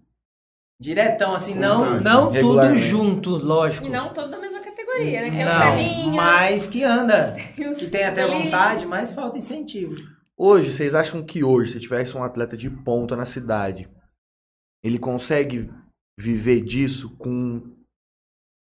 [0.80, 2.80] diretão, assim, não, Constante, não tudo regularmente.
[2.82, 3.86] junto, lógico.
[3.86, 5.30] E não todos da mesma categoria, né?
[5.30, 9.96] Tem os Não, pelinha, mas que anda, que tem até vontade, mas falta incentivo.
[10.36, 13.88] Hoje, vocês acham que hoje, se tivesse um atleta de ponta na cidade,
[14.84, 15.68] ele consegue
[16.16, 17.76] viver disso com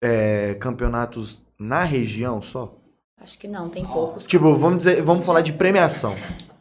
[0.03, 2.75] é, campeonatos na região só?
[3.19, 4.27] Acho que não, tem poucos.
[4.27, 6.15] Tipo, vamos dizer, vamos falar de premiação.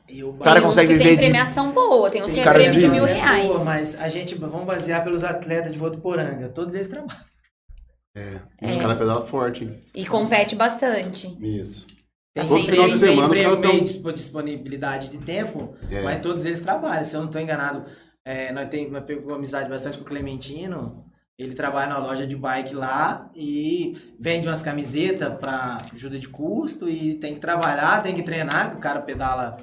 [0.08, 2.42] E o cara tem uns consegue que viver tem de- premiação boa, tem uns Tem
[2.42, 3.46] que é prêmio de mil é reais.
[3.48, 7.20] boa, mas a gente, vamos basear pelos atletas de Votuporanga, todos eles trabalham.
[8.14, 8.38] É.
[8.60, 8.70] É.
[8.70, 9.82] Os caras pedalam forte, hein?
[9.94, 11.34] E compete bastante.
[11.40, 11.86] Isso.
[12.34, 15.74] Tem, Todo tem, final de tem semana os caras tão- meio dispo- disponibilidade de tempo,
[15.90, 16.02] É.
[16.02, 17.04] mas todos eles trabalham.
[17.04, 17.84] Se eu não estou enganado,
[18.24, 21.04] é, nós temos nós pegamos amizade bastante com o Clementino.
[21.38, 26.88] Ele trabalha na loja de bike lá e vende umas camisetas para ajuda de custo
[26.88, 29.56] e tem que trabalhar, tem que treinar, que o cara pedala.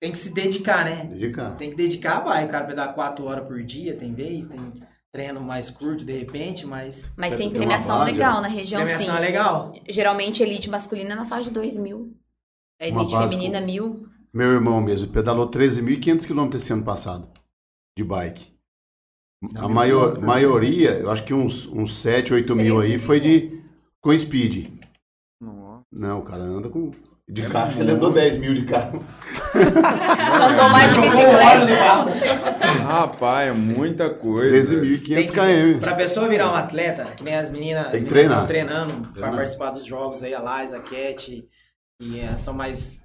[0.00, 1.06] Tem que se dedicar, né?
[1.06, 1.56] Dedicar.
[1.56, 2.48] Tem que dedicar a bike.
[2.48, 4.72] O cara pedala quatro horas por dia, tem vez, tem,
[5.16, 8.42] treino mais curto, de repente, mas Mas tem premiação base, legal né?
[8.42, 9.18] na região, premiação sim.
[9.18, 9.72] é legal.
[9.88, 12.14] Geralmente, elite masculina é na faixa de 2 mil.
[12.80, 13.98] A Uma elite base feminina, mil.
[14.32, 17.30] Meu irmão mesmo pedalou 13.500 quilômetros esse ano passado
[17.96, 18.55] de bike.
[19.54, 20.26] A maior, né?
[20.26, 23.48] maioria, eu acho que uns, uns 7, 8 mil aí foi de
[24.00, 24.68] com speed.
[25.40, 25.84] Nossa.
[25.92, 26.90] Não, o cara anda com.
[27.28, 29.04] De É carro, ele andou 10 mil de carro.
[29.52, 31.76] Andou mais de bicicleta.
[31.76, 32.10] carro.
[32.86, 34.76] Rapaz, é muita coisa.
[34.76, 35.80] 13.500 Tem- km.
[35.80, 39.08] Pra pessoa virar um atleta, que nem as meninas, Tem as que meninas estão treinando
[39.12, 41.44] pra participar dos jogos aí, a Liza, a Cat,
[42.00, 43.02] e elas são mais,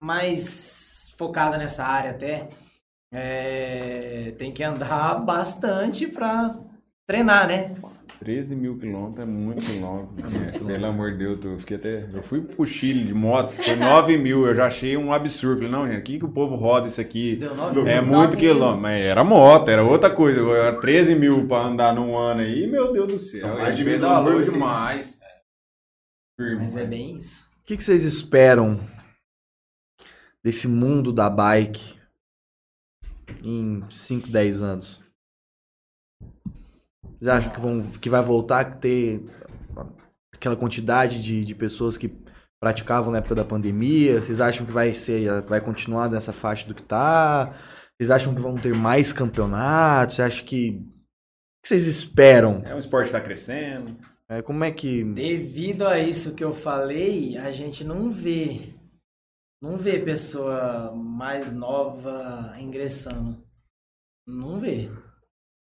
[0.00, 2.50] mais focadas nessa área até.
[3.12, 6.56] É, tem que andar bastante pra
[7.06, 7.74] treinar, né?
[8.20, 10.14] 13 mil quilômetros é muito quilômetro.
[10.46, 12.06] É, pelo amor de Deus, eu fiquei até.
[12.12, 15.56] Eu fui pro Chile de moto, foi 9 mil, eu já achei um absurdo.
[15.62, 17.36] Falei, não, gente, aqui que o povo roda isso aqui.
[17.36, 18.12] Deu nove É mil.
[18.12, 20.38] muito quilômetro, mas era moto, era outra coisa.
[20.40, 23.40] Agora 13 mil pra andar num ano aí, meu Deus do céu.
[23.40, 24.52] São mais de pedalou por mês.
[24.52, 25.20] demais.
[26.38, 27.48] Mas é bem isso.
[27.62, 28.80] O que, que vocês esperam
[30.44, 31.98] desse mundo da bike
[33.42, 35.00] em 5, 10 anos?
[37.18, 39.22] Vocês acham que, vão, que vai voltar a ter
[40.32, 42.10] aquela quantidade de, de pessoas que
[42.58, 44.22] praticavam na época da pandemia?
[44.22, 47.54] Vocês acham que vai ser, vai continuar nessa faixa do que tá?
[48.00, 50.16] Vocês acham que vão ter mais campeonatos?
[50.16, 50.70] Vocês acham que.
[50.70, 52.62] O que vocês esperam?
[52.64, 53.94] É um esporte que tá crescendo.
[54.26, 55.04] É, como é que.
[55.04, 58.74] Devido a isso que eu falei, a gente não vê.
[59.60, 63.42] Não vê pessoa mais nova ingressando.
[64.26, 64.90] Não vê.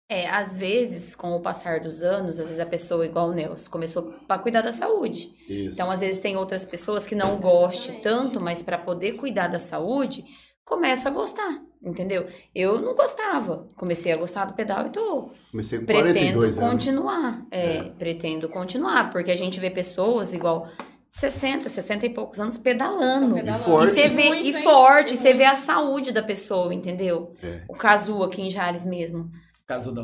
[0.09, 3.71] É, às vezes, com o passar dos anos, às vezes a pessoa, igual o Nelson,
[3.71, 5.33] começou pra cuidar da saúde.
[5.49, 5.75] Isso.
[5.75, 9.59] Então, às vezes, tem outras pessoas que não gostem tanto, mas para poder cuidar da
[9.61, 10.25] saúde,
[10.65, 12.29] começa a gostar, entendeu?
[12.53, 16.73] Eu não gostava, comecei a gostar do pedal e tô Comecei com pretendo 42 anos.
[16.73, 17.47] continuar.
[17.51, 20.69] É, pretendo continuar, porque a gente vê pessoas igual
[21.11, 23.29] 60, 60 e poucos anos pedalando.
[23.29, 23.63] Tão pedalando.
[23.63, 23.91] E forte.
[23.93, 25.39] você vê, Muito, e forte, você Muito.
[25.39, 27.35] vê a saúde da pessoa, entendeu?
[27.43, 27.63] É.
[27.69, 29.31] O Cazu aqui em Jales mesmo.
[29.67, 30.03] Caso do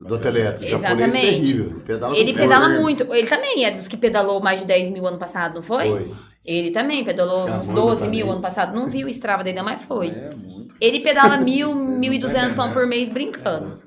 [0.00, 0.16] Do.
[0.20, 1.12] Japonês Exatamente.
[1.20, 1.80] terrível.
[1.86, 2.80] Pedala Ele pedala força.
[2.80, 3.14] muito.
[3.14, 5.88] Ele também é dos que pedalou mais de 10 mil ano passado, não foi?
[5.88, 6.14] Foi.
[6.44, 8.10] Ele também pedalou Fica uns muito 12 também.
[8.24, 8.74] mil ano passado.
[8.74, 10.08] Não vi o Strava dele, não, mas foi.
[10.08, 10.74] É muito.
[10.80, 12.72] Ele pedala mil, mil e tá duzentos entendendo.
[12.72, 13.80] por mês brincando.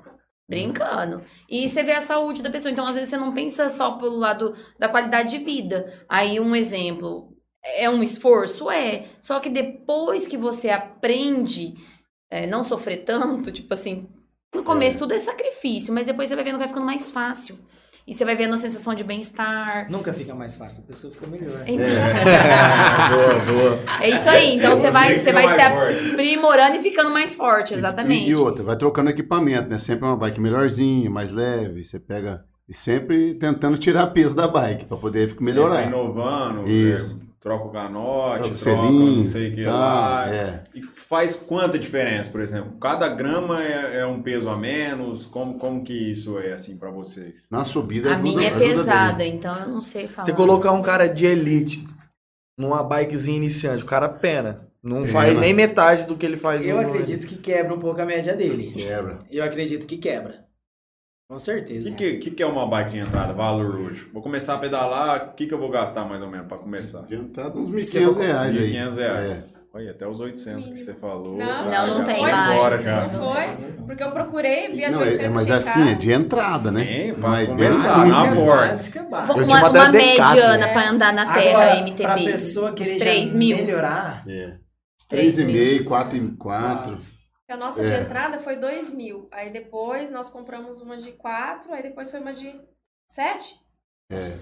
[0.48, 1.24] Brincando.
[1.48, 2.70] E você vê a saúde da pessoa.
[2.70, 6.04] Então, às vezes, você não pensa só pelo lado da qualidade de vida.
[6.08, 7.32] Aí, um exemplo.
[7.62, 8.70] É um esforço?
[8.70, 9.06] É.
[9.20, 11.74] Só que depois que você aprende
[12.30, 14.08] é, não sofrer tanto, tipo assim,
[14.54, 17.58] no começo tudo é sacrifício, mas depois você vai vendo que vai ficando mais fácil.
[18.06, 19.90] E você vai vendo a sensação de bem-estar.
[19.90, 21.60] Nunca fica mais fácil, a pessoa fica melhor.
[21.66, 21.86] Então,
[23.10, 23.78] boa, boa.
[24.00, 24.56] é isso aí.
[24.56, 26.10] Então você vai, Você vai mais se forte.
[26.12, 28.28] aprimorando e ficando mais forte, exatamente.
[28.28, 29.78] E, e outra, vai trocando equipamento, né?
[29.80, 31.84] Sempre uma bike melhorzinha, mais leve.
[31.84, 32.44] Você pega.
[32.68, 35.84] E sempre tentando tirar peso da bike pra poder ficar Melhorar.
[35.86, 35.88] melhorar.
[35.88, 37.16] inovando, Isso.
[37.20, 40.28] é, troca o canote, Troca o troca selinho, não sei o que tá, lá.
[40.34, 40.64] é.
[40.74, 42.72] E faz quanta diferença, por exemplo?
[42.80, 45.26] Cada grama é, é um peso a menos?
[45.26, 47.46] Como, como que isso é assim pra vocês?
[47.50, 48.74] Na subida A ajuda- minha é ajuda bem.
[48.76, 50.26] pesada, então eu não sei falar.
[50.26, 51.86] Você colocar um cara de elite
[52.58, 54.66] numa bikezinha iniciante, o cara pena.
[54.82, 55.12] Não Pena.
[55.12, 58.36] faz nem metade do que ele faz Eu acredito que quebra um pouco a média
[58.36, 58.70] dele.
[58.70, 59.18] Quebra.
[59.30, 60.46] Eu acredito que quebra.
[61.28, 61.90] Com O certeza.
[61.90, 64.08] que, que, que que é uma bike de entrada, valor hoje?
[64.12, 67.00] Vou começar a pedalar, o que, que eu vou gastar mais ou menos pra começar?
[67.00, 68.72] Adiantado uns Você 1.500 vai- reais aí.
[68.74, 69.30] 1.500 reais.
[69.32, 69.44] É.
[69.76, 71.36] Olha, até os 800 que você falou.
[71.36, 72.82] Não, Não, não já tem foi mais, embora, né?
[72.82, 73.00] já.
[73.08, 73.74] Não foi?
[73.86, 76.70] Porque eu procurei, vi a de Não, é, 800 é, mas assim, é de entrada,
[76.70, 77.12] né?
[77.12, 78.66] Pra Mas começar, bem na assim, borda.
[78.68, 79.38] Básica, básica.
[79.38, 82.02] Eu tinha Uma, uma mediana pra andar na terra Agora, MTB.
[82.02, 83.56] pra pessoa querer 3 já mil.
[83.58, 84.58] melhorar, É.
[84.98, 85.54] Uns 3 mil.
[85.54, 86.98] 3,5, 4 e 4.
[87.50, 88.00] A nossa de É.
[88.00, 89.26] entrada foi 2 mil.
[89.30, 92.50] Aí depois nós compramos uma de 4, aí depois foi uma de
[93.10, 93.54] 7?
[94.10, 94.32] É.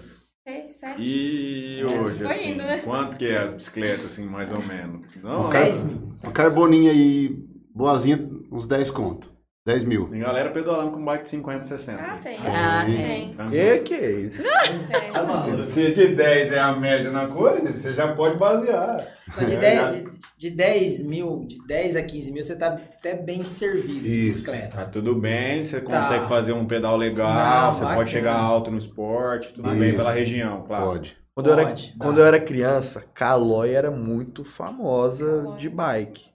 [0.46, 1.02] 6, 7.
[1.02, 2.78] E É, hoje, assim, indo, né?
[2.84, 5.06] quanto que é as bicicletas, assim, mais ou menos?
[5.22, 6.12] Não, Um 10 mil.
[6.22, 7.30] Uma carboninha aí,
[7.74, 9.32] boazinha, uns 10 conto.
[9.66, 10.08] 10 mil.
[10.10, 12.02] tem galera pedalando com bike de 50, 60.
[12.02, 12.36] Ah, tem.
[12.46, 13.34] Ah, Tem.
[13.34, 13.50] tem.
[13.50, 14.42] Que que é isso?
[14.42, 15.62] Tem.
[15.62, 19.08] Se, se de 10 é a média na coisa, você já pode basear.
[19.34, 22.66] Mas De 10, de, de 10 mil, de 10 a 15 mil, você tá
[22.98, 24.38] até bem servido Isso.
[24.44, 24.76] bicicleta.
[24.76, 25.98] Tá tudo bem, você Tá.
[25.98, 27.96] consegue fazer um pedal legal, Não, você bacana.
[27.98, 29.96] pode chegar alto no esporte, tudo bem Isso.
[29.96, 30.84] pela região, claro.
[30.84, 31.16] Pode.
[31.34, 32.04] Quando, eu era, Pode, dá.
[32.04, 35.56] quando eu era criança, Calói era muito famosa Calói.
[35.58, 36.33] de bike.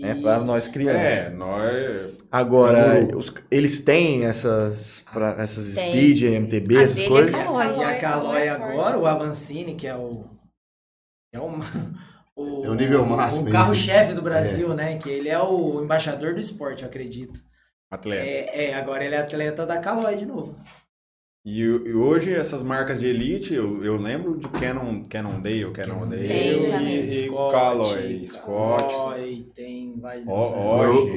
[0.00, 1.00] Né, pra nós crianças.
[1.02, 2.14] É, nós.
[2.32, 5.88] Agora, os- eles têm essas, pra- essas Tem.
[5.90, 7.30] speed, MTB, A essas dele é coisas?
[7.34, 7.66] Calói.
[7.66, 10.24] E a Calói Calói é agora, o Avancini, que é o.
[11.34, 11.60] É o,
[12.34, 14.96] o, É o nível máximo O carro-chefe do Brasil, né?
[14.98, 17.38] Que ele é o embaixador do esporte, eu acredito.
[17.92, 18.22] Atleta.
[18.24, 20.56] É, é, agora ele é atleta da Calói de novo.
[21.44, 26.64] E, e hoje essas marcas de elite, eu, eu lembro de Canon, Cannondale, Cannondale Tem
[26.64, 27.06] e, também.
[27.06, 30.18] e Calloy, Scott, Calói, tem, vai...
[30.18, 30.26] Gente.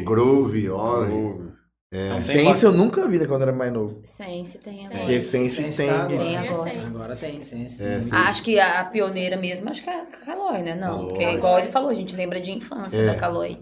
[0.06, 0.62] Groove.
[0.62, 1.54] Groove.
[1.94, 2.08] É.
[2.08, 4.02] Então, tem Sense eu nunca vi né, quando era mais novo.
[4.06, 5.00] Sense tem agora.
[5.02, 5.88] Porque Sense Sense tem.
[5.90, 6.72] tá Tem agora.
[6.72, 6.88] agora.
[6.88, 7.84] Agora tem, Sense.
[7.84, 8.04] É, tem.
[8.04, 8.16] Sense.
[8.16, 10.74] Acho que a pioneira mesmo, acho que é a Calói, né?
[10.74, 11.08] Não, Calói.
[11.10, 13.06] porque é igual ele falou, a gente lembra de infância É.
[13.08, 13.60] da Calói.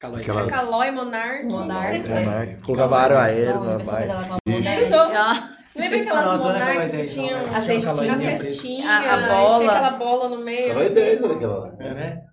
[0.00, 0.22] Calói.
[0.22, 1.44] Aquelas- Calói, Monark.
[1.44, 2.10] Monark.
[2.10, 2.58] É, né?
[2.64, 5.82] Colocava aro aéreo na eu a.
[5.82, 7.38] Lembra aquelas Calói que 10, tinham.
[7.38, 8.36] A a cestinha.
[8.36, 9.58] cestinha, A- a e bola.
[9.58, 10.68] tinha aquela bola no meio.
[10.68, 10.94] Calói assim.
[10.94, 11.76] 10, olha aquela.
[11.82, 12.26] É, né?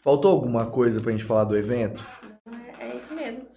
[0.00, 2.00] Faltou alguma coisa pra gente falar do evento?
[2.78, 3.48] É, é isso mesmo.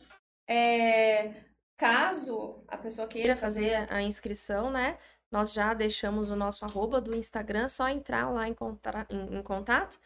[0.50, 1.32] É,
[1.78, 4.98] caso a pessoa queira fazer a inscrição, né?
[5.32, 9.44] Nós já deixamos o nosso arroba do Instagram, só entrar lá em, contra- em- em
[9.44, 10.00] contato.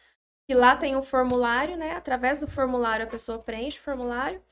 [0.46, 1.92] E lá tem o formulário, né?
[1.92, 4.42] Através do formulário, a pessoa preenche o formulário,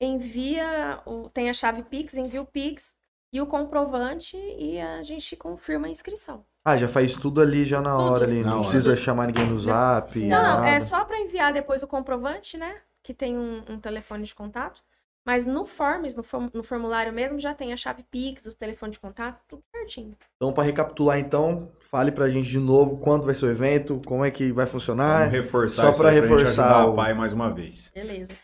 [0.00, 2.94] envia, o, tem a chave Pix, envia o Pix
[3.32, 6.44] e o comprovante e a gente confirma a inscrição.
[6.64, 8.42] Ah, já faz tudo ali já na hora ali.
[8.42, 10.16] Não precisa chamar ninguém no zap.
[10.18, 10.68] Não, nada.
[10.68, 12.76] é só para enviar depois o comprovante, né?
[13.02, 14.80] Que tem um, um telefone de contato.
[15.24, 18.92] Mas no Forms, no, form- no formulário mesmo, já tem a chave Pix, o telefone
[18.92, 20.16] de contato, tudo certinho.
[20.36, 24.24] Então, pra recapitular, então, fale pra gente de novo quando vai ser o evento, como
[24.24, 25.18] é que vai funcionar.
[25.20, 27.90] Vamos reforçar só gente reforçar o- pai mais uma vez.
[27.94, 28.34] Beleza.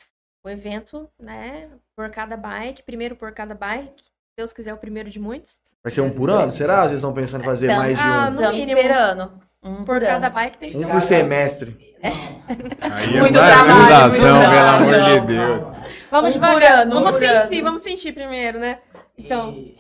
[0.45, 4.05] O evento, né, por cada bike, primeiro por cada bike,
[4.39, 5.59] Deus quiser, o primeiro de muitos.
[5.83, 6.53] Vai ser um por ano?
[6.53, 6.83] Será?
[6.85, 8.31] Vocês estão pensando em fazer Então, mais de ah, um?
[8.31, 8.79] no Estamos mínimo.
[8.79, 9.43] esperando.
[9.61, 11.77] Um Por cada bike tem que ser Um por semestre.
[12.01, 14.85] Aí é Muito uma trabalho, muito pelo trabalho.
[14.85, 15.99] amor de Deus.
[16.09, 16.73] Vamos Um devagar.
[16.83, 17.65] ano, vamos sentir, ano.
[17.65, 18.81] vamos sentir primeiro, né?
[19.19, 19.77] Então, E-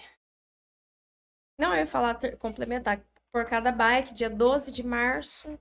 [1.56, 3.00] não, eu ia falar, ter- complementar.
[3.32, 5.56] Por cada bike, dia 12 de março,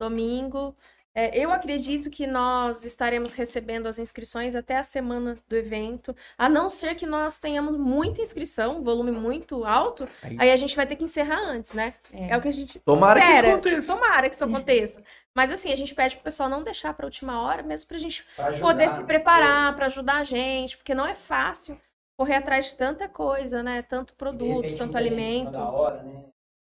[0.00, 0.76] domingo.
[1.14, 6.16] É, eu acredito que nós estaremos recebendo as inscrições até a semana do evento.
[6.38, 10.56] A não ser que nós tenhamos muita inscrição, um volume muito alto, Aí- aí a
[10.56, 11.92] gente vai ter que encerrar antes, né?
[12.12, 13.52] É, o que a gente Tomara que isso espera.
[13.54, 13.92] aconteça.
[13.94, 15.02] Tomara que isso aconteça.
[15.34, 18.24] Mas assim, a gente pede pro pessoal não deixar pra última hora, mesmo pra gente
[18.34, 19.04] pra ajudar, poder se né?
[19.06, 21.78] preparar, pra ajudar a gente, porque não é fácil
[22.18, 23.82] correr atrás de tanta coisa, né?
[23.82, 25.58] Tanto produto, repente, tanto gente alimento.
[25.58, 26.24] Hora, né?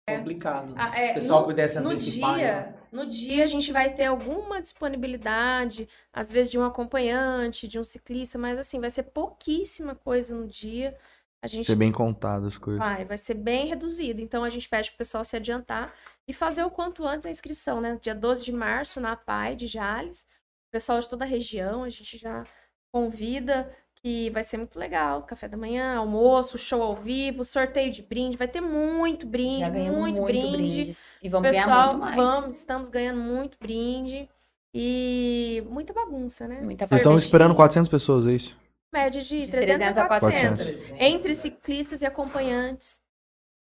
[0.08, 0.74] É complicado.
[0.78, 2.38] Ah, Se é, o pessoal no- pudesse No antecipar.
[2.38, 2.74] né?
[2.92, 7.84] No dia a gente vai ter alguma disponibilidade, às vezes de um acompanhante, de um
[7.84, 10.98] ciclista, mas assim, vai ser pouquíssima coisa no dia.
[11.42, 12.80] A gente Ser bem contado as coisas.
[12.80, 14.22] vai, vai ser bem reduzido.
[14.22, 15.94] Então a gente pede pro pessoal se adiantar
[16.28, 17.98] e fazer o quanto antes a inscrição, né?
[18.02, 20.28] Dia 12 de março, na PAI de Jales.
[20.68, 22.46] O pessoal de toda a região, a gente já
[22.92, 23.72] convida,
[24.08, 25.24] que vai ser muito legal.
[25.24, 28.38] Café da manhã, almoço, show ao vivo, sorteio de brinde.
[28.38, 30.56] Vai ter muito brinde, Já muito, muito, brinde.
[30.56, 31.18] brindes.
[31.22, 32.16] E vamos ganhar Pessoal, muito mais.
[32.16, 34.30] vamos, estamos ganhando muito brinde.
[34.74, 36.62] E muita bagunça, né?
[36.62, 38.56] Muita Vocês estão esperando 400 pessoas, é isso?
[38.94, 40.66] Média de De 300 a 400.
[40.66, 41.02] 400.
[41.02, 43.02] Entre ciclistas e acompanhantes,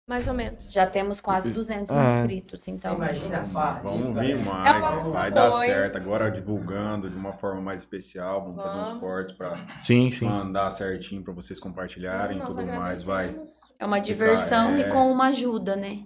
[0.06, 0.72] mais ou menos.
[0.72, 2.18] Já temos quase 200 Ah.
[2.20, 2.96] inscritos, então.
[2.96, 5.96] Você imagina a farra Vamos disso, mais, É uma coisa vai dar certo.
[5.96, 9.00] Agora divulgando de uma forma mais especial, vamos, fazer uns Vamos.
[9.00, 9.36] cortes
[9.84, 10.10] sim.
[10.24, 13.34] mandar certinho pra vocês compartilharem e tudo mais, vai.
[13.78, 14.80] É uma diversão é.
[14.80, 16.04] e com uma ajuda, né?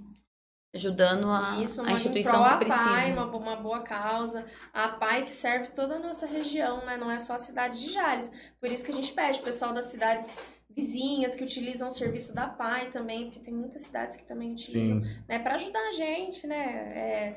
[0.75, 3.13] Ajudando a, Isso, a instituição que à PAI, precisa.
[3.13, 4.45] uma, uma boa causa.
[4.75, 6.99] A PAI que serve toda a nossa região, né?
[6.99, 8.31] Não é só a cidade de Jales.
[8.61, 10.37] Por isso que a gente pede o pessoal das cidades
[10.77, 15.03] vizinhas que utilizam o serviço da PAI também, porque tem muitas cidades que também utilizam,
[15.03, 15.11] Sim.
[15.29, 15.39] né?
[15.39, 16.65] Para ajudar a gente, né?
[16.95, 17.37] É,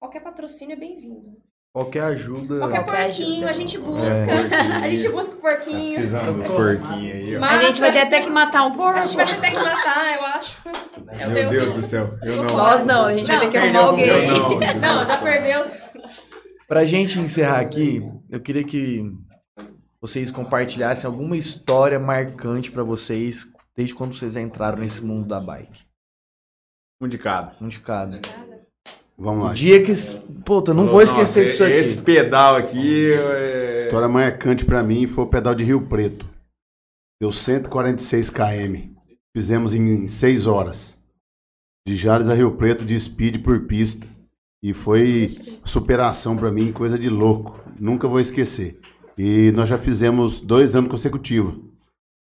[0.00, 1.36] qualquer patrocínio é bem-vindo.
[1.72, 2.58] Qualquer ajuda.
[2.58, 3.50] Qualquer porquinho ajuda.
[3.50, 3.80] a gente É.
[3.80, 4.26] busca.
[4.84, 5.94] A gente busca o Tá porquinho.
[5.94, 7.40] precisando dos porquinhos aí, ó.
[7.40, 8.98] Mas- A gente vai ter até que matar um porco.
[8.98, 10.58] A gente vai ter até que matar, eu acho.
[11.32, 12.56] Meu Deus, do céu, eu não.
[12.56, 14.06] Nós não, a gente vai ter que arrumar alguém.
[14.08, 14.58] eu não.
[14.80, 15.64] Não, já perdeu.
[16.66, 19.04] Pra gente encerrar aqui, eu queria que
[20.00, 23.46] vocês compartilhassem alguma história marcante pra vocês
[23.76, 25.84] desde quando vocês entraram nesse mundo da bike.
[27.00, 27.56] Um de cada.
[27.60, 28.20] Um de cada.
[29.16, 29.52] Vamos O lá.
[29.54, 29.92] dia que.
[30.44, 31.72] Puta, eu não vou esquecer Nossa, disso aqui.
[31.74, 33.12] Esse pedal aqui.
[33.12, 36.28] é- História marcante pra mim foi o pedal de Rio Preto.
[37.20, 38.94] Deu 146 km.
[39.36, 40.96] Fizemos em 6 horas.
[41.86, 44.06] De Jales a Rio Preto de speed por pista.
[44.62, 45.28] E foi
[45.64, 47.58] superação pra mim, coisa de louco.
[47.78, 48.78] Nunca vou esquecer.
[49.22, 51.54] E nós já fizemos dois anos consecutivos.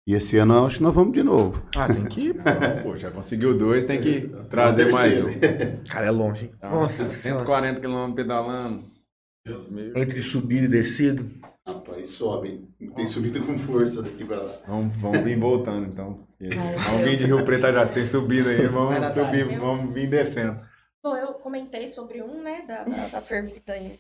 [0.08, 1.60] E esse ano eu acho que nós vamos de novo.
[1.76, 2.36] Ah, tem que ir.
[2.84, 5.26] Pô, já conseguiu dois, tem que trazer mais um.
[5.90, 6.52] Cara, é longe, hein?
[6.62, 8.84] Nossa, 140 km pedalando.
[9.72, 11.26] Meu- Entre subida e descida.
[11.68, 12.70] Rapaz, sobe.
[12.96, 14.54] Tem subida com força daqui pra lá.
[14.68, 16.20] Vamos, vamos vir voltando então.
[16.40, 20.60] Vamos vir de Rio Preto já, tem subido aí, vamos subir, vamos vir descendo.
[21.04, 24.00] Bom, eu comentei sobre um, né, da, da, da fervida em,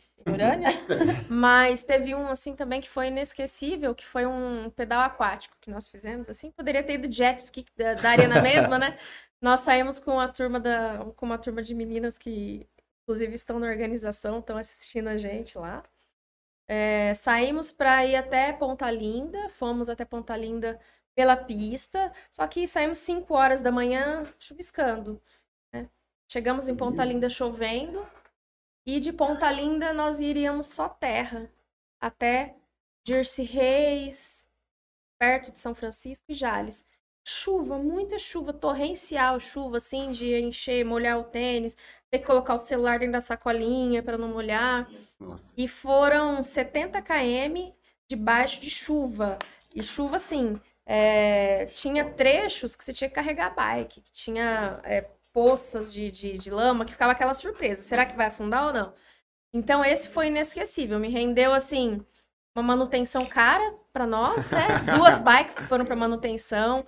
[1.30, 5.88] Mas teve um, assim, também que foi inesquecível, que foi um pedal aquático que nós
[5.88, 6.52] fizemos, assim.
[6.52, 8.98] Poderia ter ido jet ski da, da arena mesmo, né?
[9.42, 12.68] Nós saímos com a turma da, com uma turma de meninas que,
[13.04, 15.84] inclusive, estão na organização, estão assistindo a gente lá.
[16.68, 20.80] É, saímos para ir até Ponta Linda, fomos até Ponta Linda
[21.16, 25.22] pela pista, só que saímos 5 horas da manhã chuviscando.
[25.74, 25.90] né?
[26.28, 28.08] Chegamos em Ponta Linda chovendo,
[28.86, 31.50] e de Ponta Linda nós iríamos só terra,
[32.00, 32.56] até
[33.06, 34.48] Jersey Reis,
[35.18, 36.86] perto de São Francisco e Jales.
[37.26, 41.78] Chuva, muita chuva, torrencial, chuva assim, de encher, molhar o tênis,
[42.12, 44.90] ter que colocar o celular dentro da sacolinha para não molhar.
[45.18, 45.54] Nossa.
[45.58, 47.72] E foram 70 km
[48.10, 49.40] debaixo de chuva.
[49.74, 54.82] E chuva, assim, é, tinha trechos que você tinha que carregar a bike, que tinha
[54.84, 57.82] é, poças de, de, de lama, que ficava aquela surpresa.
[57.82, 58.94] Será que vai afundar ou não?
[59.54, 61.00] Então, esse foi inesquecível.
[61.00, 62.06] Me rendeu, assim,
[62.56, 64.68] uma manutenção cara para nós, né?
[64.98, 66.86] Duas bikes que foram para manutenção,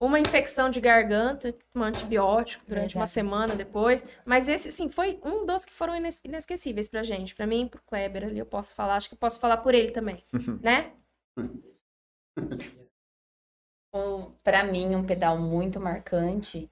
[0.00, 3.10] uma infecção de garganta, um antibiótico durante uma Verdade.
[3.10, 4.04] semana depois.
[4.26, 7.34] Mas esse, assim, foi um dos que foram ines- inesquecíveis pra gente.
[7.34, 8.96] Pra mim e pro Kleber ali, eu posso falar.
[8.96, 10.24] Acho que eu posso falar por ele também,
[10.60, 10.92] né?
[14.42, 16.70] Pra mim, um pedal muito marcante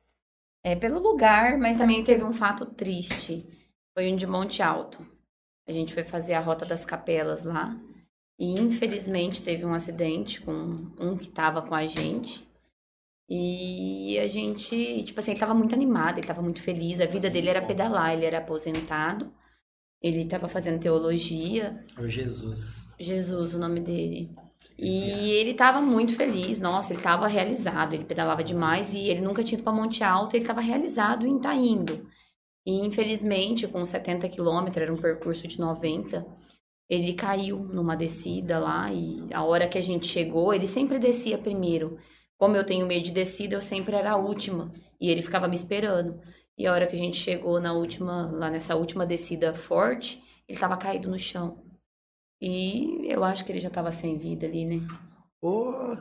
[0.63, 3.45] é pelo lugar, mas também teve um fato triste.
[3.95, 5.07] Foi um de Monte Alto.
[5.69, 7.79] A gente foi fazer a Rota das Capelas lá
[8.39, 10.53] e infelizmente teve um acidente com
[10.99, 12.49] um que tava com a gente.
[13.29, 17.01] E a gente, tipo assim, ele tava muito animado, ele tava muito feliz.
[17.01, 19.33] A vida dele era pedalar, ele era aposentado.
[20.03, 21.85] Ele tava fazendo teologia.
[21.99, 22.89] O Jesus.
[22.99, 24.35] Jesus, o nome dele.
[24.83, 29.45] E ele tava muito feliz, nossa, ele tava realizado, ele pedalava demais e ele nunca
[29.45, 32.09] tinha ido pra Monte Alto, ele tava realizado em tá indo.
[32.65, 36.27] E infelizmente, com 70 quilômetros, era um percurso de 90,
[36.89, 41.37] ele caiu numa descida lá e a hora que a gente chegou, ele sempre descia
[41.37, 41.99] primeiro.
[42.39, 45.55] Como eu tenho medo de descida, eu sempre era a última e ele ficava me
[45.55, 46.19] esperando.
[46.57, 50.59] E a hora que a gente chegou na última, lá nessa última descida forte, ele
[50.59, 51.70] tava caído no chão.
[52.41, 54.87] E eu acho que ele já tava sem vida ali, né?
[55.41, 55.97] Pô,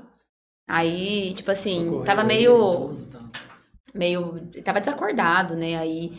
[0.68, 3.32] Aí, tipo assim, socorreu tava meio, tudo, então.
[3.94, 5.76] meio, tava desacordado, né?
[5.78, 6.14] Aí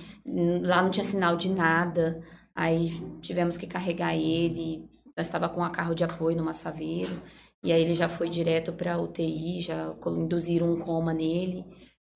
[0.62, 2.20] lá não tinha sinal de nada.
[2.54, 2.90] Aí
[3.20, 4.90] tivemos que carregar ele.
[5.16, 7.22] Nós estava com a carro de apoio no Massaveiro.
[7.62, 11.64] E aí ele já foi direto pra UTI, já induziram um coma nele.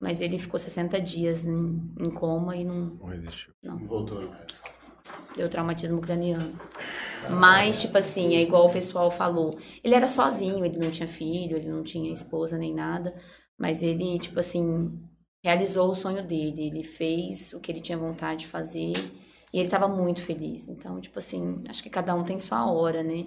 [0.00, 3.54] Mas ele ficou 60 dias em, em coma e não, Não resistiu.
[3.86, 4.28] Voltou.
[5.36, 6.58] Deu traumatismo craniano.
[7.38, 9.58] Mas, tipo assim, é igual o pessoal falou.
[9.82, 13.14] Ele era sozinho, ele não tinha filho, ele não tinha esposa nem nada.
[13.58, 14.92] Mas ele, tipo assim,
[15.42, 16.66] realizou o sonho dele.
[16.66, 18.92] Ele fez o que ele tinha vontade de fazer.
[19.52, 20.68] E ele tava muito feliz.
[20.68, 23.26] Então, tipo assim, acho que cada um tem sua hora, né?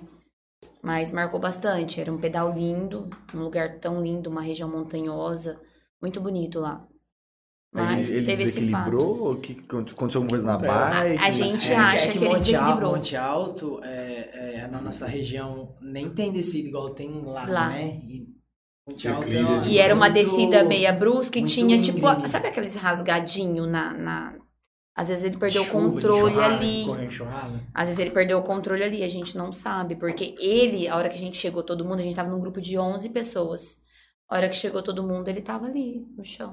[0.81, 1.99] Mas marcou bastante.
[1.99, 5.59] Era um pedal lindo, um lugar tão lindo, uma região montanhosa.
[6.01, 6.87] Muito bonito lá.
[7.73, 9.39] Mas ele, ele teve esse fato.
[9.43, 11.23] Que, aconteceu alguma coisa na A- bike?
[11.23, 12.91] a gente É, acha que ele Monte desequilibrou.
[12.95, 17.69] Monte Alto, é, é, na nossa região, nem tem descida igual tem lá, Lá.
[17.69, 17.99] né?
[18.03, 18.27] E
[18.89, 19.07] Monte.
[19.07, 22.75] Alto é uma- E era uma muito- descida meia brusca e tinha, tipo, sabe aqueles
[22.75, 24.35] rasgadinhos na, na.
[24.95, 27.05] Às vezes ele perdeu chuva, o controle enxurrada, ali.
[27.05, 27.61] enxurrada.
[27.71, 29.95] Às vezes ele perdeu o controle ali, a gente não sabe.
[29.95, 32.59] Porque ele, a hora que a gente chegou todo mundo, a gente tava num grupo
[32.59, 33.77] de 11 pessoas.
[34.27, 36.51] A hora que chegou todo mundo, ele tava ali, no chão.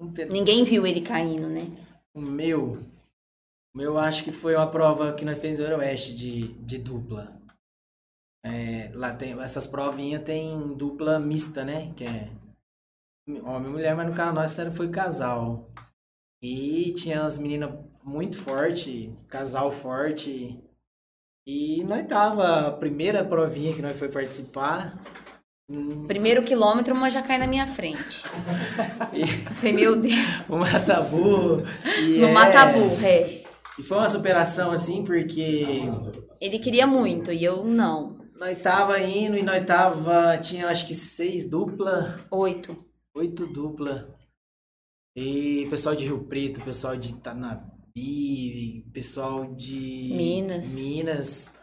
[0.00, 1.70] Um Ninguém viu ele caindo, né?
[2.14, 2.78] O meu,
[3.74, 7.38] o meu acho que foi uma prova que nós fizemos no Euroeste de, de dupla.
[8.42, 11.92] É, lá tem, essas provinhas tem dupla mista, né?
[11.94, 12.30] Que é
[13.44, 15.70] homem e mulher, mas no caso nós sempre foi casal.
[16.42, 20.58] E tinha as meninas muito forte, casal forte.
[21.46, 24.98] E nós tava, a primeira provinha que nós foi participar.
[26.06, 28.24] Primeiro quilômetro, uma já cai na minha frente.
[29.12, 30.48] E- Eu falei, meu Deus.
[30.48, 31.56] o Matabu.
[32.18, 33.44] No é- Matabu, é.
[33.78, 35.82] E foi uma superação assim, porque
[36.40, 38.18] Ele queria muito e eu não.
[38.38, 40.36] Nós tava indo e nós tava.
[40.38, 42.76] Tinha acho que seis dupla, Oito.
[43.14, 44.14] oito dupla.
[45.16, 50.68] E pessoal de Rio Preto, pessoal de Tanabi, pessoal de Minas.
[50.72, 51.54] Minas.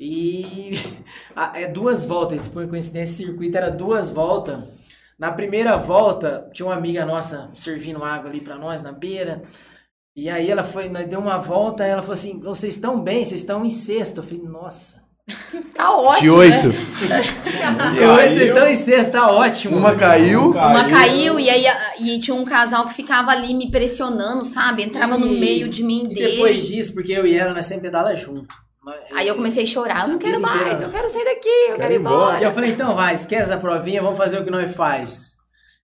[0.00, 0.78] E
[1.54, 4.58] é duas voltas, por coincidência, esse circuito era duas voltas.
[5.18, 9.42] Na primeira volta, tinha uma amiga nossa servindo água ali pra nós na beira.
[10.16, 13.22] E aí ela foi, nós deu uma volta, ela falou assim: "Vocês estão bem?
[13.24, 15.02] Vocês estão em sexto?" Eu falei: "Nossa,
[15.74, 16.20] Tá ótimo.
[16.20, 16.68] De oito.
[16.68, 19.76] Hoje vocês estão em sexta, tá ótimo.
[19.76, 20.50] Uma caiu.
[20.50, 21.64] Uma caiu e aí
[22.00, 24.82] e tinha um casal que ficava ali me pressionando, sabe?
[24.82, 26.30] Entrava no E- meio de mim E dele.
[26.32, 28.54] depois disso, porque eu e ela, nós sempre pedala junto.
[28.82, 30.56] Nós- Aí eu comecei a chorar, eu não quero inteira.
[30.64, 32.42] mais, eu quero sair daqui, eu quero ir E embora.
[32.44, 35.32] eu falei, então vai, esquece a provinha, vamos fazer o que nós faz.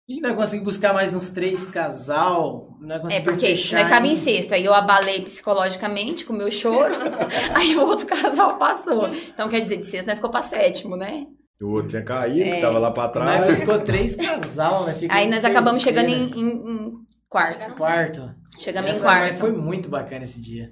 [0.08, 3.76] E nós conseguimos buscar mais uns três casal, nós É conseguimos porque fechar.
[3.76, 6.94] nós estávamos em em- sexto, aí eu abalei psicologicamente com o meu choro,
[7.54, 9.06] aí o outro casal passou.
[9.08, 11.26] Então quer dizer, de sexto nós ficou pra sétimo, né?
[11.60, 12.54] O outro tinha caído, É.
[12.54, 13.12] que tava lá pra Nós
[13.42, 13.60] trás.
[13.60, 14.94] ficou três casal, né?
[14.94, 16.92] Ficou Aí em nós acabamos chegando terceiro, em, em- em
[17.28, 17.74] quarto.
[17.74, 18.30] quarto.
[18.58, 19.30] Chegamos em Essa- quarto.
[19.32, 20.70] Mas foi muito bacana esse dia.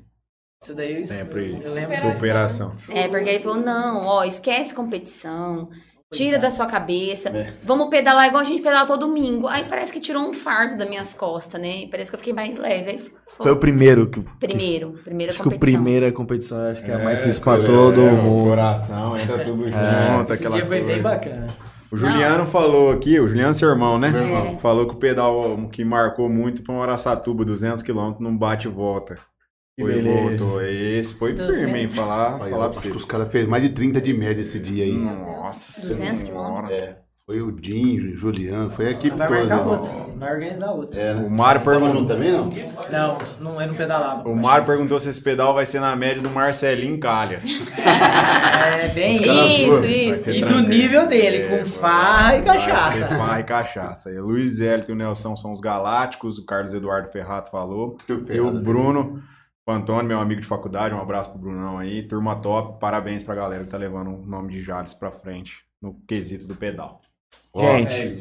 [0.62, 1.96] Isso daí eu, Sempre eu lembro.
[1.96, 2.72] Superação.
[2.88, 5.68] É, porque ele falou, não, ó, esquece competição,
[6.12, 7.52] tira da sua cabeça, É.
[7.62, 9.46] vamos pedalar igual a gente pedala todo domingo.
[9.46, 11.86] Aí parece que tirou um fardo das minhas costas, né?
[11.90, 12.90] Parece que eu fiquei mais leve.
[12.92, 14.08] Aí foi, Foi o primeiro.
[14.08, 15.82] Que, primeiro, primeira acho que o competição.
[15.82, 18.48] primeira competição acho que é a mais É, difícil pra é, todo é, O mundo.
[18.48, 21.02] coração, entra tudo junto, Esse aquela dia foi bem coisa.
[21.02, 21.46] bacana.
[21.92, 24.10] O Juliano falou aqui, o Juliano seu irmão, né?
[24.10, 24.58] Meu irmão.
[24.58, 28.70] Falou que o pedal que marcou muito foi um Araçatuba, 200 km, num bate e
[28.70, 29.14] volta.
[29.14, 29.20] Que
[29.78, 30.62] Foi, voltou.
[30.62, 31.56] Esse foi 200.
[31.58, 31.88] firme, hein?
[31.88, 32.90] Falar, Aí, falar pra acho você.
[32.90, 34.96] que os caras fez mais de 30 de média esse dia aí.
[34.96, 36.72] Nossa 200 senhora.
[36.72, 36.96] É.
[37.26, 39.40] Foi o Dinho, o Juliano, foi a equipe Vai toda.
[39.40, 39.70] marcar né?
[39.72, 39.92] outro.
[40.16, 40.98] Vai organizar outro.
[40.98, 41.24] É, né?
[41.26, 42.48] O Mário perguntou- junto também, não?
[42.90, 44.28] Não, não, eu não pedalava.
[44.28, 47.44] O Mário perguntou se esse pedal vai ser na média do Marcelinho Calhas.
[48.66, 49.66] É bem Os caras isso.
[49.68, 49.84] foram.
[49.84, 53.06] Isso, E do nível dele, É, com farra e cachaça.
[53.08, 54.10] Farra e cachaça.
[54.10, 57.96] E o Luiz Hélio e o Nelson são os galácticos, o Carlos Eduardo Ferrato falou.
[58.08, 59.22] E o Bruno,
[59.68, 62.02] o Antônio, meu amigo de faculdade, um abraço pro Brunão aí.
[62.04, 65.94] Turma top, parabéns pra galera que tá levando o nome de Jales pra frente no
[66.06, 67.00] quesito do pedal.
[67.54, 68.14] Gente, É.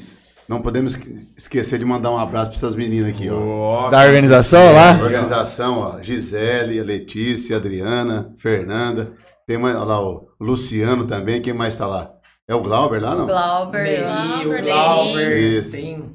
[0.48, 3.90] Não podemos esque- esquecer de mandar um abraço para essas meninas aqui, ó.
[3.90, 4.92] Da organização lá?
[4.96, 6.04] A organização, ó.
[6.04, 9.14] Gisele, Letícia, Adriana, Fernanda.
[9.48, 11.42] Tem mais, olha lá o Luciano também.
[11.42, 12.12] Quem mais tá lá?
[12.48, 13.26] É o Glauber lá, não?
[13.26, 14.04] Glauber.
[14.04, 15.72] Glauber, o Glauber, Isso.
[15.72, 16.15] tem...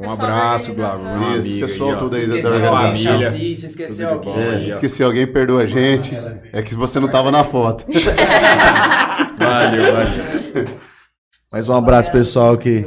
[0.00, 0.72] Um abraço.
[0.72, 3.30] Uma Isso, amiga pessoal tudo aí da esqueceu da alguém, família.
[3.30, 4.34] Chassi, se esqueceu alguém.
[4.34, 6.12] É, esqueci alguém, perdoa a gente.
[6.52, 7.84] É que você não tava na foto.
[9.38, 10.64] Valeu, valeu.
[11.52, 12.84] Mais um abraço, pessoal, que.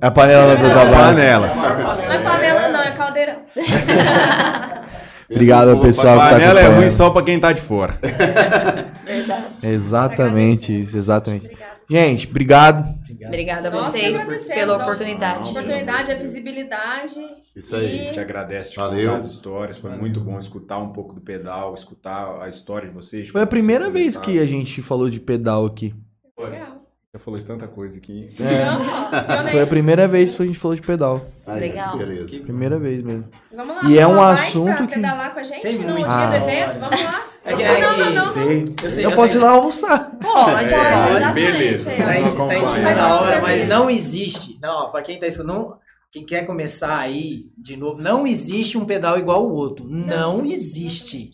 [0.00, 1.16] É a panela do trabalho.
[1.16, 1.46] Panela.
[1.54, 3.36] Não é panela, não, é caldeirão.
[5.30, 7.98] Obrigado ao pessoal que tá Panela é ruim só pra quem tá de fora.
[9.04, 9.44] Verdade.
[9.62, 11.46] Exatamente isso, exatamente.
[11.46, 11.74] Obrigada.
[11.90, 12.94] Gente, obrigado.
[13.26, 15.48] Obrigada a vocês pela a oportunidade.
[15.48, 17.20] A oportunidade, a visibilidade.
[17.54, 18.12] Isso aí.
[18.12, 19.10] Te agradece de Valeu.
[19.10, 19.78] contar as histórias.
[19.78, 23.28] Foi muito bom escutar um pouco do pedal, escutar a história de vocês.
[23.28, 25.94] Foi a primeira vez que a gente falou de pedal aqui.
[26.38, 26.83] Legal.
[27.14, 28.28] Já falou de tanta coisa aqui.
[28.40, 31.24] Não, Foi a primeira vez que a gente falou de pedal.
[31.46, 31.96] Aí, Legal.
[31.96, 32.40] Beleza.
[32.40, 33.24] Primeira vez mesmo.
[33.54, 33.88] Vamos lá.
[33.88, 36.32] E é um assunto pra que- pedalar com a gente Tem no muito dia do
[36.32, 36.36] Ah.
[36.36, 36.78] evento?
[36.80, 37.26] Vamos lá.
[37.44, 38.32] É que- não, é não, que- não, não.
[38.32, 38.64] Sei.
[38.82, 39.40] Eu sei, Eu eu posso sei.
[39.40, 40.10] ir lá almoçar.
[40.20, 41.32] Pode, É, pode.
[41.34, 41.84] beleza.
[41.90, 44.58] Tá em, tá cima da hora, mas não existe.
[44.60, 45.78] Não, ó, pra quem tá escutando, não,
[46.10, 49.86] quem quer começar aí de novo, não existe um pedal igual o outro.
[49.88, 51.30] Não existe.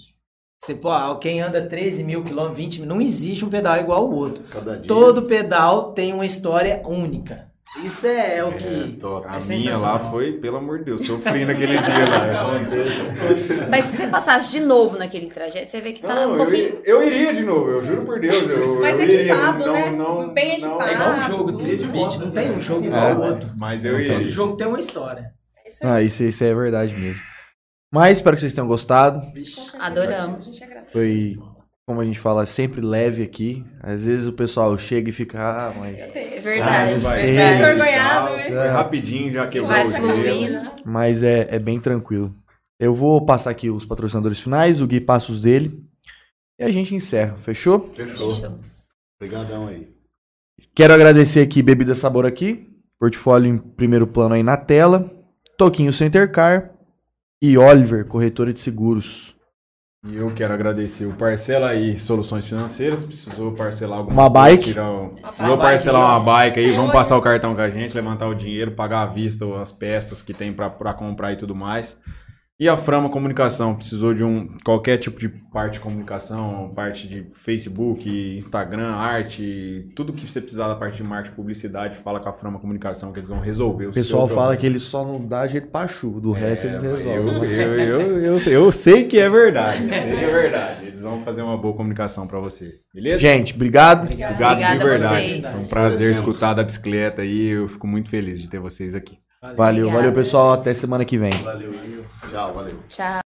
[0.62, 4.06] Você, pô, ah, quem anda 13 mil quilômetros, 20 mil, não existe um pedal igual
[4.10, 4.44] o outro.
[4.50, 4.86] Cada dia.
[4.86, 7.48] Todo pedal tem uma história única.
[7.82, 8.98] Isso é, é o que.
[9.00, 9.26] top.
[9.26, 12.60] A É minha lá foi, pelo amor de Deus, sofri naquele dia lá.
[13.70, 16.36] Mas se você passasse de novo naquele trajeto, você vê que tá Não, um eu,
[16.38, 16.58] pouquinho.
[16.68, 18.42] ir- eu iria de novo, eu juro por Deus.
[18.50, 19.90] Eu, Mas eu iria, equipado, não, né?
[19.92, 20.90] Não, Bem não, equipado.
[20.90, 22.86] É igual um jogo de beat, não tem um jogo É.
[22.88, 23.50] igual ao outro.
[23.58, 24.24] Mas eu Todo iria.
[24.28, 25.32] jogo tem uma história.
[25.64, 25.78] É isso.
[25.86, 27.29] Ah, isso, isso é verdade mesmo.
[27.92, 29.20] Mas espero que vocês tenham gostado.
[29.78, 30.38] Adoramos.
[30.38, 30.92] A gente agradece.
[30.92, 31.36] Foi,
[31.86, 33.64] como a gente fala, sempre leve aqui.
[33.82, 35.98] Às vezes o pessoal chega e fica, ah, mas.
[36.40, 37.26] É Ah, verdade, não sei.
[37.32, 37.54] verdade.
[37.62, 38.68] Envergonhado, Foi né?
[38.68, 40.70] rapidinho, já quebrou Vai o gelo.
[40.86, 42.34] Mas é, é bem tranquilo.
[42.78, 45.84] Eu vou passar aqui os patrocinadores finais, o Gui passa os dele.
[46.58, 47.90] E a gente encerra, fechou?
[47.92, 48.30] Fechou.
[48.30, 48.58] Fechou.
[49.20, 49.92] Obrigadão aí.
[50.74, 55.10] Quero agradecer aqui Bebida Sabor aqui, portfólio em primeiro plano aí na tela,
[55.58, 56.70] Toquinho Center Car
[57.40, 59.34] e Oliver, corretora de seguros.
[60.02, 63.04] E eu quero agradecer o Parcela aí, Soluções Financeiras.
[63.04, 64.64] Precisou parcelar alguma Uma coisa, bike.
[64.64, 66.70] tirar Precisou Uma parcelar bike, uma bike aí.
[66.70, 70.22] Vamos passar o cartão com a gente, levantar o dinheiro, pagar à vista as peças
[70.22, 72.00] que tem pra comprar e tudo mais.
[72.60, 77.26] E a Frama Comunicação, precisou de um qualquer tipo de parte de comunicação, parte de
[77.32, 82.32] Facebook, Instagram, arte, tudo que você precisar da parte de marketing, publicidade, fala com a
[82.34, 85.24] Frama Comunicação que eles vão resolver o O pessoal seu fala que ele só não
[85.26, 87.50] dá jeito pra chuva, do resto eles É, Eu, resolvem.
[87.50, 89.82] eu, eu, eu, eu sei que é verdade.
[89.82, 90.86] Eu sei que é verdade.
[90.86, 92.74] Eles vão fazer uma boa comunicação pra você.
[92.92, 93.20] Beleza?
[93.20, 94.02] Gente, obrigado.
[94.02, 95.14] Obrigado Obrigada de verdade.
[95.40, 95.46] vocês.
[95.46, 97.48] Foi um prazer escutar da bicicleta aí.
[97.48, 99.16] Eu fico muito feliz de ter vocês aqui.
[99.42, 99.96] Valeu, Obrigada.
[99.96, 101.32] valeu pessoal, até semana que vem.
[101.42, 101.72] Valeu.
[102.30, 102.78] Tchau, valeu.
[102.88, 103.29] Tchau.